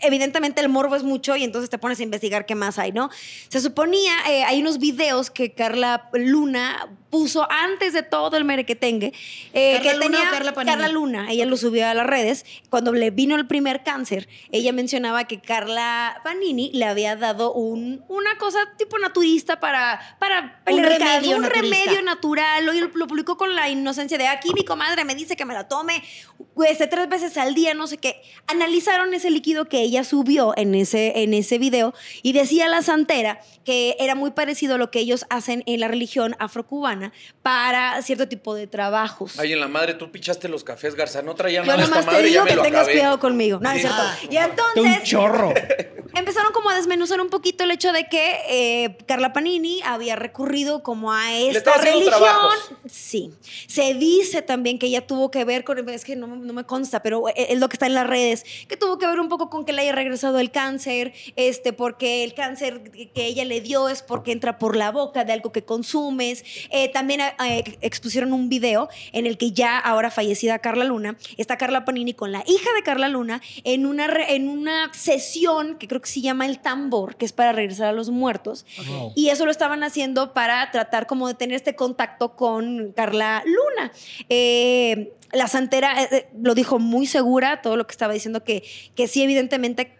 evidentemente 0.00 0.60
el 0.60 0.68
morbo 0.68 0.96
es 0.96 1.02
mucho 1.02 1.36
y 1.36 1.44
entonces 1.44 1.70
te 1.70 1.78
pones 1.78 2.00
a 2.00 2.02
investigar 2.02 2.46
qué 2.46 2.54
más 2.54 2.78
hay, 2.78 2.92
¿no? 2.92 3.10
Se 3.48 3.60
suponía, 3.60 4.12
eh, 4.28 4.44
hay 4.44 4.60
unos 4.60 4.78
videos 4.78 5.30
que 5.30 5.52
Carla 5.52 6.08
Luna 6.12 6.88
puso 7.10 7.46
antes 7.50 7.92
de 7.92 8.02
todo 8.04 8.36
el 8.36 8.44
merequetengue, 8.44 9.12
eh, 9.52 9.80
¿Carla 9.82 9.90
que 9.90 9.96
Luna 9.96 10.04
tenía 10.18 10.28
o 10.28 10.30
Carla 10.32 10.54
Panini? 10.54 10.92
Luna, 10.92 11.26
ella 11.30 11.44
lo 11.44 11.56
subió 11.56 11.88
a 11.88 11.94
las 11.94 12.06
redes, 12.06 12.46
cuando 12.70 12.92
le 12.92 13.10
vino 13.10 13.34
el 13.34 13.48
primer 13.48 13.82
cáncer, 13.82 14.28
ella 14.52 14.72
mencionaba 14.72 15.24
que 15.24 15.40
Carla 15.40 16.20
Panini 16.22 16.70
le 16.72 16.84
había 16.84 17.16
dado 17.16 17.52
un, 17.52 18.04
una 18.08 18.38
cosa 18.38 18.60
tipo 18.78 18.96
naturista 18.98 19.58
para, 19.58 20.16
para 20.20 20.62
Un 20.68 20.78
el 20.78 20.84
remedio 20.84 21.36
un 21.36 21.42
naturista. 21.42 21.76
remedio 21.76 22.02
natural, 22.02 22.64
lo, 22.64 22.72
lo 22.72 23.06
publicó 23.08 23.36
con 23.36 23.56
la 23.56 23.68
inocencia 23.68 24.16
de 24.16 24.28
aquí 24.28 24.50
mi 24.54 24.64
comadre 24.64 25.04
me 25.04 25.16
dice 25.16 25.34
que 25.34 25.44
me 25.44 25.54
la 25.54 25.66
tome 25.66 26.02
este, 26.68 26.86
tres 26.86 27.08
veces 27.08 27.36
al 27.36 27.54
día, 27.54 27.74
no 27.74 27.86
sé 27.86 27.98
qué. 27.98 28.22
Analizaron 28.46 29.14
ese 29.14 29.30
líquido 29.30 29.66
que 29.68 29.80
ella 29.80 29.89
subió 30.04 30.54
en 30.56 30.74
ese, 30.74 31.22
en 31.22 31.34
ese 31.34 31.58
video 31.58 31.92
y 32.22 32.32
decía 32.32 32.68
la 32.68 32.82
santera 32.82 33.40
que 33.64 33.96
era 33.98 34.14
muy 34.14 34.30
parecido 34.30 34.76
a 34.76 34.78
lo 34.78 34.90
que 34.90 35.00
ellos 35.00 35.26
hacen 35.30 35.62
en 35.66 35.80
la 35.80 35.88
religión 35.88 36.34
afrocubana 36.38 37.12
para 37.42 38.00
cierto 38.02 38.28
tipo 38.28 38.54
de 38.54 38.66
trabajos. 38.66 39.38
Ay, 39.38 39.52
en 39.52 39.60
la 39.60 39.68
madre, 39.68 39.94
tú 39.94 40.10
pichaste 40.10 40.48
los 40.48 40.64
cafés, 40.64 40.94
Garza. 40.94 41.22
No 41.22 41.34
traía 41.34 41.60
Yo 41.62 41.66
nada 41.66 41.82
esta 41.82 41.90
nomás 41.96 42.06
te 42.06 42.12
madre, 42.12 42.28
digo 42.28 42.44
que 42.44 42.54
tengas 42.56 42.82
acabé. 42.82 42.92
cuidado 42.92 43.20
conmigo. 43.20 43.58
No, 43.60 43.70
es 43.70 43.80
cierto. 43.82 43.98
Ah. 44.00 44.16
Y 44.30 44.36
un 44.36 44.42
entonces 44.44 45.02
chorro. 45.02 45.52
Empezaron 46.14 46.52
como 46.52 46.70
a 46.70 46.74
desmenuzar 46.74 47.20
un 47.20 47.28
poquito 47.30 47.64
el 47.64 47.70
hecho 47.70 47.92
de 47.92 48.04
que 48.08 48.38
eh, 48.48 48.98
Carla 49.06 49.32
Panini 49.32 49.80
había 49.84 50.16
recurrido 50.16 50.82
como 50.82 51.12
a 51.12 51.32
esta 51.38 51.74
religión. 51.78 52.04
trabajos. 52.10 52.72
Sí. 52.90 53.30
Se 53.66 53.94
dice 53.94 54.42
también 54.42 54.78
que 54.78 54.86
ella 54.86 55.06
tuvo 55.06 55.30
que 55.30 55.44
ver 55.44 55.64
con, 55.64 55.88
es 55.88 56.04
que 56.04 56.16
no, 56.16 56.26
me- 56.26 56.36
no 56.36 56.52
me 56.52 56.64
consta, 56.64 57.02
pero 57.02 57.28
e, 57.28 57.34
es 57.52 57.58
lo 57.58 57.68
que 57.68 57.74
está 57.76 57.86
en 57.86 57.94
las 57.94 58.06
redes, 58.06 58.44
que 58.68 58.76
tuvo 58.76 58.98
que 58.98 59.06
ver 59.06 59.20
un 59.20 59.28
poco 59.28 59.50
con 59.50 59.64
que 59.64 59.72
le 59.72 59.82
haya 59.82 59.92
regresado 59.92 60.38
el 60.38 60.50
cáncer, 60.50 61.12
este, 61.36 61.72
porque 61.72 62.24
el 62.24 62.34
cáncer 62.34 62.90
que 62.90 63.26
ella 63.26 63.44
le 63.44 63.60
dio 63.60 63.88
es 63.88 64.02
porque 64.02 64.32
entra 64.32 64.58
por 64.58 64.76
la 64.76 64.90
boca 64.90 65.24
de 65.24 65.32
algo 65.32 65.52
que 65.52 65.62
consumes. 65.64 66.44
Eh, 66.70 66.88
también 66.92 67.20
eh, 67.20 67.64
expusieron 67.80 68.32
un 68.32 68.48
video 68.48 68.88
en 69.12 69.26
el 69.26 69.38
que 69.38 69.52
ya 69.52 69.78
ahora 69.78 70.10
fallecida 70.10 70.58
Carla 70.58 70.84
Luna, 70.84 71.16
está 71.36 71.56
Carla 71.56 71.84
Panini 71.84 72.14
con 72.14 72.32
la 72.32 72.42
hija 72.46 72.70
de 72.74 72.82
Carla 72.82 73.08
Luna 73.08 73.40
en 73.64 73.86
una, 73.86 74.06
en 74.28 74.48
una 74.48 74.92
sesión 74.94 75.76
que 75.78 75.86
creo 75.88 75.99
que 76.00 76.08
se 76.08 76.20
llama 76.20 76.46
El 76.46 76.58
Tambor, 76.58 77.16
que 77.16 77.24
es 77.24 77.32
para 77.32 77.52
regresar 77.52 77.88
a 77.88 77.92
los 77.92 78.10
muertos. 78.10 78.66
Wow. 78.88 79.12
Y 79.16 79.28
eso 79.28 79.44
lo 79.44 79.50
estaban 79.50 79.82
haciendo 79.82 80.32
para 80.32 80.70
tratar 80.70 81.06
como 81.06 81.28
de 81.28 81.34
tener 81.34 81.56
este 81.56 81.74
contacto 81.74 82.36
con 82.36 82.92
Carla 82.92 83.42
Luna. 83.44 83.92
Eh, 84.28 85.12
la 85.32 85.46
santera 85.48 86.02
eh, 86.02 86.08
eh, 86.10 86.28
lo 86.40 86.54
dijo 86.54 86.78
muy 86.78 87.06
segura, 87.06 87.62
todo 87.62 87.76
lo 87.76 87.86
que 87.86 87.92
estaba 87.92 88.12
diciendo, 88.12 88.42
que, 88.44 88.64
que 88.94 89.08
sí, 89.08 89.22
evidentemente, 89.22 89.96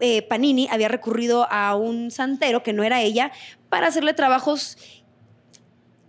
eh, 0.00 0.22
Panini 0.22 0.68
había 0.70 0.88
recurrido 0.88 1.46
a 1.50 1.76
un 1.76 2.10
santero, 2.10 2.62
que 2.62 2.72
no 2.72 2.82
era 2.82 3.00
ella, 3.00 3.32
para 3.68 3.88
hacerle 3.88 4.14
trabajos 4.14 4.76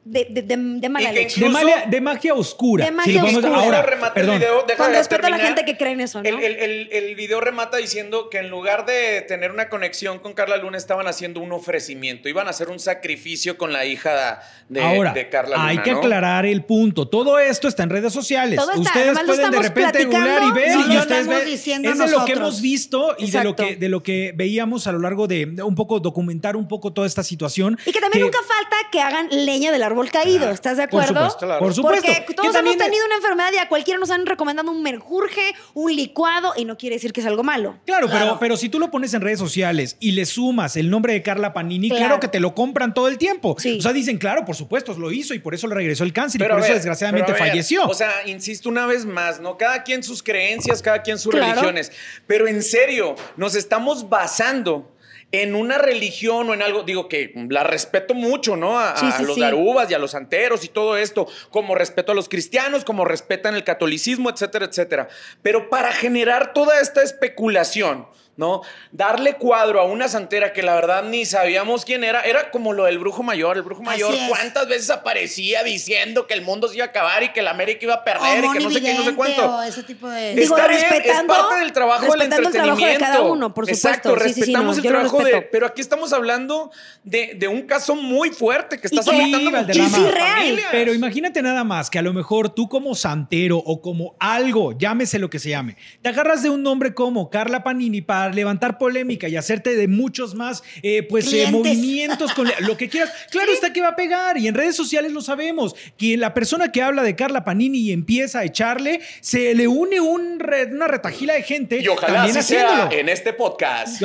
de, 0.05 0.27
de, 0.29 0.41
de- 0.43 0.55
de 0.79 0.89
mala 0.89 1.11
leche. 1.11 1.41
De, 1.41 1.49
magia, 1.49 1.85
de 1.87 1.99
magia 1.99 2.33
oscura. 2.35 2.85
De 2.85 2.91
magia 2.91 3.21
Si 3.21 3.35
oscura. 3.35 3.57
Ahora, 3.57 3.81
remata 3.81 4.07
el 4.19 4.25
perdón. 4.27 4.37
video, 4.39 4.63
deja 4.67 4.77
Con 4.83 4.91
de 4.91 4.97
respeto 4.99 5.25
a 5.25 5.29
la 5.31 5.39
gente 5.39 5.65
que 5.65 5.75
cree 5.77 5.93
en 5.93 6.01
eso, 6.01 6.21
¿no? 6.21 6.29
El, 6.29 6.35
el- 6.43 6.55
el- 6.59 6.89
el 6.91 7.15
video 7.15 7.41
remata 7.41 7.77
diciendo 7.77 8.29
que 8.29 8.37
en 8.37 8.49
lugar 8.49 8.85
de 8.85 9.21
tener 9.27 9.49
una 9.51 9.67
conexión 9.67 10.19
con 10.19 10.33
Carla 10.33 10.57
Luna, 10.57 10.77
estaban 10.77 11.07
haciendo 11.07 11.39
un 11.39 11.51
ofrecimiento. 11.51 12.29
Iban 12.29 12.45
a 12.45 12.51
hacer 12.51 12.69
un 12.69 12.79
sacrificio 12.79 13.57
con 13.57 13.73
la 13.73 13.85
hija 13.85 14.41
de, 14.69 14.81
Ahora, 14.81 15.11
de 15.13 15.27
Carla 15.29 15.57
Luna. 15.57 15.69
hay 15.69 15.77
que 15.79 15.91
¿no? 15.93 15.97
aclarar 15.97 16.45
el 16.45 16.63
punto. 16.63 17.07
Todo 17.07 17.39
esto 17.39 17.67
está 17.67 17.81
en 17.81 17.89
redes 17.89 18.13
sociales. 18.13 18.59
Todo 18.59 18.73
está, 18.73 18.81
ustedes 18.83 19.19
pueden 19.25 19.49
de 19.49 19.59
repente 19.59 20.05
googlear 20.05 20.43
y 20.43 20.51
ver 20.51 20.75
no 20.77 20.93
y 20.93 20.97
ustedes 20.97 21.27
ven. 21.27 21.45
diciendo 21.45 21.89
Es 21.89 21.97
de 21.97 22.03
lo 22.05 22.11
que 22.25 22.33
nosotros. 22.35 22.37
hemos 22.37 22.61
visto 22.61 23.15
y 23.17 23.31
de 23.31 23.43
lo, 23.43 23.55
que, 23.55 23.75
de 23.75 23.89
lo 23.89 24.03
que 24.03 24.33
veíamos 24.35 24.85
a 24.85 24.91
lo 24.91 24.99
largo 24.99 25.25
de 25.27 25.47
de 25.47 25.63
un 25.63 25.73
poco 25.75 25.99
documentar 25.99 26.55
un 26.55 26.67
poco 26.67 26.93
toda 26.93 27.07
esta 27.07 27.23
situación. 27.23 27.77
Y 27.87 27.91
que 27.91 27.99
también 27.99 28.23
nunca 28.23 28.37
falta 28.47 28.75
que 28.91 29.01
hagan 29.01 29.27
leña 29.31 29.71
del 29.71 29.81
árbol 29.83 29.94
árbol 29.95 30.11
caído, 30.11 30.49
¿estás 30.51 30.77
de 30.77 30.87
Por 30.87 31.01
acuerdo? 31.03 31.21
supuesto, 31.21 31.45
Claro. 31.45 31.59
por 31.59 31.73
supuesto. 31.73 32.05
Porque 32.05 32.25
Que 32.25 32.33
todos 32.33 32.51
también- 32.53 32.75
hemos 32.75 32.85
tenido 32.85 33.05
una 33.05 33.15
enfermedad 33.15 33.51
y 33.53 33.57
a 33.57 33.69
cualquiera 33.69 33.99
nos 33.99 34.11
han 34.11 34.25
recomendado 34.25 34.69
un 34.71 34.83
merjurje, 34.83 35.55
un 35.73 35.95
licuado, 35.95 36.53
y 36.55 36.65
no 36.65 36.77
quiere 36.77 36.95
decir 36.97 37.13
que 37.13 37.21
es 37.21 37.27
algo 37.27 37.43
malo. 37.43 37.77
Claro, 37.85 38.07
Pero, 38.07 38.19
Claro. 38.19 38.37
pero 38.39 38.57
si 38.57 38.69
tú 38.69 38.77
lo 38.79 38.91
pones 38.91 39.13
en 39.13 39.21
redes 39.21 39.39
sociales 39.39 39.97
y 39.99 40.11
le 40.11 40.25
sumas 40.25 40.75
el 40.75 40.89
nombre 40.89 41.13
de 41.13 41.21
Carla 41.23 41.53
Panini, 41.53 41.89
claro, 41.89 42.05
Claro. 42.05 42.19
que 42.19 42.27
te 42.27 42.39
lo 42.39 42.53
compran 42.53 42.93
todo 42.93 43.07
el 43.07 43.17
tiempo. 43.17 43.55
Sí. 43.57 43.77
O 43.79 43.81
sea, 43.81 43.93
dicen, 43.93 44.17
claro, 44.17 44.43
por 44.45 44.55
supuesto, 44.55 44.93
lo 44.97 45.11
hizo 45.11 45.33
y 45.33 45.39
por 45.39 45.53
eso 45.55 45.67
le 45.67 45.75
regresó 45.75 46.03
el 46.03 46.13
cáncer 46.13 46.41
y 46.41 46.43
por 46.43 46.51
eso 46.59 46.67
ver, 46.67 46.73
desgraciadamente 46.75 47.31
ver, 47.31 47.39
falleció. 47.39 47.85
O 47.87 47.93
sea, 47.93 48.11
insisto 48.27 48.69
una 48.69 48.85
vez 48.85 49.05
más, 49.05 49.39
¿no? 49.39 49.57
Cada 49.57 49.83
quien 49.83 50.03
sus 50.03 50.21
creencias, 50.21 50.81
cada 50.81 51.01
quien 51.01 51.17
sus 51.17 51.31
Claro. 51.31 51.51
religiones. 51.53 51.91
Pero 52.27 52.47
en 52.47 52.61
serio, 52.61 53.15
nos 53.37 53.55
estamos 53.55 54.09
basando 54.09 54.91
en 55.41 55.55
una 55.55 55.77
religión 55.77 56.49
o 56.49 56.53
en 56.53 56.61
algo, 56.61 56.83
digo 56.83 57.07
que 57.07 57.31
la 57.49 57.63
respeto 57.63 58.13
mucho, 58.13 58.55
¿no? 58.55 58.79
A, 58.79 58.95
Sí, 58.97 59.05
a 59.07 59.11
sí, 59.17 59.23
los 59.23 59.35
sí. 59.35 59.41
garubas 59.41 59.89
y 59.89 59.93
a 59.93 59.99
los 59.99 60.11
santeros 60.11 60.63
y 60.63 60.69
todo 60.69 60.97
esto, 60.97 61.27
como 61.49 61.75
respeto 61.75 62.11
a 62.11 62.15
los 62.15 62.29
cristianos, 62.29 62.83
como 62.85 63.05
respetan 63.05 63.55
el 63.55 63.63
catolicismo, 63.63 64.29
etcétera, 64.29 64.65
etcétera. 64.65 65.07
Pero 65.41 65.69
para 65.69 65.91
generar 65.91 66.53
toda 66.53 66.79
esta 66.79 67.01
especulación, 67.03 68.07
¿no? 68.37 68.61
Darle 68.91 69.35
cuadro 69.35 69.79
a 69.79 69.85
una 69.85 70.07
santera 70.07 70.51
que 70.53 70.61
la 70.61 70.75
verdad 70.75 71.03
ni 71.03 71.25
sabíamos 71.25 71.85
quién 71.85 72.03
era, 72.03 72.21
era 72.21 72.51
como 72.51 72.73
lo 72.73 72.83
del 72.85 72.99
brujo 72.99 73.23
mayor. 73.23 73.55
El 73.57 73.63
brujo 73.63 73.81
mayor. 73.81 74.13
¿cuántas 74.27 74.67
veces 74.67 74.89
aparecía 74.89 75.63
diciendo 75.63 76.27
que 76.27 76.33
el 76.33 76.41
mundo 76.41 76.67
se 76.67 76.75
iba 76.75 76.85
a 76.85 76.89
acabar 76.89 77.23
y 77.23 77.29
que 77.29 77.41
la 77.41 77.51
América 77.51 77.79
iba 77.83 77.93
a 77.95 77.99
O 77.99 78.03
perder 78.03 78.43
y 78.45 78.51
que 78.51 78.59
no 78.59 78.69
sé 78.71 78.81
qué, 78.81 78.93
no 78.93 79.03
sé 79.03 79.15
cuánto? 79.15 79.63
ese 79.63 79.83
tipo 79.83 80.09
de... 80.09 80.35
Digo, 80.35 80.55
Está 80.57 80.67
bien, 80.67 80.81
respetando- 80.81 81.33
es 81.33 81.39
parte 81.39 81.59
del 81.59 81.71
trabajo 81.71 82.01
del 82.03 82.11
respetando 82.11 82.47
el 82.49 82.53
trabajo 82.53 82.75
de 82.77 82.83
entretenimiento. 82.83 83.05
cada 83.05 83.21
uno, 83.31 83.53
por 83.53 83.65
supuesto. 83.65 83.87
Exacto, 83.87 84.09
Sí, 84.19 84.27
sí, 84.29 84.33
sí, 84.33 84.39
respetamos 84.41 84.77
no, 84.77 84.83
el 84.83 84.89
trabajo 84.89 85.23
de. 85.23 85.41
Pero 85.43 85.65
aquí 85.67 85.81
estamos 85.81 86.13
hablando 86.13 86.71
de, 87.03 87.35
de 87.37 87.47
un 87.47 87.61
caso 87.63 87.95
muy 87.95 88.31
fuerte 88.31 88.79
que 88.79 88.87
Y 88.91 88.95
está 88.97 89.11
afectando 89.11 89.51
familias. 89.51 90.65
Pero 90.71 90.93
imagínate 90.93 91.41
nada 91.41 91.63
más 91.63 91.89
que 91.89 91.99
a 91.99 92.01
lo 92.01 92.13
mejor 92.13 92.49
tú 92.49 92.67
como 92.67 92.95
santero 92.95 93.57
o 93.57 93.81
como 93.81 94.15
algo, 94.19 94.77
llámese 94.77 95.19
lo 95.19 95.29
que 95.29 95.39
se 95.39 95.49
llame, 95.49 95.77
te 96.01 96.09
agarras 96.09 96.43
de 96.43 96.49
un 96.49 96.63
nombre 96.63 96.93
como 96.93 97.29
Carla 97.29 97.63
Panini 97.63 98.01
para 98.01 98.24
levantar 98.33 98.77
polémica 98.77 99.27
y 99.27 99.35
hacerte 99.35 99.75
de 99.75 99.87
muchos 99.87 100.33
más 100.35 100.63
eh, 100.81 101.03
pues 101.03 101.31
eh, 101.33 101.47
movimientos 101.51 102.33
con 102.33 102.49
lo 102.61 102.77
que 102.77 102.89
quieras. 102.89 103.11
Claro 103.29 103.51
está 103.51 103.73
que 103.73 103.81
va 103.81 103.89
a 103.89 103.95
pegar 103.95 104.37
y 104.37 104.47
en 104.47 104.55
redes 104.55 104.75
sociales 104.75 105.11
lo 105.11 105.21
sabemos. 105.21 105.75
Que 105.97 106.17
la 106.17 106.33
persona 106.33 106.71
que 106.71 106.81
habla 106.81 107.03
de 107.03 107.15
Carla 107.15 107.43
Panini 107.43 107.79
y 107.79 107.91
empieza 107.91 108.39
a 108.39 108.43
echarle, 108.45 109.01
se 109.21 109.53
le 109.53 109.67
une 109.67 109.99
un 109.99 110.39
re- 110.39 110.65
una 110.71 110.87
retajila 110.87 111.33
de 111.33 111.43
gente 111.43 111.79
Y 111.81 111.87
ojalá 111.87 112.23
así 112.23 112.41
sea 112.41 112.89
en 112.91 113.09
este 113.09 113.33
podcast. 113.33 114.01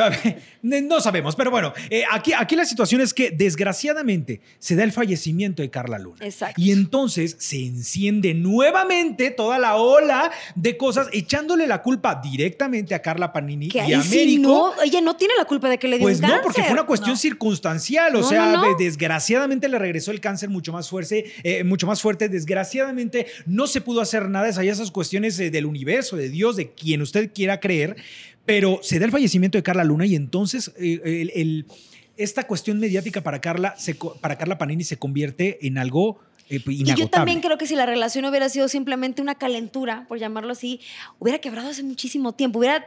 No 0.63 1.01
sabemos, 1.01 1.37
pero 1.37 1.51
bueno, 1.51 1.73
eh, 1.89 2.03
aquí, 2.11 2.33
aquí 2.33 2.55
la 2.57 2.65
situación 2.65 3.01
es 3.01 3.15
que 3.15 3.31
desgraciadamente 3.31 4.41
se 4.59 4.77
da 4.77 4.85
el 4.85 4.93
fallecimiento 4.93 5.63
de 5.63 5.71
Carla 5.71 5.99
Luna. 5.99 6.25
Exacto. 6.25 6.61
Y 6.61 6.71
entonces 6.73 7.37
se 7.39 7.65
enciende 7.65 8.35
nuevamente 8.35 9.31
toda 9.31 9.59
la 9.59 9.77
ola 9.77 10.31
de 10.55 10.77
cosas 10.77 11.09
echándole 11.13 11.67
la 11.67 11.83
culpa 11.83 12.21
directamente 12.23 12.95
a 12.95 13.01
Carla 13.03 13.33
Panini 13.33 13.69
y 13.73 13.79
a 13.93 14.03
no, 14.39 14.73
ella 14.83 15.01
no 15.01 15.17
tiene 15.17 15.35
la 15.39 15.45
culpa 15.45 15.69
de 15.69 15.79
que 15.79 15.89
le 15.89 15.97
dio 15.99 16.05
Pues 16.07 16.17
un 16.19 16.23
no, 16.23 16.29
cáncer. 16.29 16.43
porque 16.45 16.63
fue 16.63 16.73
una 16.73 16.85
cuestión 16.87 17.13
No. 17.13 17.17
circunstancial. 17.17 18.15
O 18.17 18.21
No, 18.21 18.29
sea, 18.29 18.53
no, 18.53 18.57
no. 18.69 18.77
de- 18.77 18.85
desgraciadamente 18.85 19.69
le 19.69 19.79
regresó 19.79 20.11
el 20.11 20.21
cáncer 20.21 20.49
mucho 20.51 20.73
más 20.73 20.89
fuerte, 20.89 21.33
eh, 21.43 21.65
mucho 21.65 21.87
más 21.87 22.01
fuerte. 22.03 22.29
Desgraciadamente 22.29 23.27
no 23.47 23.67
se 23.67 23.81
pudo 23.81 24.01
hacer 24.01 24.29
nada. 24.29 24.49
Es 24.49 24.59
esas 24.59 24.91
cuestiones 24.91 25.39
eh, 25.41 25.51
del 25.51 25.67
universo, 25.67 26.17
de 26.17 26.29
Dios, 26.29 26.57
de 26.57 26.71
quien 26.73 27.03
usted 27.03 27.31
quiera 27.33 27.61
creer. 27.61 27.97
Pero 28.51 28.81
se 28.83 28.99
da 28.99 29.05
el 29.07 29.13
fallecimiento 29.13 29.57
de 29.59 29.63
Carla 29.63 29.85
Luna 29.85 30.07
y 30.07 30.17
entonces 30.17 30.73
eh, 30.77 31.31
el- 31.35 31.67
esta 32.17 32.47
cuestión 32.49 32.81
mediática 32.81 33.23
para 33.23 33.41
Carla, 33.41 33.75
se 33.79 33.95
para 33.95 34.37
Carla 34.37 34.59
Panini 34.59 34.83
se 34.83 34.97
convierte 34.99 35.65
en 35.67 35.79
algo 35.79 36.19
eh, 36.51 36.57
Y 36.67 36.73
inagotable. 36.83 36.97
yo 36.97 37.09
también 37.09 37.41
creo 37.41 37.57
que 37.57 37.67
si 37.67 37.75
la 37.77 37.87
relación 37.87 38.25
hubiera 38.27 38.49
sido 38.49 38.69
simplemente 38.69 39.23
una 39.23 39.37
calentura, 39.37 40.05
por 40.09 40.19
llamarlo 40.19 40.53
así, 40.53 40.81
hubiera 41.19 41.39
quebrado 41.39 41.71
hace 41.71 41.83
muchísimo 41.83 42.33
tiempo. 42.35 42.59
Hubiera, 42.59 42.85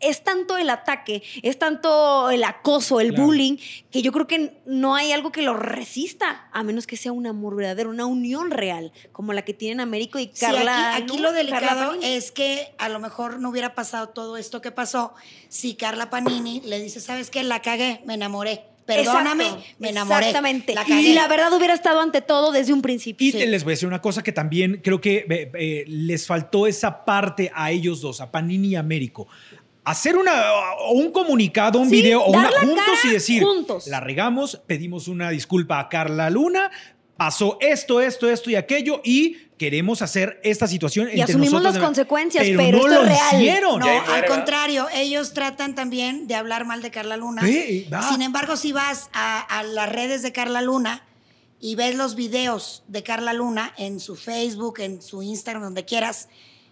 es 0.00 0.22
tanto 0.22 0.56
el 0.58 0.70
ataque, 0.70 1.22
es 1.42 1.58
tanto 1.58 2.30
el 2.30 2.44
acoso, 2.44 3.00
el 3.00 3.08
Claro. 3.08 3.24
bullying, 3.24 3.56
que 3.90 4.02
yo 4.02 4.12
creo 4.12 4.26
que 4.26 4.60
no 4.66 4.94
hay 4.94 5.12
algo 5.12 5.32
que 5.32 5.42
lo 5.42 5.54
resista, 5.54 6.48
a 6.52 6.62
menos 6.62 6.86
que 6.86 6.96
sea 6.96 7.12
un 7.12 7.26
amor 7.26 7.56
verdadero, 7.56 7.90
una 7.90 8.06
unión 8.06 8.50
real, 8.50 8.92
como 9.12 9.32
la 9.32 9.42
que 9.42 9.54
tienen 9.54 9.80
Américo 9.80 10.18
y 10.18 10.26
Sí, 10.32 10.40
Carla. 10.40 10.94
aquí, 10.94 11.02
aquí 11.04 11.16
Luna, 11.16 11.28
lo 11.28 11.32
delicado 11.34 11.94
es 12.02 12.30
que 12.30 12.74
a 12.78 12.88
lo 12.88 13.00
mejor 13.00 13.40
no 13.40 13.48
hubiera 13.50 13.74
pasado 13.74 14.10
todo 14.10 14.36
esto 14.36 14.60
que 14.60 14.70
pasó 14.70 15.14
si 15.48 15.74
Carla 15.74 16.10
Panini 16.10 16.60
le 16.64 16.78
dice, 16.80 17.00
¿sabes 17.00 17.30
qué? 17.30 17.42
La 17.42 17.62
cagué, 17.62 18.02
me 18.04 18.14
enamoré. 18.14 18.64
Perdóname, 18.88 19.44
Exacto, 19.44 19.66
me 19.78 19.88
enamoré. 19.90 20.26
Exactamente. 20.26 20.74
La 20.74 20.84
y 20.88 21.12
la 21.12 21.28
verdad 21.28 21.52
hubiera 21.52 21.74
estado 21.74 22.00
ante 22.00 22.22
todo 22.22 22.50
desde 22.52 22.72
un 22.72 22.82
principio. 22.82 23.28
Y 23.28 23.32
Sí. 23.32 23.46
les 23.46 23.62
voy 23.62 23.72
a 23.72 23.74
decir 23.74 23.86
una 23.86 24.00
cosa 24.00 24.22
que 24.22 24.32
también 24.32 24.80
creo 24.82 25.00
que 25.00 25.26
eh, 25.28 25.50
eh, 25.54 25.84
les 25.86 26.26
faltó 26.26 26.66
esa 26.66 27.04
parte 27.04 27.52
a 27.54 27.70
ellos 27.70 28.00
dos, 28.00 28.20
a 28.20 28.30
Panini 28.30 28.68
y 28.68 28.74
a 28.76 28.80
Américo. 28.80 29.28
Hacer 29.84 30.16
una, 30.18 30.52
o 30.80 30.92
un 30.92 31.12
comunicado, 31.12 31.78
un 31.78 31.88
Sí, 31.88 31.96
video 31.96 32.20
o 32.22 32.30
una 32.30 32.50
juntos 32.60 33.04
y 33.04 33.08
decir, 33.10 33.42
juntos. 33.42 33.86
la 33.86 34.00
regamos, 34.00 34.60
pedimos 34.66 35.08
una 35.08 35.30
disculpa 35.30 35.78
a 35.80 35.88
Carla 35.88 36.28
Luna, 36.30 36.70
pasó 37.18 37.58
esto, 37.60 38.00
esto, 38.00 38.30
esto 38.30 38.48
y 38.48 38.54
aquello 38.54 39.02
y 39.04 39.36
queremos 39.58 40.02
hacer 40.02 40.40
esta 40.44 40.68
situación 40.68 41.08
Y 41.08 41.20
entre 41.20 41.24
asumimos 41.24 41.54
nosotros 41.54 41.74
las 41.74 41.84
consecuencias, 41.84 42.44
pero, 42.46 42.58
pero 42.58 42.78
no 42.78 42.86
esto 42.86 42.94
lo 42.94 43.02
es 43.02 43.08
real. 43.08 43.42
hicieron. 43.42 43.78
No, 43.80 43.86
Ya 43.86 44.14
al 44.14 44.24
contrario, 44.26 44.86
ellos 44.94 45.34
tratan 45.34 45.74
también 45.74 46.28
de 46.28 46.36
hablar 46.36 46.64
mal 46.64 46.80
de 46.80 46.92
Carla 46.92 47.16
Luna. 47.16 47.42
Sí. 47.42 47.88
Sin 48.08 48.22
embargo, 48.22 48.56
si 48.56 48.70
vas 48.72 49.10
a, 49.12 49.40
a 49.40 49.64
las 49.64 49.90
redes 49.90 50.22
de 50.22 50.30
Carla 50.30 50.62
Luna 50.62 51.02
y 51.60 51.74
ves 51.74 51.96
los 51.96 52.14
videos 52.14 52.84
de 52.86 53.02
Carla 53.02 53.32
Luna 53.32 53.74
en 53.76 53.98
su 53.98 54.14
Facebook, 54.14 54.78
en 54.78 55.02
su 55.02 55.20
Instagram, 55.24 55.64
donde 55.64 55.84
quieras, 55.84 56.28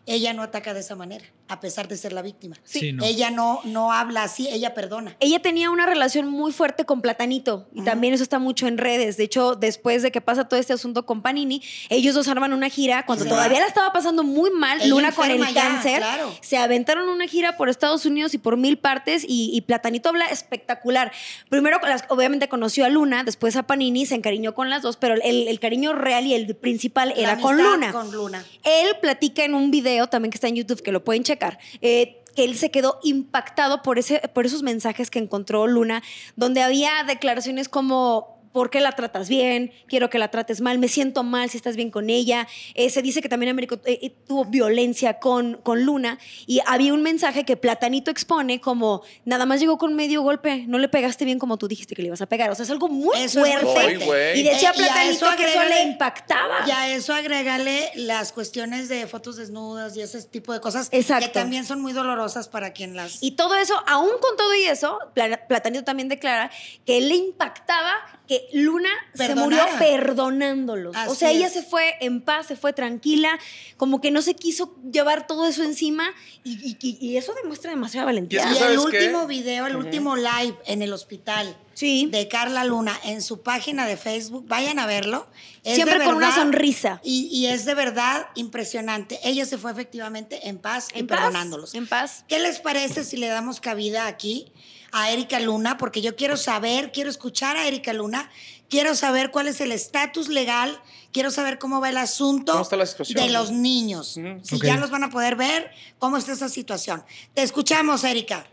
ella 0.06 0.32
no 0.32 0.42
ataca 0.42 0.72
de 0.74 0.80
esa 0.80 0.94
manera, 0.94 1.24
a 1.48 1.60
pesar 1.60 1.86
de 1.88 1.96
ser 1.96 2.12
la 2.12 2.22
víctima. 2.22 2.56
Sí, 2.64 2.92
no. 2.92 3.04
Ella 3.04 3.30
no, 3.30 3.60
no 3.64 3.92
habla 3.92 4.24
así, 4.24 4.48
ella 4.48 4.74
perdona. 4.74 5.16
Ella 5.20 5.40
tenía 5.40 5.70
una 5.70 5.86
relación 5.86 6.26
muy 6.28 6.52
fuerte 6.52 6.84
con 6.84 7.00
Platanito 7.00 7.68
y 7.74 7.82
también 7.82 8.14
eso 8.14 8.22
está 8.22 8.38
mucho 8.38 8.66
en 8.66 8.78
redes. 8.78 9.16
De 9.16 9.24
hecho, 9.24 9.54
después 9.54 10.02
de 10.02 10.10
que 10.10 10.20
pasa 10.20 10.48
todo 10.48 10.58
este 10.58 10.72
asunto 10.72 11.06
con 11.06 11.22
Panini, 11.22 11.62
ellos 11.88 12.14
dos 12.14 12.28
arman 12.28 12.52
una 12.52 12.68
gira 12.68 13.04
cuando 13.06 13.24
Sí. 13.24 13.30
todavía 13.30 13.60
la 13.60 13.66
estaba 13.66 13.92
pasando 13.92 14.24
muy 14.24 14.50
mal, 14.50 14.78
Ella 14.80 14.88
Luna 14.88 15.12
con 15.12 15.30
el 15.30 15.38
ya, 15.46 15.54
cáncer. 15.54 15.98
claro. 15.98 16.34
Se 16.40 16.56
aventaron 16.56 17.08
una 17.08 17.26
gira 17.28 17.56
por 17.56 17.68
Estados 17.68 18.06
Unidos 18.06 18.34
y 18.34 18.38
por 18.38 18.56
mil 18.56 18.78
partes 18.78 19.24
y, 19.26 19.50
y 19.52 19.60
Platanito 19.60 20.08
habla 20.08 20.26
espectacular. 20.26 21.12
Primero, 21.48 21.78
las- 21.82 22.04
obviamente 22.08 22.48
conoció 22.48 22.84
a 22.84 22.88
Luna, 22.88 23.22
después 23.24 23.56
a 23.56 23.62
Panini, 23.64 24.06
se 24.06 24.14
encariñó 24.16 24.54
con 24.54 24.68
las 24.70 24.82
dos, 24.82 24.96
pero 24.96 25.14
el, 25.14 25.48
el 25.48 25.60
cariño 25.60 25.92
real 25.92 26.26
y 26.26 26.34
el 26.34 26.54
principal 26.56 27.10
La 27.10 27.14
era 27.14 27.38
con 27.38 27.56
Luna. 27.56 27.92
Con 27.92 28.10
Luna. 28.10 28.44
Él 28.64 28.88
platica 29.00 29.44
en 29.44 29.54
un 29.54 29.70
video 29.70 30.08
también 30.08 30.30
que 30.30 30.36
está 30.36 30.48
en 30.48 30.56
YouTube, 30.56 30.82
que 30.82 30.90
lo 30.92 31.04
pueden 31.04 31.22
checar, 31.22 31.35
eh, 31.80 32.22
que 32.34 32.44
él 32.44 32.56
se 32.56 32.70
quedó 32.70 33.00
impactado 33.02 33.82
por, 33.82 33.98
ese, 33.98 34.20
por 34.34 34.46
esos 34.46 34.62
mensajes 34.62 35.10
que 35.10 35.18
encontró 35.18 35.66
Luna, 35.66 36.02
donde 36.36 36.62
había 36.62 37.02
declaraciones 37.06 37.68
como... 37.68 38.35
¿Por 38.56 38.70
qué 38.70 38.80
la 38.80 38.92
tratas 38.92 39.28
bien? 39.28 39.70
Quiero 39.86 40.08
que 40.08 40.18
la 40.18 40.28
trates 40.30 40.62
mal. 40.62 40.78
Me 40.78 40.88
siento 40.88 41.22
mal 41.24 41.50
si 41.50 41.58
estás 41.58 41.76
bien 41.76 41.90
con 41.90 42.08
ella. 42.08 42.48
Eh, 42.72 42.88
se 42.88 43.02
dice 43.02 43.20
que 43.20 43.28
también 43.28 43.50
Américo 43.50 43.74
eh, 43.84 43.98
eh, 44.00 44.14
tuvo 44.26 44.46
violencia 44.46 45.18
con, 45.18 45.58
con 45.62 45.82
Luna. 45.84 46.18
Y 46.46 46.60
había 46.64 46.94
un 46.94 47.02
mensaje 47.02 47.44
que 47.44 47.58
Platanito 47.58 48.10
expone 48.10 48.58
como, 48.58 49.02
nada 49.26 49.44
más 49.44 49.60
llegó 49.60 49.76
con 49.76 49.94
medio 49.94 50.22
golpe, 50.22 50.64
no 50.68 50.78
le 50.78 50.88
pegaste 50.88 51.26
bien 51.26 51.38
como 51.38 51.58
tú 51.58 51.68
dijiste 51.68 51.94
que 51.94 52.00
le 52.00 52.08
ibas 52.08 52.22
a 52.22 52.26
pegar. 52.30 52.48
O 52.48 52.54
sea, 52.54 52.62
es 52.64 52.70
algo 52.70 52.88
muy 52.88 53.14
Eso 53.18 53.40
muy 53.40 53.52
fuerte. 53.52 54.06
Güey. 54.06 54.40
y 54.40 54.42
decía 54.42 54.70
Eh, 54.70 54.72
y 54.74 54.78
Platanito 54.78 55.26
eso 55.26 55.36
que 55.36 55.44
eso 55.44 55.62
le 55.64 55.82
impactaba. 55.82 56.64
Y 56.66 56.70
a 56.70 56.94
eso 56.96 57.12
agrégale 57.12 57.90
las 57.96 58.32
cuestiones 58.32 58.88
de 58.88 59.06
fotos 59.06 59.36
desnudas 59.36 59.94
y 59.98 60.00
ese 60.00 60.22
tipo 60.22 60.54
de 60.54 60.60
cosas 60.62 60.88
Exacto. 60.92 61.26
que 61.26 61.32
también 61.34 61.66
son 61.66 61.82
muy 61.82 61.92
dolorosas 61.92 62.48
para 62.48 62.72
quien 62.72 62.96
las... 62.96 63.22
Y 63.22 63.32
todo 63.32 63.54
eso, 63.56 63.74
aún 63.86 64.12
con 64.18 64.34
todo 64.38 64.54
y 64.54 64.62
eso, 64.64 64.98
Pla- 65.12 65.46
Platanito 65.46 65.84
también 65.84 66.08
declara 66.08 66.50
que 66.86 67.02
le 67.02 67.16
impactaba 67.16 67.92
que 68.26 68.45
Luna 68.52 68.88
se 69.14 69.34
murió 69.34 69.60
perdonándolos. 69.78 70.96
o 71.08 71.14
sea, 71.14 71.30
ella 71.30 71.48
se 71.48 71.62
fue 71.62 71.94
en 72.00 72.20
paz, 72.22 72.46
se 72.46 72.56
fue 72.56 72.72
tranquila, 72.72 73.38
como 73.76 74.00
que 74.00 74.10
no 74.10 74.22
se 74.22 74.34
quiso 74.34 74.74
llevar 74.90 75.26
todo 75.26 75.46
eso 75.46 75.62
encima 75.62 76.12
y, 76.44 76.52
y- 76.52 76.76
y- 76.80 76.98
y 77.00 77.16
eso 77.16 77.34
demuestra 77.34 77.70
demasiada 77.70 78.06
valentía. 78.06 78.44
Y 78.48 78.52
es 78.52 78.56
Y 78.56 78.58
que, 78.62 78.72
el 78.72 78.78
último 78.78 79.26
video, 79.26 79.66
el 79.66 79.76
último 79.76 80.16
live 80.16 80.56
en 80.66 80.82
el 80.82 80.92
hospital 80.92 81.56
Sí. 81.74 82.08
de 82.10 82.26
Carla 82.28 82.64
Luna 82.64 82.98
en 83.04 83.20
su 83.20 83.42
página 83.42 83.86
de 83.86 83.96
Facebook, 83.98 84.46
vayan 84.48 84.78
a 84.78 84.86
verlo. 84.86 85.26
Es 85.62 85.74
Siempre 85.74 86.02
con 86.04 86.14
una 86.14 86.34
sonrisa. 86.34 87.00
Y, 87.04 87.26
y 87.30 87.46
es 87.48 87.64
de 87.66 87.74
verdad 87.74 88.26
impresionante. 88.34 89.18
Ella 89.24 89.44
se 89.44 89.58
fue 89.58 89.72
efectivamente 89.72 90.48
en 90.48 90.58
paz 90.58 90.88
y 90.94 91.00
En 91.00 91.06
paz, 91.06 91.18
perdonándolos. 91.18 91.74
en 91.74 91.86
paz. 91.86 92.24
¿Qué 92.28 92.38
les 92.38 92.60
parece 92.60 93.04
si 93.04 93.16
le 93.16 93.26
damos 93.26 93.60
cabida 93.60 94.06
aquí 94.06 94.52
a 94.96 95.10
Erika 95.10 95.38
Luna? 95.40 95.76
Porque 95.76 96.00
yo 96.00 96.16
quiero 96.16 96.36
saber, 96.38 96.90
quiero 96.90 97.10
escuchar 97.10 97.56
a 97.56 97.68
Erika 97.68 97.92
Luna, 97.92 98.30
quiero 98.70 98.94
saber 98.94 99.30
cuál 99.30 99.46
es 99.46 99.60
el 99.60 99.70
estatus 99.70 100.28
legal, 100.28 100.80
quiero 101.12 101.30
saber 101.30 101.58
cómo 101.58 101.82
va 101.82 101.90
el 101.90 101.98
asunto 101.98 102.66
de 103.14 103.30
los 103.30 103.52
niños. 103.52 104.18
Si 104.42 104.58
ya 104.58 104.78
los 104.78 104.90
van 104.90 105.04
a 105.04 105.10
poder 105.10 105.36
ver, 105.36 105.70
cómo 105.98 106.16
está 106.16 106.32
esa 106.32 106.48
situación. 106.48 107.04
Te 107.34 107.42
escuchamos, 107.42 108.04
Erika. 108.04 108.46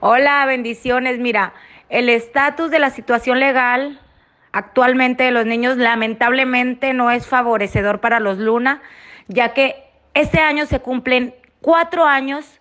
Hola, 0.00 0.44
bendiciones. 0.46 1.20
Mira, 1.20 1.54
el 1.88 2.08
estatus 2.08 2.72
de 2.72 2.80
la 2.80 2.90
situación 2.90 3.38
legal 3.38 4.00
actualmente 4.50 5.22
de 5.22 5.30
los 5.30 5.46
niños 5.46 5.76
lamentablemente 5.76 6.92
no 6.94 7.12
es 7.12 7.26
favorecedor 7.26 8.00
para 8.00 8.18
los 8.18 8.38
Luna, 8.38 8.82
ya 9.28 9.54
que 9.54 9.76
este 10.14 10.40
año 10.40 10.66
se 10.66 10.80
cumplen 10.80 11.34
cuatro 11.60 12.04
años 12.04 12.60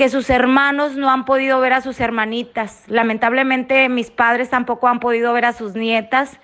que 0.00 0.08
sus 0.08 0.30
hermanos 0.30 0.96
no 0.96 1.10
han 1.10 1.26
podido 1.26 1.60
ver 1.60 1.74
a 1.74 1.82
sus 1.82 2.00
hermanitas. 2.00 2.84
Lamentablemente 2.86 3.90
mis 3.90 4.10
padres 4.10 4.48
tampoco 4.48 4.88
han 4.88 4.98
podido 4.98 5.34
ver 5.34 5.44
a 5.44 5.52
sus 5.52 5.74
nietas. 5.74 6.40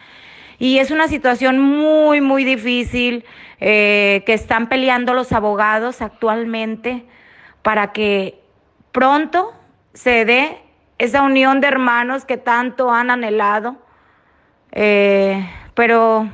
Y 0.58 0.76
es 0.78 0.90
una 0.90 1.08
situación 1.08 1.58
muy, 1.58 2.20
muy 2.20 2.44
difícil 2.44 3.24
eh, 3.58 4.22
que 4.26 4.34
están 4.34 4.68
peleando 4.68 5.14
los 5.14 5.32
abogados 5.32 6.02
actualmente 6.02 7.06
para 7.62 7.94
que 7.94 8.42
pronto 8.92 9.54
se 9.94 10.26
dé 10.26 10.58
esa 10.98 11.22
unión 11.22 11.62
de 11.62 11.68
hermanos 11.68 12.26
que 12.26 12.36
tanto 12.36 12.90
han 12.90 13.10
anhelado. 13.10 13.78
Eh, 14.72 15.48
pero, 15.72 16.28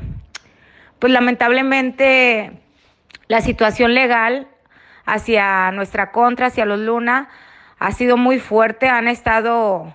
pues 0.99 1.13
lamentablemente, 1.13 2.51
la 3.29 3.41
situación 3.43 3.95
legal 3.95 4.49
hacia 5.07 5.71
nuestra 5.73 6.13
contra, 6.13 6.47
hacia 6.47 6.65
los 6.65 6.81
Luna, 6.81 7.29
ha 7.79 7.93
sido 7.93 8.17
muy 8.17 8.39
fuerte. 8.39 8.89
Han 8.89 9.09
estado 9.09 9.95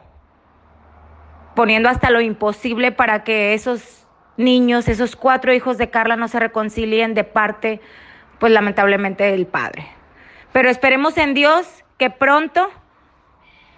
poniendo 1.55 1.89
hasta 1.89 2.09
lo 2.09 2.21
imposible 2.21 2.91
para 2.91 3.23
que 3.23 3.53
esos 3.53 4.05
niños, 4.37 4.87
esos 4.87 5.15
cuatro 5.15 5.53
hijos 5.53 5.77
de 5.77 5.89
Carla 5.89 6.15
no 6.15 6.27
se 6.27 6.39
reconcilien 6.39 7.13
de 7.13 7.23
parte, 7.23 7.81
pues 8.39 8.51
lamentablemente, 8.51 9.23
del 9.23 9.47
padre. 9.47 9.87
Pero 10.53 10.69
esperemos 10.69 11.17
en 11.17 11.33
Dios 11.33 11.67
que 11.97 12.09
pronto 12.09 12.69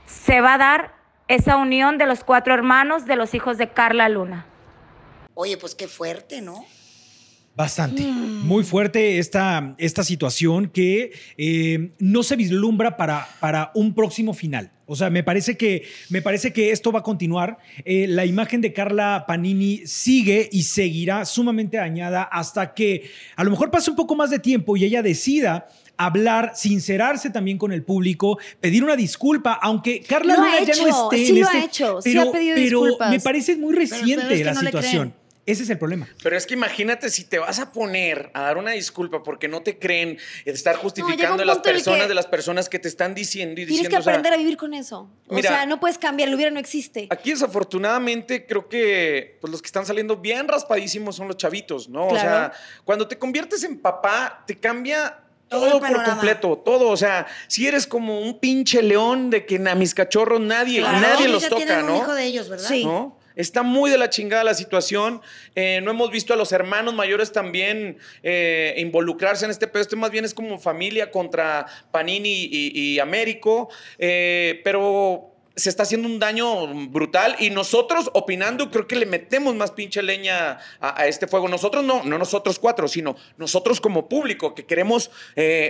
se 0.05 0.41
va 0.41 0.55
a 0.55 0.57
dar 0.57 0.95
esa 1.27 1.57
unión 1.57 1.97
de 1.97 2.05
los 2.05 2.23
cuatro 2.23 2.53
hermanos 2.53 3.05
de 3.05 3.15
los 3.15 3.33
hijos 3.33 3.57
de 3.57 3.69
Carla 3.69 4.09
Luna. 4.09 4.45
Oye, 5.35 5.57
pues 5.57 5.75
qué 5.75 5.87
fuerte, 5.87 6.41
¿no? 6.41 6.65
Bastante. 7.59 8.03
Muy 8.03 8.63
fuerte 8.63 9.17
esta, 9.19 9.75
esta 9.79 10.05
situación 10.05 10.69
que 10.69 11.11
eh, 11.37 11.91
no 11.99 12.23
se 12.23 12.37
vislumbra 12.37 12.95
para, 12.95 13.27
para 13.41 13.71
un 13.75 13.93
próximo 13.93 14.33
final. 14.33 14.71
O 14.85 14.95
sea, 14.95 15.09
me 15.09 15.23
parece 15.23 15.57
que, 15.57 15.83
me 16.07 16.21
parece 16.21 16.53
que 16.53 16.71
esto 16.71 16.93
va 16.93 16.99
a 16.99 17.03
continuar. 17.03 17.57
Eh, 17.83 18.05
la 18.07 18.25
imagen 18.25 18.61
de 18.61 18.71
Carla 18.71 19.25
Panini 19.27 19.81
sigue 19.85 20.47
y 20.53 20.63
seguirá 20.63 21.25
sumamente 21.25 21.75
dañada 21.75 22.23
hasta 22.23 22.73
que 22.73 23.11
a 23.35 23.43
lo 23.43 23.51
mejor 23.51 23.71
pase 23.71 23.89
un 23.89 23.97
poco 23.97 24.15
más 24.15 24.29
de 24.29 24.39
tiempo 24.39 24.77
y 24.77 24.85
ella 24.85 25.01
decida 25.01 25.67
hablar, 25.97 26.53
sincerarse 26.55 27.29
también 27.29 27.57
con 27.57 27.73
el 27.73 27.83
público, 27.83 28.39
pedir 28.61 28.85
una 28.85 28.95
disculpa, 28.95 29.59
aunque 29.61 29.99
Carla 29.99 30.35
ha 30.35 30.37
Luna 30.37 30.59
ya 30.61 30.75
no 30.81 30.87
hecho, 30.87 31.11
esté 31.11 31.25
sí 31.25 31.31
en 31.33 31.41
lo 31.41 31.47
ha 31.49 31.51
este- 31.51 31.65
hecho, 31.65 32.01
sí 32.01 32.09
pero, 32.13 32.21
ha 32.21 32.31
pedido 32.31 32.55
pero 32.55 32.81
disculpas. 32.83 33.11
me 33.11 33.19
parece 33.19 33.57
muy 33.57 33.75
reciente 33.75 34.15
pero 34.21 34.31
es 34.33 34.37
que 34.39 34.43
la 34.45 34.53
no 34.53 34.61
le 34.61 34.67
situación. 34.67 35.09
creen. 35.09 35.28
Ese 35.49 35.63
es 35.63 35.69
el 35.71 35.79
problema. 35.79 36.07
Pero 36.21 36.37
es 36.37 36.45
que 36.45 36.53
imagínate 36.53 37.09
si 37.09 37.23
te 37.23 37.39
vas 37.39 37.57
a 37.57 37.71
poner 37.71 38.29
a 38.35 38.43
dar 38.43 38.57
una 38.57 38.71
disculpa 38.71 39.23
porque 39.23 39.47
no 39.47 39.61
te 39.61 39.79
creen, 39.79 40.19
estar 40.45 40.75
justificando 40.75 41.41
a 41.41 41.45
las 41.45 41.57
personas 41.57 42.01
que 42.03 42.07
de 42.07 42.13
las 42.13 42.27
personas 42.27 42.69
que 42.69 42.77
te 42.77 42.87
están 42.87 43.15
diciendo 43.15 43.53
y 43.53 43.65
Tienes 43.65 43.69
diciendo. 43.69 43.89
que 43.89 43.99
o 43.99 44.03
sea, 44.03 44.13
aprender 44.13 44.33
a 44.33 44.37
vivir 44.37 44.57
con 44.57 44.75
eso. 44.75 45.09
O 45.27 45.41
sea, 45.41 45.65
no 45.65 45.79
puedes 45.79 45.97
cambiar, 45.97 46.29
lo 46.29 46.35
hubiera 46.35 46.51
no 46.51 46.59
existe. 46.59 47.07
Aquí 47.09 47.31
desafortunadamente 47.31 48.45
creo 48.45 48.69
que 48.69 49.37
pues, 49.41 49.49
los 49.51 49.61
que 49.61 49.65
están 49.65 49.85
saliendo 49.85 50.17
bien 50.17 50.47
raspadísimos 50.47 51.15
son 51.15 51.27
los 51.27 51.37
chavitos, 51.37 51.89
¿no? 51.89 52.07
O 52.07 52.15
sea, 52.15 52.51
cuando 52.85 53.07
te 53.07 53.17
conviertes 53.17 53.63
en 53.63 53.79
papá, 53.79 54.43
te 54.45 54.57
cambia 54.59 55.19
Todo 55.47 55.79
por 55.79 56.03
completo, 56.03 56.61
todo. 56.63 56.89
O 56.89 56.97
sea, 56.97 57.25
si 57.47 57.67
eres 57.67 57.87
como 57.87 58.21
un 58.21 58.39
pinche 58.39 58.83
león 58.83 59.31
de 59.31 59.47
que 59.47 59.55
a 59.57 59.73
mis 59.73 59.95
cachorros 59.95 60.39
nadie, 60.39 60.81
Claro, 60.81 60.99
nadie 60.99 61.27
los 61.27 61.41
ya 61.41 61.49
toca, 61.49 61.65
tienen 61.65 61.87
¿no? 61.87 61.95
un 61.95 62.01
hijo 62.03 62.13
de 62.13 62.23
ellos, 62.25 62.49
¿verdad? 62.49 62.67
Sí. 62.67 62.85
¿no? 62.85 63.18
Está 63.39 63.63
muy 63.63 63.89
de 63.89 63.97
la 63.97 64.09
chingada 64.09 64.43
la 64.43 64.53
situación. 64.53 65.21
Eh, 65.55 65.79
no 65.81 65.91
hemos 65.91 66.11
visto 66.11 66.33
a 66.33 66.35
los 66.35 66.51
hermanos 66.51 66.93
mayores 66.93 67.31
también 67.31 67.97
eh, 68.21 68.75
involucrarse 68.75 69.45
en 69.45 69.51
este 69.51 69.65
pedo. 69.65 69.81
Este 69.81 69.95
más 69.95 70.11
bien 70.11 70.25
es 70.25 70.33
como 70.33 70.59
familia 70.59 71.09
contra 71.09 71.65
Panini 71.89 72.49
y, 72.51 72.71
y 72.77 72.99
Américo. 72.99 73.69
Eh, 73.97 74.59
pero 74.65 75.37
se 75.55 75.69
está 75.69 75.83
haciendo 75.83 76.09
un 76.09 76.19
daño 76.19 76.67
brutal 76.89 77.37
y 77.39 77.49
nosotros 77.49 78.09
opinando 78.13 78.69
creo 78.71 78.87
que 78.87 78.97
le 78.97 79.05
metemos 79.05 79.55
más 79.55 79.71
pinche 79.71 80.03
leña 80.03 80.59
a, 80.81 81.07
este 81.07 81.25
fuego. 81.25 81.47
Nosotros 81.47 81.85
no, 81.85 82.03
no 82.03 82.17
nosotros 82.17 82.59
cuatro, 82.59 82.89
sino 82.89 83.15
nosotros 83.37 83.79
como 83.79 84.09
público 84.09 84.53
que 84.53 84.65
queremos 84.65 85.11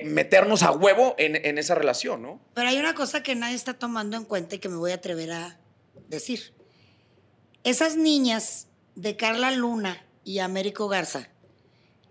meternos 0.05 0.63
a 0.63 0.71
huevo 0.71 1.13
en, 1.19 1.35
en 1.35 1.59
esa 1.59 1.75
relación, 1.75 2.23
¿no? 2.23 2.41
Pero 2.55 2.67
hay 2.69 2.79
una 2.79 2.95
cosa 2.95 3.21
que 3.21 3.35
nadie 3.35 3.55
está 3.55 3.75
tomando 3.75 4.17
en 4.17 4.25
cuenta 4.25 4.55
y 4.55 4.59
que 4.59 4.69
me 4.69 4.77
voy 4.77 4.91
a 4.91 4.95
atrever 4.95 5.31
a 5.33 5.59
decir. 6.07 6.58
Esas 7.63 7.97
niñas 7.97 8.67
de 8.95 9.17
Carla 9.17 9.51
Luna 9.51 10.01
y 10.23 10.39
Américo 10.39 10.87
Garza, 10.87 11.29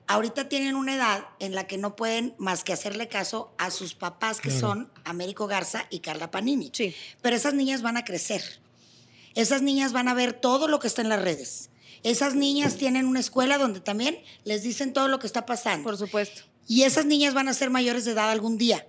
ahorita 0.06 0.48
tienen 0.48 0.76
una 0.76 0.94
edad 0.94 1.26
en 1.38 1.54
la 1.54 1.66
que 1.66 1.78
no 1.78 1.96
pueden 1.96 2.34
más 2.38 2.64
que 2.64 2.72
hacerle 2.72 3.08
caso 3.08 3.54
a 3.56 3.70
sus 3.70 3.94
papás, 3.94 4.40
que 4.40 4.50
son 4.50 4.92
Américo 5.04 5.46
Garza 5.46 5.86
y 5.90 6.00
Carla 6.00 6.30
Panini. 6.30 6.70
Sí. 6.74 6.94
Pero 7.22 7.34
esas 7.34 7.54
niñas 7.54 7.80
van 7.80 7.96
a 7.96 8.04
crecer. 8.04 8.42
Esas 9.34 9.62
niñas 9.62 9.92
van 9.92 10.08
a 10.08 10.14
ver 10.14 10.34
todo 10.34 10.68
lo 10.68 10.80
que 10.80 10.86
está 10.86 11.00
en 11.00 11.08
las 11.08 11.22
redes. 11.22 11.70
Esas 12.02 12.34
niñas 12.34 12.76
tienen 12.76 13.06
una 13.06 13.20
escuela 13.20 13.56
donde 13.56 13.80
también 13.80 14.18
les 14.44 14.62
dicen 14.62 14.92
todo 14.92 15.08
lo 15.08 15.18
que 15.18 15.26
está 15.26 15.46
pasando. 15.46 15.84
Por 15.84 15.96
supuesto. 15.96 16.42
Y 16.66 16.82
esas 16.82 17.06
niñas 17.06 17.32
van 17.32 17.48
a 17.48 17.54
ser 17.54 17.70
mayores 17.70 18.04
de 18.04 18.12
edad 18.12 18.30
algún 18.30 18.58
día. 18.58 18.86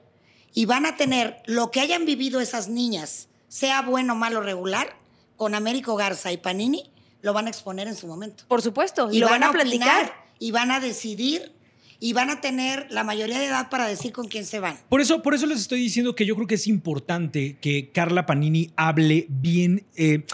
Y 0.53 0.65
van 0.65 0.85
a 0.85 0.97
tener 0.97 1.41
lo 1.45 1.71
que 1.71 1.79
hayan 1.79 2.05
vivido 2.05 2.41
esas 2.41 2.67
niñas, 2.67 3.29
sea 3.47 3.81
bueno, 3.81 4.15
malo, 4.15 4.41
regular, 4.41 4.97
con 5.39 5.55
Américo 5.55 5.95
Garza 5.95 6.33
y 6.33 6.37
Panini, 6.37 6.83
lo 7.21 7.31
van 7.31 7.47
a 7.47 7.49
exponer 7.49 7.87
en 7.87 7.95
su 7.95 8.07
momento. 8.07 8.43
Por 8.49 8.61
supuesto. 8.61 9.09
Y, 9.09 9.19
lo 9.19 9.29
van, 9.29 9.41
a 9.41 9.53
platicar. 9.53 10.03
opinar, 10.03 10.13
y 10.37 10.51
van 10.51 10.69
a 10.69 10.81
decidir 10.81 11.53
y 12.01 12.11
van 12.11 12.29
a 12.29 12.41
tener 12.41 12.87
la 12.89 13.05
mayoría 13.05 13.39
de 13.39 13.45
edad 13.45 13.69
para 13.69 13.87
decir 13.87 14.11
con 14.11 14.27
quién 14.27 14.45
se 14.45 14.59
van. 14.59 14.77
Por 14.89 14.99
eso, 14.99 15.21
por 15.21 15.33
eso 15.33 15.45
les 15.45 15.61
estoy 15.61 15.79
diciendo 15.79 16.13
que 16.13 16.25
yo 16.25 16.35
creo 16.35 16.45
que 16.45 16.55
es 16.55 16.67
importante 16.67 17.57
que 17.61 17.89
Carla 17.93 18.25
Panini 18.25 18.71
hable 18.75 19.27
bien. 19.29 19.85
eh, 19.95 20.25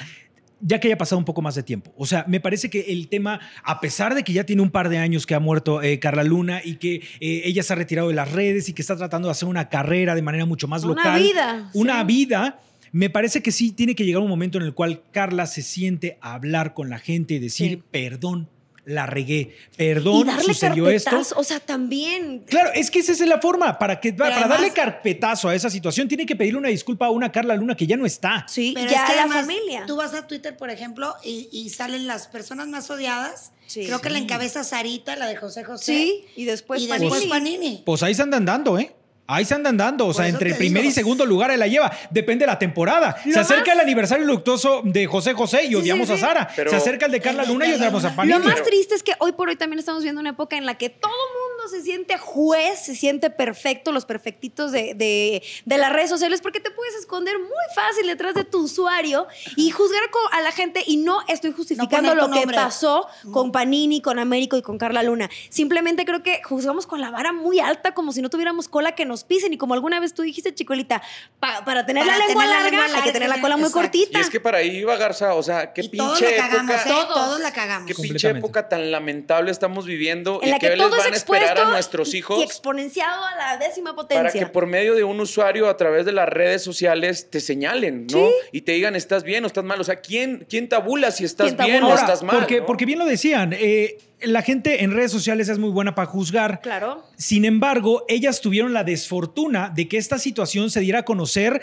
ya 0.61 0.79
que 0.79 0.87
haya 0.87 0.97
pasado 0.97 1.19
un 1.19 1.25
poco 1.25 1.43
más 1.43 1.53
de 1.53 1.61
tiempo. 1.61 1.93
O 1.95 2.07
sea, 2.07 2.25
me 2.27 2.39
parece 2.39 2.71
que 2.71 2.79
el 2.87 3.07
tema, 3.07 3.39
a 3.63 3.79
pesar 3.79 4.15
de 4.15 4.23
que 4.23 4.33
ya 4.33 4.45
tiene 4.45 4.63
un 4.63 4.71
par 4.71 4.89
de 4.89 4.97
años 4.97 5.27
que 5.27 5.35
ha 5.35 5.39
muerto 5.39 5.83
eh, 5.83 5.99
Carla 5.99 6.23
Luna 6.23 6.61
y 6.63 6.77
que 6.77 6.95
eh, 7.19 7.41
ella 7.45 7.61
se 7.61 7.73
ha 7.73 7.75
retirado 7.75 8.07
de 8.07 8.15
las 8.15 8.31
redes 8.31 8.67
y 8.69 8.73
que 8.73 8.81
está 8.81 8.95
tratando 8.95 9.27
de 9.27 9.33
hacer 9.33 9.47
una 9.47 9.69
carrera 9.69 10.15
de 10.15 10.23
manera 10.23 10.45
mucho 10.45 10.67
más 10.67 10.83
Una 10.83 10.95
local. 10.95 11.21
vida, 11.21 11.69
Una 11.73 11.99
sí. 11.99 12.07
vida. 12.07 12.59
Me 12.95 13.09
parece 13.09 13.43
que 13.43 13.51
sí 13.51 13.73
tiene 13.73 13.93
que 13.93 14.05
llegar 14.05 14.21
un 14.21 14.29
momento 14.29 14.57
en 14.57 14.63
el 14.63 14.73
cual 14.73 15.01
Carla 15.11 15.47
se 15.47 15.61
siente 15.61 16.17
a 16.21 16.33
hablar 16.35 16.73
con 16.73 16.89
la 16.89 16.97
gente 16.97 17.33
y 17.33 17.39
decir, 17.39 17.71
Sí. 17.71 17.83
perdón, 17.91 18.47
la 18.85 19.05
regué, 19.05 19.53
Y 19.73 19.77
perdón, 19.77 20.27
darle 20.27 20.43
sucedió 20.43 20.89
esto. 20.89 21.19
O 21.35 21.43
sea, 21.43 21.59
también. 21.59 22.43
Claro, 22.47 22.69
es 22.73 22.89
que 22.89 22.99
esa 22.99 23.11
es 23.11 23.19
la 23.19 23.41
forma. 23.41 23.77
Para, 23.77 23.99
que, 23.99 24.13
para 24.13 24.35
además- 24.37 24.49
darle 24.49 24.71
carpetazo 24.71 25.49
a 25.49 25.55
esa 25.55 25.69
situación, 25.69 26.07
tiene 26.07 26.25
que 26.25 26.37
pedirle 26.37 26.59
una 26.59 26.69
disculpa 26.69 27.07
a 27.07 27.09
una 27.09 27.33
Carla 27.33 27.55
Luna 27.57 27.75
que 27.75 27.85
ya 27.85 27.97
no 27.97 28.05
está. 28.05 28.45
Sí, 28.47 28.71
Pero 28.75 28.89
ya 28.89 29.03
es 29.03 29.09
que 29.09 29.15
la 29.17 29.23
además, 29.23 29.41
familia. 29.45 29.83
Tú 29.87 29.97
vas 29.97 30.13
a 30.13 30.25
Twitter, 30.25 30.55
por 30.55 30.69
ejemplo, 30.69 31.15
y, 31.21 31.49
y 31.51 31.71
salen 31.71 32.07
las 32.07 32.27
personas 32.29 32.69
más 32.69 32.89
odiadas. 32.89 33.51
Sí. 33.65 33.87
Creo 33.87 33.99
que 33.99 34.09
la 34.09 34.19
encabeza 34.19 34.63
Sarita, 34.63 35.17
la 35.17 35.25
de 35.25 35.35
José 35.35 35.65
José. 35.65 35.83
Sí, 35.83 36.23
y 36.37 36.45
después 36.45 36.81
y 36.81 36.87
Panini. 36.87 37.09
después 37.09 37.27
Panini. 37.29 37.81
Pues 37.85 38.03
ahí 38.03 38.13
se 38.15 38.21
andan 38.21 38.45
dando, 38.45 38.79
¿eh? 38.79 38.95
Ahí 39.27 39.43
se 39.45 39.55
andan 39.55 39.75
dando. 39.75 40.05
O 40.05 40.13
sea, 40.13 40.27
entre 40.27 40.51
el 40.51 40.55
primer 40.57 40.83
digo. 40.83 40.91
y 40.91 40.93
segundo 40.93 41.25
lugar 41.25 41.49
él 41.51 41.59
la 41.59 41.67
lleva. 41.67 41.91
Depende 42.11 42.43
de 42.45 42.51
la 42.51 42.59
temporada. 42.59 43.15
Lo 43.25 43.33
se 43.33 43.39
acerca 43.39 43.71
más- 43.71 43.75
el 43.75 43.79
aniversario 43.81 44.25
luctuoso 44.25 44.81
de 44.83 45.07
José 45.07 45.33
José 45.33 45.63
y 45.63 45.69
Sí, 45.69 45.75
odiamos 45.75 46.07
sí, 46.07 46.13
a. 46.13 46.17
Sara. 46.17 46.49
Pero- 46.55 46.69
se 46.69 46.75
acerca 46.77 47.07
el 47.07 47.11
de 47.11 47.21
Carla 47.21 47.43
Luna 47.43 47.65
y 47.67 47.73
odiamos 47.73 48.05
a. 48.05 48.15
Panini. 48.15 48.37
Lo 48.37 48.43
más 48.43 48.61
triste 48.63 48.93
es 48.95 49.01
que 49.03 49.13
hoy 49.19 49.31
por 49.31 49.49
hoy 49.49 49.55
también 49.55 49.79
estamos 49.79 50.03
viendo 50.03 50.21
una 50.21 50.29
época 50.31 50.57
en 50.57 50.65
la 50.65 50.75
que 50.75 50.89
todo 50.89 51.11
mundo 51.11 51.44
se 51.67 51.81
siente 51.81 52.17
juez, 52.17 52.79
se 52.85 52.95
siente 52.95 53.29
perfecto, 53.29 53.91
los 53.91 54.05
perfectitos 54.05 54.71
de, 54.71 54.93
de- 54.95 55.43
de 55.65 55.77
las 55.77 55.91
redes 55.91 56.09
sociales, 56.09 56.41
porque 56.41 56.59
te 56.59 56.71
puedes 56.71 56.95
esconder 56.95 57.37
muy 57.39 57.49
fácil 57.75 58.07
detrás 58.07 58.33
de 58.35 58.43
tu 58.43 58.59
usuario 58.63 59.27
y 59.55 59.71
juzgar 59.71 60.03
a 60.31 60.41
la 60.41 60.51
gente. 60.51 60.83
Y 60.85 60.97
no 60.97 61.19
estoy 61.27 61.51
justificando 61.51 62.15
lo 62.15 62.29
que 62.31 62.45
pasó 62.47 63.07
con 63.31 63.51
Panini, 63.51 64.01
con 64.01 64.19
Américo 64.19 64.57
y 64.57 64.61
con 64.61 64.77
Carla 64.77 65.03
Luna. 65.03 65.29
Simplemente 65.49 66.05
creo 66.05 66.21
que 66.23 66.41
juzgamos 66.43 66.85
con 66.87 67.01
la 67.01 67.11
vara 67.11 67.33
muy 67.33 67.59
alta, 67.59 67.93
como 67.93 68.11
si 68.11 68.21
no 68.21 68.29
tuviéramos 68.29 68.67
cola 68.67 68.93
que 68.95 69.05
nos 69.05 69.23
pisen. 69.23 69.53
Y 69.53 69.57
como 69.57 69.73
alguna 69.73 69.99
vez 69.99 70.13
tú 70.13 70.21
dijiste, 70.21 70.53
Chicolita, 70.53 71.01
pa- 71.39 71.63
para 71.65 71.85
tener 71.85 72.05
Para 72.05 72.17
la 72.19 72.25
lengua 72.27 72.43
tener 72.43 72.55
la 72.57 72.61
larga 72.63 72.81
lengua 72.83 72.97
hay 72.99 73.03
que 73.03 73.11
tener 73.11 73.29
la 73.29 73.41
cola 73.41 73.57
muy 73.57 73.67
exacto. 73.67 73.81
cortita. 73.89 74.19
Y 74.19 74.21
es 74.21 74.29
que 74.29 74.39
para 74.39 74.59
ahí 74.59 74.77
iba 74.77 74.95
Garza, 74.95 75.33
o 75.33 75.43
sea, 75.43 75.73
qué 75.73 75.81
Y 75.81 75.89
todos 75.89 76.19
pinche 76.19 76.37
la 76.37 76.47
cagamos, 76.47 76.75
época. 76.75 76.89
¿eh? 77.01 77.05
Todos 77.09 77.39
la 77.39 77.51
cagamos. 77.53 77.87
Qué 77.87 77.95
pinche 77.95 78.29
época 78.29 78.69
tan 78.69 78.91
lamentable 78.91 79.51
estamos 79.51 79.85
viviendo 79.85 80.39
en 80.41 80.49
y 80.49 80.51
la 80.51 80.59
que 80.59 80.69
todo 80.71 80.95
es 80.97 81.03
van 81.03 81.13
esperar 81.13 81.54
a 81.61 81.71
nuestros 81.71 82.13
hijos 82.13 82.39
y 82.39 82.43
exponenciado 82.43 83.23
a 83.23 83.35
la 83.35 83.57
décima 83.57 83.95
para 83.95 84.07
potencia. 84.07 84.39
que 84.39 84.47
por 84.47 84.67
medio 84.67 84.95
de 84.95 85.03
un 85.03 85.19
usuario 85.19 85.69
a 85.69 85.77
través 85.77 86.05
de 86.05 86.11
las 86.11 86.27
redes 86.29 86.63
sociales 86.63 87.29
te 87.29 87.39
señalen, 87.39 88.07
¿no? 88.07 88.27
Sí. 88.27 88.33
Y 88.51 88.61
te 88.61 88.73
digan 88.73 88.95
estás 88.95 89.23
bien 89.23 89.43
o 89.43 89.47
estás 89.47 89.63
mal. 89.63 89.79
O 89.79 89.83
sea, 89.83 89.97
¿quién, 89.97 90.45
quién 90.49 90.69
tabula 90.69 91.11
si 91.11 91.25
estás 91.25 91.53
¿Quién 91.53 91.67
bien 91.67 91.83
o 91.83 91.93
estás 91.93 92.23
mal? 92.23 92.37
porque, 92.37 92.59
no? 92.59 92.65
porque 92.65 92.85
bien 92.85 92.99
lo 92.99 93.05
decían, 93.05 93.53
eh, 93.53 93.97
la 94.21 94.41
gente 94.41 94.83
en 94.83 94.91
redes 94.91 95.11
sociales 95.11 95.49
es 95.49 95.59
muy 95.59 95.69
buena 95.69 95.95
para 95.95 96.07
juzgar. 96.07 96.61
Claro. 96.61 97.03
Sin 97.17 97.45
embargo, 97.45 98.05
ellas 98.07 98.41
tuvieron 98.41 98.73
la 98.73 98.83
desfortuna 98.83 99.71
de 99.73 99.87
que 99.87 99.97
esta 99.97 100.17
situación 100.17 100.69
se 100.69 100.79
diera 100.79 100.99
a 100.99 101.05
conocer 101.05 101.61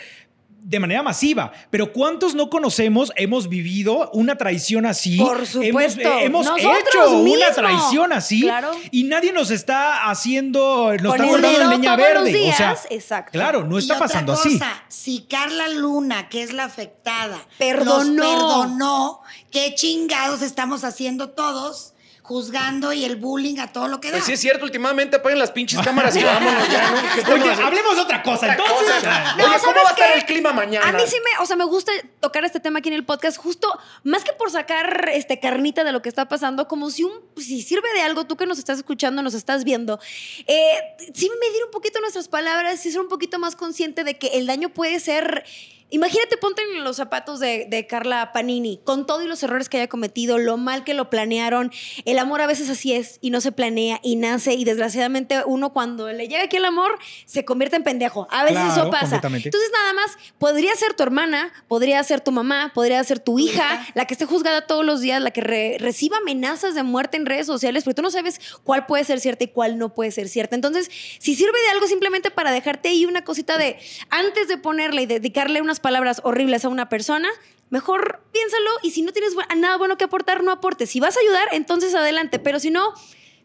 de 0.64 0.78
manera 0.78 1.02
masiva, 1.02 1.52
pero 1.70 1.92
¿cuántos 1.92 2.34
no 2.36 2.48
conocemos, 2.48 3.10
hemos 3.16 3.48
vivido 3.48 4.10
una 4.12 4.36
traición 4.36 4.86
así? 4.86 5.16
Por 5.18 5.38
Hemos, 5.38 5.48
supuesto. 5.48 6.00
eh, 6.00 6.24
hemos 6.24 6.46
hecho 6.56 7.10
una 7.18 7.50
traición 7.52 8.12
así 8.12 8.42
Claro. 8.42 8.70
y 8.92 9.02
nadie 9.04 9.32
nos 9.32 9.50
está 9.50 10.08
haciendo, 10.08 10.92
nos 11.02 11.16
Con 11.16 11.24
está 11.24 11.36
dedo 11.48 11.62
en 11.62 11.70
leña 11.70 11.96
verde. 11.96 12.48
o 12.48 12.52
sea, 12.56 12.76
exacto. 12.90 13.32
claro, 13.32 13.64
no 13.64 13.76
Y 13.76 13.82
está 13.82 13.94
otra 13.94 14.06
pasando 14.06 14.32
así. 14.34 14.52
cosa, 14.52 14.82
Si 14.88 15.22
Carla 15.28 15.68
Luna, 15.68 16.28
que 16.28 16.42
es 16.42 16.52
la 16.52 16.64
afectada, 16.64 17.38
Perdonó. 17.58 18.22
los 18.22 18.32
perdonó, 18.34 19.20
¿qué 19.50 19.74
chingados 19.74 20.42
estamos 20.42 20.84
haciendo 20.84 21.30
todos? 21.30 21.92
Juzgando 22.22 22.92
y 22.92 23.04
el 23.04 23.16
bullying 23.16 23.58
a 23.58 23.72
todo 23.72 23.88
lo 23.88 24.00
que 24.00 24.08
da. 24.08 24.14
Pues 24.14 24.26
sí 24.26 24.32
es 24.34 24.40
cierto, 24.40 24.64
últimamente 24.64 25.16
apaguen 25.16 25.38
las 25.38 25.50
pinches 25.50 25.80
cámaras 25.84 26.14
y 26.16 26.22
vámonos 26.22 26.68
ya, 26.70 26.90
¿no? 26.90 27.02
¿Qué 27.14 27.20
estamos 27.20 27.42
Oye, 27.42 27.62
hablemos 27.62 27.96
de 27.96 28.02
otra 28.02 28.22
cosa. 28.22 28.46
Otra 28.46 28.52
Entonces, 28.52 28.94
cosa. 28.94 29.34
No, 29.36 29.44
Oye, 29.44 29.58
¿cómo 29.58 29.58
¿sabes 29.58 29.84
va 29.84 29.88
a 29.88 29.92
estar 29.92 30.18
el 30.18 30.24
clima 30.24 30.52
mañana? 30.52 30.88
A 30.88 30.92
mí 30.92 31.02
sí 31.06 31.16
me, 31.24 31.42
o 31.42 31.46
sea, 31.46 31.56
me 31.56 31.64
gusta 31.64 31.92
tocar 32.20 32.44
este 32.44 32.60
tema 32.60 32.78
aquí 32.78 32.88
en 32.88 32.94
el 32.94 33.04
podcast, 33.04 33.38
justo 33.38 33.76
más 34.04 34.24
que 34.24 34.32
por 34.32 34.50
sacar 34.50 35.10
este 35.12 35.40
carnita 35.40 35.84
de 35.84 35.92
lo 35.92 36.00
que 36.00 36.08
está 36.08 36.28
pasando, 36.28 36.68
como 36.68 36.90
si 36.90 37.04
un, 37.04 37.12
si 37.36 37.60
sirve 37.62 37.92
de 37.94 38.02
algo, 38.02 38.24
tú 38.24 38.36
que 38.36 38.46
nos 38.46 38.58
estás 38.58 38.78
escuchando, 38.78 39.22
nos 39.22 39.34
estás 39.34 39.64
viendo, 39.64 39.98
eh, 40.46 40.96
sí 41.12 41.30
medir 41.40 41.64
un 41.64 41.70
poquito 41.72 42.00
nuestras 42.00 42.28
palabras, 42.28 42.86
y 42.86 42.92
ser 42.92 43.00
un 43.00 43.08
poquito 43.08 43.38
más 43.38 43.56
consciente 43.56 44.04
de 44.04 44.18
que 44.18 44.28
el 44.28 44.46
daño 44.46 44.68
puede 44.68 45.00
ser. 45.00 45.44
Imagínate, 45.92 46.36
ponte 46.38 46.62
en 46.62 46.82
los 46.84 46.96
zapatos 46.96 47.38
de, 47.38 47.66
de 47.68 47.86
Carla 47.86 48.32
Panini, 48.32 48.80
con 48.84 49.06
todo 49.06 49.22
y 49.22 49.26
los 49.26 49.42
errores 49.42 49.68
que 49.68 49.76
haya 49.76 49.88
cometido, 49.88 50.38
lo 50.38 50.56
mal 50.56 50.84
que 50.84 50.94
lo 50.94 51.10
planearon. 51.10 51.70
El 52.04 52.18
amor 52.18 52.40
a 52.40 52.46
veces 52.46 52.68
así 52.70 52.92
es 52.92 53.18
y 53.20 53.30
no 53.30 53.40
se 53.40 53.52
planea 53.52 54.00
y 54.02 54.16
nace 54.16 54.54
y 54.54 54.64
desgraciadamente 54.64 55.42
uno 55.46 55.72
cuando 55.72 56.10
le 56.10 56.28
llega 56.28 56.44
aquí 56.44 56.56
el 56.56 56.64
amor 56.64 56.98
se 57.26 57.44
convierte 57.44 57.76
en 57.76 57.84
pendejo. 57.84 58.26
A 58.30 58.42
veces 58.42 58.58
Claro, 58.58 58.72
eso 58.82 58.90
pasa. 58.90 59.20
Entonces 59.48 59.70
nada 59.72 59.92
más, 59.92 60.16
podría 60.38 60.74
ser 60.76 60.94
tu 60.94 61.02
hermana, 61.02 61.52
podría 61.68 62.02
ser 62.04 62.20
tu 62.20 62.32
mamá, 62.32 62.72
podría 62.74 63.04
ser 63.04 63.18
tu 63.18 63.38
hija, 63.38 63.52
hija. 63.52 63.86
la 63.94 64.06
que 64.06 64.14
esté 64.14 64.24
juzgada 64.24 64.66
todos 64.66 64.84
los 64.84 65.00
días, 65.00 65.20
la 65.22 65.30
que 65.30 65.42
re- 65.42 65.76
reciba 65.78 66.16
amenazas 66.18 66.74
de 66.74 66.82
muerte 66.82 67.16
en 67.18 67.26
redes 67.26 67.46
sociales, 67.46 67.84
porque 67.84 67.96
tú 67.96 68.02
no 68.02 68.10
sabes 68.10 68.40
cuál 68.64 68.86
puede 68.86 69.04
ser 69.04 69.20
cierta 69.20 69.44
y 69.44 69.48
cuál 69.48 69.76
no 69.78 69.94
puede 69.94 70.10
ser 70.10 70.28
cierta. 70.28 70.54
Entonces, 70.56 70.90
si 71.18 71.34
sirve 71.34 71.60
de 71.60 71.68
algo 71.68 71.86
simplemente 71.86 72.30
para 72.30 72.50
dejarte 72.50 72.88
ahí 72.88 73.04
una 73.04 73.24
cosita 73.24 73.58
de, 73.58 73.78
antes 74.08 74.48
de 74.48 74.56
ponerle 74.56 75.02
y 75.02 75.06
dedicarle 75.06 75.60
unas 75.60 75.80
palabras 75.82 76.20
horribles 76.24 76.64
a 76.64 76.68
una 76.68 76.88
persona, 76.88 77.28
mejor 77.70 78.22
piénsalo 78.32 78.70
y 78.82 78.92
si 78.92 79.02
no 79.02 79.12
tienes 79.12 79.34
nada 79.56 79.76
bueno 79.76 79.98
que 79.98 80.04
aportar, 80.04 80.42
no 80.42 80.50
aportes. 80.52 80.88
Si 80.90 81.00
vas 81.00 81.16
a 81.16 81.20
ayudar, 81.20 81.48
entonces 81.52 81.94
adelante, 81.94 82.38
pero 82.38 82.58
si 82.58 82.70
no... 82.70 82.94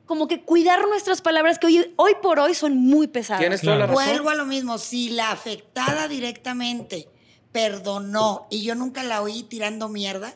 Como 0.06 0.30
que 0.30 0.40
cuidar 0.42 0.88
nuestras 0.88 1.20
palabras 1.22 1.60
que 1.60 1.68
hoy, 1.68 1.94
hoy 1.98 2.14
por 2.22 2.40
hoy 2.40 2.54
son 2.54 2.78
muy 2.78 3.08
pesadas. 3.08 3.42
Tienes 3.42 3.60
toda 3.60 3.76
la 3.76 3.88
Claro. 3.88 4.00
razón. 4.00 4.14
Vuelvo 4.14 4.30
a 4.30 4.36
lo 4.36 4.46
mismo. 4.46 4.78
Si 4.78 5.10
la 5.10 5.32
afectada 5.32 6.08
directamente 6.08 7.10
perdonó 7.52 8.48
y 8.50 8.64
yo 8.64 8.74
nunca 8.76 9.04
la 9.04 9.22
oí 9.22 9.44
tirando 9.44 9.90
mierda 9.90 10.34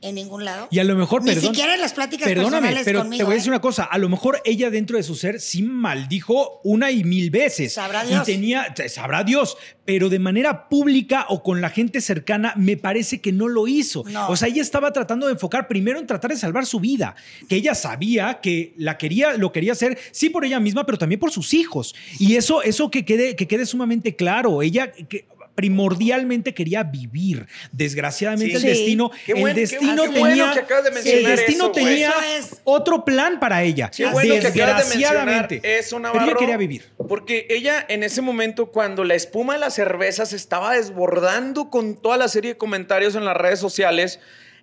en 0.00 0.14
ningún 0.14 0.44
lado. 0.44 0.68
Y 0.70 0.78
a 0.78 0.84
lo 0.84 0.94
mejor, 0.94 1.24
Ni 1.24 1.32
perdón- 1.32 1.50
siquiera 1.54 1.74
en 1.74 1.80
las 1.80 1.92
pláticas 1.92 2.28
Perdóname, 2.28 2.52
personales 2.68 2.84
pero 2.84 3.00
conmigo. 3.00 3.18
te 3.18 3.24
voy 3.24 3.32
a 3.32 3.34
¿eh? 3.34 3.38
decir 3.38 3.50
una 3.50 3.60
cosa. 3.60 3.84
A 3.84 3.98
lo 3.98 4.08
mejor 4.08 4.40
ella 4.44 4.70
dentro 4.70 4.96
de 4.96 5.02
su 5.02 5.14
ser 5.14 5.40
sí 5.40 5.62
maldijo 5.62 6.60
una 6.64 6.90
y 6.90 7.02
mil 7.04 7.30
veces. 7.30 7.72
Sabrá 7.74 8.04
Y 8.04 8.08
Dios. 8.08 8.24
tenía, 8.24 8.74
sabrá 8.88 9.24
Dios, 9.24 9.56
pero 9.84 10.08
de 10.08 10.18
manera 10.18 10.68
pública 10.68 11.26
o 11.28 11.42
con 11.42 11.60
la 11.60 11.70
gente 11.70 12.00
cercana, 12.00 12.52
me 12.56 12.76
parece 12.76 13.20
que 13.20 13.32
no 13.32 13.48
lo 13.48 13.66
hizo. 13.66 14.04
No. 14.08 14.28
O 14.28 14.36
sea, 14.36 14.48
ella 14.48 14.62
estaba 14.62 14.92
tratando 14.92 15.26
de 15.26 15.32
enfocar 15.32 15.66
primero 15.66 15.98
en 15.98 16.06
tratar 16.06 16.30
de 16.30 16.36
salvar 16.36 16.66
su 16.66 16.78
vida, 16.78 17.16
que 17.48 17.56
ella 17.56 17.74
sabía 17.74 18.40
que 18.40 18.74
la 18.76 18.98
quería, 18.98 19.36
lo 19.36 19.50
quería 19.52 19.72
hacer, 19.72 19.98
sí 20.12 20.30
por 20.30 20.44
ella 20.44 20.60
misma, 20.60 20.86
pero 20.86 20.98
también 20.98 21.18
por 21.18 21.30
sus 21.32 21.54
hijos. 21.54 21.94
Y 22.18 22.36
eso, 22.36 22.62
eso 22.62 22.90
que 22.90 23.04
quede, 23.04 23.34
que 23.34 23.48
quede 23.48 23.66
sumamente 23.66 24.14
claro. 24.14 24.62
Ella 24.62 24.92
que 24.92 25.26
primordialmente 25.58 26.54
quería 26.54 26.84
vivir. 26.84 27.48
Desgraciadamente 27.72 28.54
el 28.54 28.60
Sí. 28.60 28.68
destino, 28.68 29.10
Qué 29.26 29.32
el 29.32 29.40
buen- 29.40 29.54
qué- 29.56 29.60
destino 29.62 30.04
qué 30.04 30.08
bueno 30.10 30.26
tenía, 30.28 30.52
que 30.52 30.58
acabas 30.60 30.84
de 30.84 30.90
el 31.00 31.24
destino 31.26 31.64
eso, 31.64 31.72
tenía 31.72 32.10
Eso 32.10 32.20
es. 32.54 32.60
otro 32.62 33.04
plan 33.04 33.40
para 33.40 33.64
ella. 33.64 33.90
Qué 33.90 34.06
bueno 34.06 34.34
que 34.34 34.46
acabas 34.46 34.54
de 34.54 34.84
Desgraciadamente. 34.84 35.54
mencionar 35.56 35.78
eso, 35.80 35.96
Pero 35.96 36.00
Navarro. 36.00 36.26
ella 36.26 36.36
quería 36.38 36.56
vivir. 36.56 36.84
Porque 37.08 37.48
ella 37.50 37.84
en 37.88 38.04
ese 38.04 38.22
momento, 38.22 38.66
cuando 38.70 39.02
la 39.02 39.16
espuma 39.16 39.54
de 39.54 39.58
la 39.58 39.70
cerveza 39.70 40.26
se 40.26 40.36
estaba 40.36 40.74
desbordando 40.74 41.70
con 41.70 42.00
toda 42.00 42.16
la 42.18 42.28
serie 42.28 42.52
de 42.52 42.56
comentarios 42.56 43.16
en 43.16 43.24
las 43.24 43.36
redes 43.36 43.58
sociales, 43.58 44.20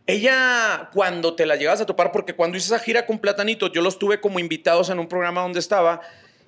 ella 0.08 0.90
cuando 0.94 1.36
te 1.36 1.46
la 1.46 1.58
llegas 1.58 1.82
a 1.82 1.86
topar, 1.86 2.14
porque 2.14 2.36
cuando 2.36 2.58
hice 2.58 2.68
esa 2.68 2.80
gira 2.80 3.06
con 3.06 3.20
Platanitos, 3.20 3.70
yo 3.74 3.82
los 3.82 4.00
tuve 4.00 4.22
como 4.22 4.40
invitados 4.40 4.90
en 4.90 5.00
un 5.00 5.08
programa 5.10 5.42
donde 5.42 5.60
estaba, 5.60 6.00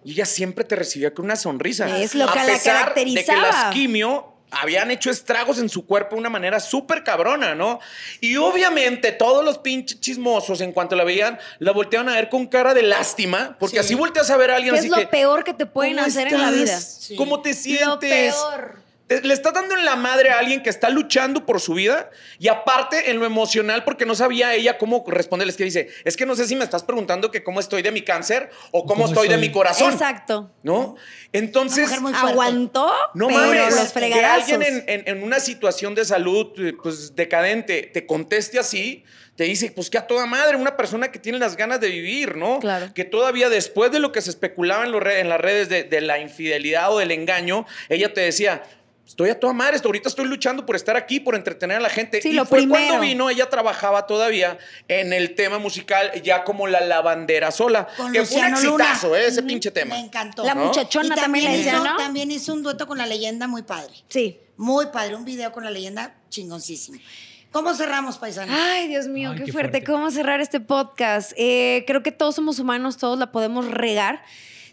y 0.06 0.12
ella 0.14 0.26
siempre 0.26 0.64
te 0.64 0.76
recibía 0.78 1.14
con 1.14 1.26
una 1.26 1.36
sonrisa. 1.36 2.00
Es 2.00 2.16
lo 2.16 2.30
a 2.30 2.32
que 2.34 2.39
la 2.39 2.45
pesar 2.45 2.93
de 2.93 3.04
que 3.04 3.26
caracterizaba. 3.26 3.41
las 3.41 3.74
quimio 3.74 4.37
habían 4.52 4.91
hecho 4.91 5.10
estragos 5.10 5.60
en 5.60 5.70
su 5.70 5.86
cuerpo 5.86 6.16
de 6.16 6.22
una 6.22 6.30
manera 6.30 6.60
súper 6.60 7.04
cabrona, 7.04 7.54
¿no? 7.56 7.80
Y 8.22 8.38
obviamente 8.38 9.12
todos 9.12 9.43
los 9.43 9.58
pinches 9.58 10.00
chismosos, 10.00 10.62
en 10.62 10.72
cuanto 10.72 10.95
la 10.95 11.04
veían, 11.04 11.38
la 11.60 11.72
volteaban 11.74 12.10
a 12.10 12.16
ver 12.16 12.30
con 12.30 12.48
cara 12.48 12.74
de 12.74 12.84
lástima, 12.84 13.58
porque 13.60 13.76
Sí. 13.76 13.80
así 13.80 13.95
volteas 13.95 14.30
a 14.30 14.38
ver 14.38 14.52
a 14.52 14.56
alguien 14.56 14.74
¿Qué 14.74 14.80
así 14.80 14.88
es 14.88 14.91
lo 14.91 14.98
que... 14.98 15.08
peor 15.08 15.43
que 15.43 15.54
te 15.54 15.66
pueden 15.66 15.95
¿Cómo 15.95 16.08
hacer 16.08 16.28
en 16.28 16.41
la 16.41 16.52
vida? 16.52 16.80
Sí. 16.80 17.16
¿Cómo 17.16 17.41
te 17.41 17.54
sientes? 17.54 17.88
Lo 18.36 18.50
peor. 18.50 18.87
Te- 19.08 19.22
le 19.22 19.34
estás 19.34 19.53
dando 19.53 19.76
en 19.78 19.86
la 19.86 19.95
madre 19.95 20.30
a 20.32 20.39
alguien 20.39 20.62
que 20.62 20.70
está 20.70 20.89
luchando 20.89 21.45
por 21.45 21.62
su 21.62 21.74
vida 21.74 22.10
y 22.39 22.49
aparte 22.49 23.10
en 23.10 23.20
lo 23.20 23.26
emocional 23.26 23.84
porque 23.86 24.05
no 24.05 24.16
sabía 24.16 24.53
ella 24.53 24.78
cómo 24.78 25.03
responderles 25.08 25.55
que 25.55 25.64
dice, 25.64 25.88
es 26.03 26.18
que 26.18 26.26
no 26.26 26.36
sé 26.36 26.45
si 26.45 26.55
me 26.58 26.66
estás 26.66 26.84
preguntando 26.84 27.32
que 27.32 27.41
cómo 27.43 27.60
estoy 27.62 27.82
de 27.82 27.91
mi 27.91 28.01
cáncer 28.01 28.49
o 28.72 28.82
cómo, 28.86 29.03
¿Cómo 29.03 29.05
estoy, 29.08 29.28
de 29.30 29.38
mi 29.38 29.51
corazón. 29.51 29.93
Exacto. 29.93 30.51
¿No? 30.64 30.95
Entonces. 31.32 31.89
Aguantó, 32.32 32.91
no 33.14 33.28
pero 33.28 33.39
mames, 33.39 33.76
los 33.76 33.91
que 33.93 34.26
alguien 34.26 34.62
en, 34.64 34.84
en- 34.88 35.03
en 35.08 35.24
una 35.24 35.39
situación 35.39 35.95
de 35.95 36.03
salud 36.05 36.47
eh, 36.58 36.74
pues 36.82 37.16
decadente 37.16 37.84
te 37.93 38.05
conteste 38.05 38.60
así, 38.60 39.03
te 39.36 39.43
dice, 39.45 39.72
pues 39.72 39.89
que 39.89 39.97
a 39.99 40.08
toda 40.08 40.26
madre, 40.26 40.55
una 40.58 40.76
persona 40.76 41.12
que 41.12 41.20
tiene 41.20 41.38
las 41.38 41.55
ganas 41.55 41.80
de 41.80 41.89
vivir, 41.89 42.36
¿no? 42.36 42.60
Claro. 42.60 42.91
Que 42.95 43.05
todavía 43.05 43.49
después 43.49 43.91
de 43.91 43.99
lo 43.99 44.12
que 44.12 44.22
se 44.22 44.32
especulaba 44.32 44.84
en, 44.84 44.91
los 44.91 45.01
re- 45.01 45.20
en 45.20 45.30
las 45.30 45.39
redes 45.39 45.70
de, 45.70 45.84
de 45.84 46.01
la 46.01 46.20
infidelidad 46.20 46.91
o 46.91 46.97
del 46.97 47.12
engaño, 47.12 47.66
ella 47.88 48.14
te 48.14 48.22
decía, 48.22 48.64
estoy 49.08 49.30
a 49.30 49.39
toda 49.39 49.53
madre, 49.53 49.80
ahorita 49.84 50.10
estoy 50.10 50.26
luchando 50.28 50.66
por 50.66 50.76
estar 50.76 50.95
aquí, 50.97 51.20
por 51.20 51.34
entretener 51.36 51.78
a 51.78 51.80
la 51.80 51.89
gente. 51.89 52.22
Sí, 52.22 52.30
y 52.30 52.34
lo 52.34 52.45
fue 52.45 52.60
primero. 52.60 52.84
cuando 52.86 53.01
vino, 53.01 53.30
ella 53.30 53.49
trabajaba 53.49 54.05
todavía 54.05 54.58
en 54.88 55.14
el 55.14 55.34
tema 55.34 55.58
musical 55.58 56.12
ya 56.22 56.43
como 56.43 56.68
la 56.68 56.82
lavandera 56.82 57.49
sola, 57.51 57.88
Con 57.97 58.12
que 58.12 58.26
fue 58.26 58.38
un 58.39 58.51
Luciano 58.51 58.62
Luna. 58.72 58.84
exitazo, 58.84 59.16
¿eh? 59.16 59.28
ese 59.28 59.41
pinche 59.43 59.72
tema. 59.72 59.95
Me 59.95 60.01
encantó. 60.01 60.43
La 60.43 60.53
¿no? 60.53 60.66
muchachona 60.66 61.16
Y 61.16 61.20
también 61.20 61.45
le 61.51 61.58
hizo, 61.60 61.84
también 61.97 62.30
hizo 62.32 62.53
un 62.53 62.62
dueto 62.64 62.86
con 62.86 62.97
la 62.97 63.05
leyenda 63.08 63.47
muy 63.47 63.64
padre. 63.64 63.93
Sí. 64.10 64.39
Muy 64.58 64.88
padre. 64.88 65.16
Un 65.16 65.26
video 65.26 65.51
con 65.51 65.64
la 65.64 65.72
leyenda 65.72 66.16
chingoncísimo. 66.30 66.99
¿Cómo 67.51 67.74
cerramos, 67.74 68.18
paisano? 68.18 68.53
Ay, 68.55 68.88
Dios 68.89 69.08
mío, 69.08 69.32
Ay, 69.32 69.38
qué, 69.39 69.45
qué 69.45 69.51
fuerte. 69.53 69.72
fuerte. 69.72 69.91
¿Cómo 69.91 70.12
cerrar 70.12 70.41
este 70.41 70.60
podcast? 70.60 71.32
Eh, 71.38 71.86
creo 71.88 72.03
que 72.03 72.12
todos 72.12 72.36
somos 72.36 72.60
humanos, 72.60 72.97
todos 72.97 73.18
la 73.18 73.32
podemos 73.32 73.72
regar. 73.72 74.22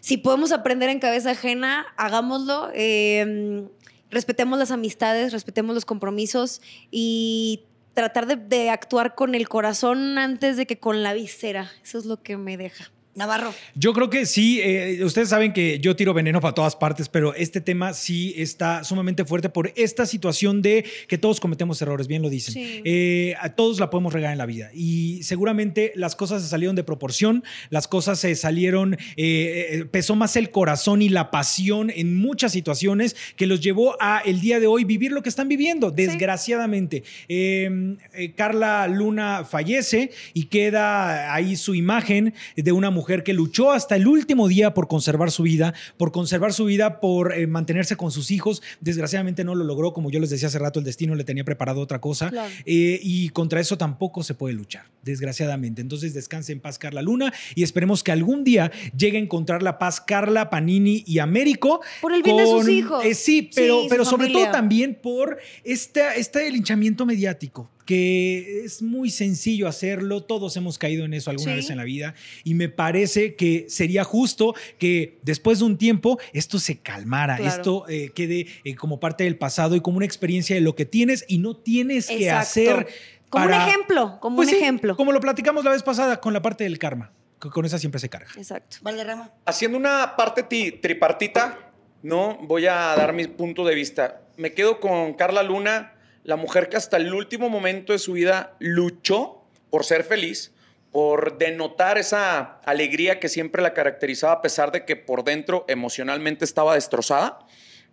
Si 0.01 0.17
podemos 0.17 0.51
aprender 0.51 0.89
en 0.89 0.99
cabeza 0.99 1.31
ajena, 1.31 1.87
hagámoslo. 1.97 2.69
Eh, 2.75 3.63
respetemos 4.09 4.59
las 4.59 4.71
amistades, 4.71 5.33
respetemos 5.33 5.75
los 5.75 5.85
compromisos 5.85 6.61
y 6.91 7.63
tratar 7.93 8.27
de, 8.27 8.69
actuar 8.69 9.15
con 9.15 9.35
el 9.35 9.47
corazón 9.47 10.17
antes 10.17 10.57
de 10.57 10.65
que 10.65 10.77
con 10.77 11.01
la 11.01 11.13
visera. 11.13 11.71
Eso 11.83 11.97
es 11.97 12.05
lo 12.05 12.21
que 12.21 12.37
me 12.37 12.57
deja. 12.57 12.91
Navarro. 13.15 13.53
Yo 13.75 13.93
creo 13.93 14.09
que 14.09 14.25
sí, 14.25 14.59
eh, 14.61 14.99
ustedes 15.01 15.29
saben 15.29 15.53
que 15.53 15.79
yo 15.79 15.95
tiro 15.95 16.13
veneno 16.13 16.41
para 16.41 16.53
todas 16.53 16.75
partes, 16.75 17.07
pero 17.07 17.33
este 17.33 17.61
tema 17.61 17.93
sí 17.93 18.33
está 18.35 18.83
sumamente 18.83 19.23
fuerte 19.23 19.47
por 19.47 19.71
esta 19.77 20.05
situación 20.05 20.61
de 20.61 20.83
que 21.07 21.17
todos 21.17 21.39
cometemos 21.39 21.81
errores, 21.81 22.07
bien 22.07 22.21
lo 22.21 22.29
dicen. 22.29 22.53
Sí. 22.53 22.81
Eh, 22.83 23.35
a 23.39 23.55
todos 23.55 23.79
la 23.79 23.89
podemos 23.89 24.11
regar 24.11 24.33
en 24.33 24.37
la 24.37 24.45
vida 24.45 24.69
y 24.73 25.23
seguramente 25.23 25.93
las 25.95 26.17
cosas 26.17 26.41
se 26.41 26.49
salieron 26.49 26.75
de 26.75 26.83
proporción, 26.83 27.45
las 27.69 27.87
cosas 27.87 28.19
se 28.19 28.35
salieron, 28.35 28.97
eh, 29.15 29.85
pesó 29.91 30.17
más 30.17 30.35
el 30.35 30.51
corazón 30.51 31.01
y 31.01 31.07
la 31.07 31.31
pasión 31.31 31.89
en 31.95 32.17
muchas 32.17 32.51
situaciones 32.51 33.15
que 33.37 33.47
los 33.47 33.61
llevó 33.61 33.95
a 34.01 34.19
el 34.25 34.41
día 34.41 34.59
de 34.59 34.67
hoy 34.67 34.83
vivir 34.83 35.13
lo 35.13 35.23
que 35.23 35.29
están 35.29 35.47
viviendo, 35.47 35.89
desgraciadamente. 35.89 37.03
Eh, 37.29 37.95
Carla 38.35 38.89
Luna 38.89 39.45
fallece 39.45 40.11
y 40.33 40.47
queda 40.47 41.33
ahí 41.33 41.55
su 41.55 41.75
imagen 41.75 42.33
de 42.57 42.71
una 42.73 42.89
mujer 42.89 43.04
que 43.05 43.33
luchó 43.33 43.71
hasta 43.71 43.95
el 43.95 44.07
último 44.07 44.47
día 44.47 44.73
por 44.73 44.87
conservar 44.87 45.31
su 45.31 45.43
vida, 45.43 45.73
por 45.97 46.11
conservar 46.11 46.53
su 46.53 46.65
vida, 46.65 46.99
por 46.99 47.33
eh, 47.33 47.47
mantenerse 47.47 47.95
con 47.95 48.11
sus 48.11 48.31
hijos. 48.31 48.61
Desgraciadamente 48.81 49.43
no 49.43 49.55
lo 49.55 49.63
logró, 49.63 49.93
como 49.93 50.11
yo 50.11 50.19
les 50.19 50.29
decía 50.29 50.47
hace 50.47 50.59
rato, 50.59 50.79
el 50.79 50.85
destino 50.85 51.15
le 51.15 51.23
tenía 51.23 51.43
preparado 51.43 51.81
otra 51.81 52.01
cosa. 52.01 52.29
Claro. 52.29 52.51
Eh, 52.65 52.99
y 53.01 53.29
contra 53.29 53.59
eso 53.59 53.77
tampoco 53.77 54.23
se 54.23 54.33
puede 54.33 54.53
luchar, 54.55 54.85
desgraciadamente. 55.03 55.81
Entonces 55.81 56.13
descanse 56.13 56.51
en 56.51 56.59
paz 56.59 56.77
Carla 56.79 57.01
Luna 57.01 57.33
y 57.55 57.63
esperemos 57.63 58.03
que 58.03 58.11
algún 58.11 58.43
día 58.43 58.71
llegue 58.97 59.17
a 59.17 59.21
encontrar 59.21 59.63
la 59.63 59.77
paz 59.77 60.01
Carla, 60.01 60.49
Panini 60.49 61.03
y 61.05 61.19
Américo. 61.19 61.81
Por 62.01 62.13
el 62.13 62.23
bien 62.23 62.37
de 62.37 62.45
sus 62.45 62.67
hijos. 62.67 63.03
eh, 63.05 63.13
sí, 63.13 63.49
pero, 63.53 63.81
Sí, 63.81 63.87
pero 63.89 64.05
sobre 64.05 64.25
familia. 64.27 64.45
todo 64.45 64.51
también 64.53 64.97
por 65.01 65.37
este, 65.63 66.01
este 66.17 66.49
linchamiento 66.51 67.05
mediático 67.05 67.69
que 67.85 68.63
es 68.65 68.81
muy 68.81 69.09
sencillo 69.09 69.67
hacerlo, 69.67 70.23
todos 70.23 70.57
hemos 70.57 70.77
caído 70.77 71.05
en 71.05 71.13
eso 71.13 71.29
alguna 71.29 71.51
Sí. 71.51 71.57
vez 71.57 71.69
en 71.69 71.77
la 71.77 71.83
vida 71.83 72.15
y 72.43 72.55
me 72.55 72.67
parece 72.69 73.35
que 73.35 73.65
sería 73.69 74.03
justo 74.03 74.55
que 74.79 75.19
después 75.21 75.59
de 75.59 75.65
un 75.65 75.77
tiempo 75.77 76.19
esto 76.33 76.57
se 76.59 76.79
calmara, 76.79 77.37
Claro. 77.37 77.55
esto 77.55 77.85
eh, 77.87 78.11
quede 78.15 78.47
eh, 78.63 78.75
como 78.75 78.99
parte 78.99 79.23
del 79.23 79.37
pasado 79.37 79.75
y 79.75 79.81
como 79.81 79.97
una 79.97 80.05
experiencia 80.05 80.55
de 80.55 80.61
lo 80.61 80.75
que 80.75 80.85
tienes 80.85 81.25
y 81.27 81.37
no 81.37 81.55
tienes 81.55 82.07
que 82.07 82.29
hacer. 82.31 82.87
Como 83.29 83.45
para- 83.45 83.63
un 83.63 83.69
ejemplo, 83.69 84.17
como 84.19 84.35
Pues 84.37 84.49
un 84.49 84.55
sí, 84.55 84.61
ejemplo. 84.61 84.95
Como 84.95 85.11
lo 85.11 85.19
platicamos 85.19 85.63
la 85.65 85.71
vez 85.71 85.83
pasada 85.83 86.19
con 86.21 86.33
la 86.33 86.41
parte 86.41 86.63
del 86.63 86.77
karma, 86.79 87.11
que 87.41 87.49
con 87.49 87.65
esa 87.65 87.77
siempre 87.79 87.99
se 87.99 88.09
carga. 88.09 88.29
Exacto. 88.37 88.77
Valderrama. 88.81 89.31
Haciendo 89.45 89.77
una 89.77 90.15
parte 90.15 90.43
ti- 90.43 90.71
tripartita, 90.71 91.71
¿no? 92.01 92.37
Voy 92.43 92.65
a 92.67 92.95
dar 92.95 93.13
mi 93.13 93.27
punto 93.27 93.65
de 93.65 93.75
vista. 93.75 94.21
Me 94.37 94.53
quedo 94.53 94.79
con 94.79 95.13
Carla 95.15 95.43
Luna, 95.43 95.94
la 96.25 96.35
mujer 96.35 96.69
que 96.69 96.77
hasta 96.77 96.97
el 96.97 97.13
último 97.13 97.49
momento 97.49 97.93
de 97.93 97.99
su 97.99 98.13
vida 98.13 98.55
luchó 98.59 99.43
por 99.69 99.85
ser 99.85 100.03
feliz, 100.03 100.51
por 100.91 101.37
denotar 101.37 101.99
esa 101.99 102.59
alegría 102.65 103.19
que 103.19 103.29
siempre 103.29 103.61
la 103.61 103.73
caracterizaba, 103.73 104.33
a 104.33 104.41
pesar 104.41 104.71
de 104.71 104.85
que 104.85 104.95
por 104.95 105.23
dentro 105.23 105.65
emocionalmente 105.67 106.43
estaba 106.43 106.73
destrozada, 106.73 107.39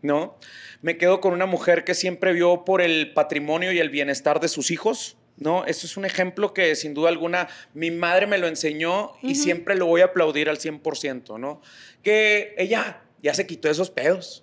¿no? 0.00 0.38
Me 0.80 0.96
quedo 0.96 1.20
con 1.20 1.34
una 1.34 1.44
mujer 1.44 1.84
que 1.84 1.94
siempre 1.94 2.32
vio 2.32 2.64
por 2.64 2.80
el 2.80 3.12
patrimonio 3.12 3.70
y 3.70 3.80
el 3.80 3.90
bienestar 3.90 4.40
de 4.40 4.48
sus 4.48 4.70
hijos, 4.70 5.18
¿no? 5.36 5.66
Eso 5.66 5.86
es 5.86 5.98
un 5.98 6.06
ejemplo 6.06 6.54
que 6.54 6.74
sin 6.74 6.94
duda 6.94 7.10
alguna 7.10 7.48
mi 7.74 7.90
madre 7.90 8.26
me 8.26 8.38
lo 8.38 8.46
enseñó 8.46 9.12
y 9.20 9.34
siempre 9.34 9.74
lo 9.74 9.84
voy 9.84 10.00
a 10.00 10.06
aplaudir 10.06 10.48
al 10.48 10.58
100%, 10.58 11.38
¿no? 11.38 11.60
Que 12.02 12.54
ella 12.56 13.02
ya 13.22 13.34
se 13.34 13.46
quitó 13.46 13.68
esos 13.68 13.90
pedos. 13.90 14.42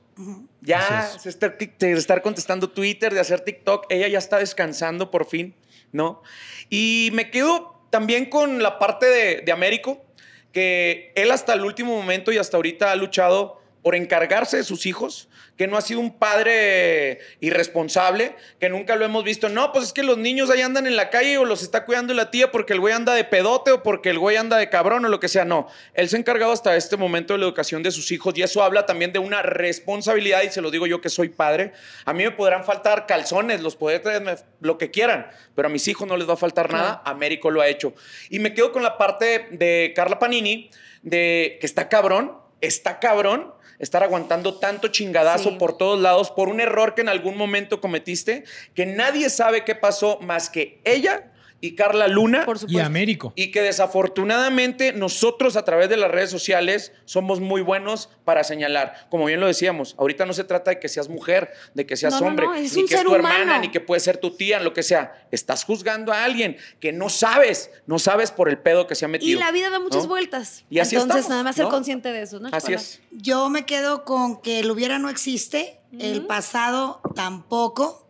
Ya 0.62 1.10
es. 1.16 1.40
de 1.40 1.92
estar 1.94 2.22
contestando 2.22 2.70
Twitter, 2.70 3.14
de 3.14 3.20
hacer 3.20 3.42
TikTok, 3.42 3.86
ella 3.90 4.08
ya 4.08 4.18
está 4.18 4.38
descansando 4.38 5.12
por 5.12 5.26
fin, 5.26 5.56
¿no? 5.92 6.22
Y 6.70 7.10
me 7.14 7.32
quedo 7.32 7.82
también 7.90 8.26
con 8.26 8.62
la 8.62 8.80
parte 8.80 9.06
de, 9.06 9.42
de 9.42 9.52
Américo, 9.52 10.04
que 10.52 11.12
él 11.16 11.32
hasta 11.32 11.54
el 11.54 11.64
último 11.64 11.96
momento 11.96 12.32
y 12.32 12.38
hasta 12.38 12.58
ahorita 12.58 12.92
ha 12.92 12.96
luchado 12.96 13.59
por 13.82 13.96
encargarse 13.96 14.58
de 14.58 14.64
sus 14.64 14.86
hijos, 14.86 15.30
que 15.58 15.68
no 15.68 15.78
ha 15.78 15.82
sido 15.82 16.00
un 16.00 16.18
padre 16.18 17.20
irresponsable, 17.40 18.36
que 18.60 18.70
nunca 18.70 18.96
lo 18.96 19.06
hemos 19.06 19.24
visto. 19.24 19.50
No, 19.50 19.72
pues 19.72 19.86
es 19.86 19.94
que 19.94 20.04
los 20.04 20.18
niños 20.18 20.50
ahí 20.50 20.62
andan 20.62 20.88
en 20.88 20.96
la 20.96 21.10
calle 21.10 21.38
o 21.38 21.46
los 21.46 21.64
está 21.64 21.86
cuidando 21.86 22.14
la 22.14 22.32
tía 22.32 22.52
porque 22.52 22.74
el 22.74 22.80
güey 22.80 22.94
anda 22.94 23.14
de 23.14 23.24
pedote 23.24 23.72
o 23.72 23.84
porque 23.84 24.10
el 24.10 24.20
güey 24.20 24.38
anda 24.38 24.58
de 24.58 24.70
cabrón 24.70 25.06
o 25.06 25.10
lo 25.10 25.20
que 25.20 25.28
sea. 25.28 25.46
No, 25.46 25.68
él 25.94 26.10
se 26.10 26.16
ha 26.16 26.20
encargado 26.20 26.52
hasta 26.52 26.76
este 26.76 26.98
momento 26.98 27.34
de 27.34 27.40
la 27.40 27.46
educación 27.46 27.84
de 27.84 27.92
sus 27.92 28.12
hijos 28.12 28.34
y 28.38 28.42
eso 28.42 28.64
habla 28.64 28.86
también 28.86 29.12
de 29.14 29.20
una 29.20 29.42
responsabilidad 29.42 30.44
y 30.44 30.50
se 30.50 30.62
lo 30.62 30.72
digo 30.72 30.88
yo 30.88 31.02
que 31.02 31.10
soy 31.10 31.30
padre. 31.30 31.74
A 32.06 32.14
mí 32.14 32.24
me 32.24 32.32
podrán 32.32 32.64
faltar 32.64 33.06
calzones, 33.06 33.62
los 33.62 33.76
podré 33.76 34.00
traerme 34.00 34.36
lo 34.62 34.78
que 34.78 34.92
quieran, 34.92 35.28
pero 35.56 35.68
a 35.68 35.72
mis 35.72 35.88
hijos 35.88 36.08
no 36.08 36.18
les 36.18 36.28
va 36.28 36.34
a 36.34 36.38
faltar 36.38 36.72
nada. 36.72 37.02
Américo 37.06 37.50
lo 37.50 37.62
ha 37.62 37.68
hecho. 37.68 37.94
Y 38.30 38.40
me 38.40 38.54
quedo 38.54 38.72
con 38.72 38.84
la 38.84 38.98
parte 38.98 39.48
de 39.52 39.94
Carla 39.96 40.20
Panini, 40.20 40.70
de 41.02 41.58
que 41.60 41.66
está 41.66 41.90
cabrón, 41.90 42.49
está 42.62 43.00
cabrón 43.00 43.54
estar 43.80 44.04
aguantando 44.04 44.56
tanto 44.60 44.90
chingadazo 44.90 45.52
Sí. 45.52 45.56
por 45.58 45.78
todos 45.78 46.00
lados 46.00 46.32
por 46.32 46.50
un 46.50 46.60
error 46.60 46.96
que 46.96 47.02
en 47.02 47.10
algún 47.10 47.38
momento 47.38 47.80
cometiste, 47.80 48.44
que 48.76 48.86
nadie 48.86 49.30
sabe 49.30 49.64
qué 49.64 49.74
pasó 49.76 50.20
más 50.22 50.50
que 50.50 50.82
ella 50.84 51.32
y 51.62 51.76
Carla 51.76 52.08
Luna. 52.08 52.46
Por 52.46 52.58
Y. 52.68 52.80
Américo. 52.80 53.34
Y 53.36 53.52
que 53.52 53.62
desafortunadamente 53.62 54.94
nosotros 54.94 55.56
a 55.56 55.66
través 55.66 55.90
de 55.90 55.98
las 55.98 56.10
redes 56.12 56.30
sociales 56.30 56.92
somos 57.06 57.40
muy 57.40 57.62
buenos 57.62 58.10
para 58.26 58.44
señalar. 58.44 59.08
Como 59.10 59.26
bien 59.26 59.40
lo 59.40 59.48
decíamos, 59.48 59.96
ahorita 59.98 60.26
no 60.26 60.34
se 60.34 60.44
trata 60.44 60.72
de 60.72 60.80
que 60.80 60.90
seas 60.90 61.10
mujer, 61.10 61.52
de 61.74 61.86
que 61.86 61.96
seas 61.98 62.20
No, 62.20 62.28
hombre, 62.28 62.46
no, 62.46 62.54
es 62.54 62.76
ni 62.76 62.86
que 62.86 62.96
es 62.96 63.04
tu 63.04 63.14
hermana, 63.16 63.60
ni 63.60 63.70
que 63.70 63.80
puede 63.80 64.00
ser 64.00 64.18
tu 64.18 64.32
tía, 64.32 64.60
lo 64.60 64.74
que 64.74 64.84
sea. 64.84 65.28
Estás 65.32 65.64
juzgando 65.64 66.14
a 66.14 66.24
alguien 66.24 66.58
que 66.80 66.92
no 66.92 67.10
sabes, 67.10 67.72
no 67.86 68.00
sabes 68.00 68.32
por 68.32 68.50
el 68.50 68.58
pedo 68.58 68.88
que 68.88 68.96
se 68.96 69.06
ha 69.06 69.08
Y 69.08 69.12
metido. 69.12 69.40
la 69.40 69.52
vida 69.52 69.70
da 69.70 69.80
muchas 69.80 70.04
¿no? 70.04 70.10
vueltas. 70.10 70.66
Y 70.70 70.80
así 70.80 70.96
Entonces, 70.96 71.22
estamos, 71.22 71.30
nada 71.30 71.44
más 71.44 71.56
ser 71.56 71.68
consciente 71.68 72.12
de 72.12 72.22
eso, 72.22 72.40
¿no? 72.40 72.50
Así 72.52 72.68
Hola. 72.68 72.78
es. 72.78 73.02
Yo 73.12 73.50
me 73.50 73.66
quedo 73.66 74.06
con 74.06 74.42
que 74.42 74.60
el 74.60 74.72
hubiera 74.72 75.00
no 75.00 75.10
existe, 75.10 75.80
el 76.00 76.26
pasado 76.26 77.02
tampoco, 77.16 78.08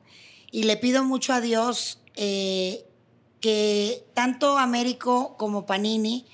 y 0.51 0.63
le 0.63 0.77
pido 0.77 1.03
mucho 1.03 1.33
a 1.33 1.41
Dios 1.41 2.01
eh, 2.15 2.85
que 3.39 4.05
tanto 4.13 4.57
Américo 4.57 5.35
como 5.37 5.65
Panini, 5.65 6.25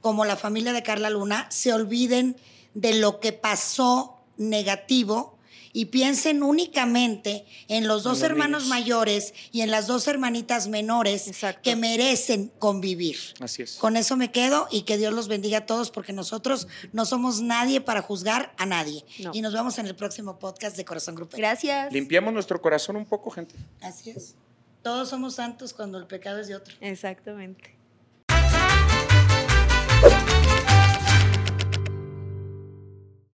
como 0.00 0.24
la 0.24 0.36
familia 0.36 0.72
de 0.72 0.82
Carla 0.82 1.10
Luna, 1.10 1.46
se 1.50 1.72
olviden 1.72 2.36
de 2.74 2.94
lo 2.94 3.20
que 3.20 3.32
pasó 3.32 4.20
negativo 4.36 5.34
y 5.76 5.86
piensen 5.86 6.44
únicamente 6.44 7.44
en 7.66 7.88
los 7.88 8.04
dos 8.04 8.20
los 8.20 8.22
hermanos 8.22 8.62
niños. 8.62 8.70
mayores 8.70 9.34
y 9.50 9.62
en 9.62 9.72
las 9.72 9.88
dos 9.88 10.06
hermanitas 10.06 10.68
menores 10.68 11.26
Exacto. 11.26 11.62
que 11.64 11.74
merecen 11.74 12.52
convivir. 12.60 13.16
Así 13.40 13.62
es. 13.62 13.72
Con 13.72 13.96
eso 13.96 14.16
me 14.16 14.30
quedo 14.30 14.68
y 14.70 14.82
que 14.82 14.96
Dios 14.96 15.12
los 15.12 15.26
bendiga 15.26 15.58
a 15.58 15.66
todos 15.66 15.90
porque 15.90 16.12
nosotros 16.12 16.68
no 16.92 17.04
somos 17.06 17.40
nadie 17.42 17.80
para 17.80 18.02
juzgar 18.02 18.54
a 18.56 18.66
nadie. 18.66 19.04
No. 19.18 19.32
Y 19.34 19.40
nos 19.40 19.52
vemos 19.52 19.76
en 19.78 19.86
el 19.86 19.96
próximo 19.96 20.38
podcast 20.38 20.76
de 20.76 20.84
Corazón 20.84 21.16
Grupero. 21.16 21.38
Gracias. 21.38 21.92
Limpiamos 21.92 22.32
nuestro 22.32 22.62
corazón 22.62 22.94
un 22.94 23.04
poco, 23.04 23.30
gente. 23.30 23.56
Así 23.80 24.10
es. 24.10 24.36
Todos 24.84 25.08
somos 25.08 25.36
santos 25.36 25.72
cuando 25.72 25.96
el 25.96 26.06
pecado 26.06 26.40
es 26.40 26.48
de 26.48 26.56
otro. 26.56 26.74
Exactamente. 26.82 27.73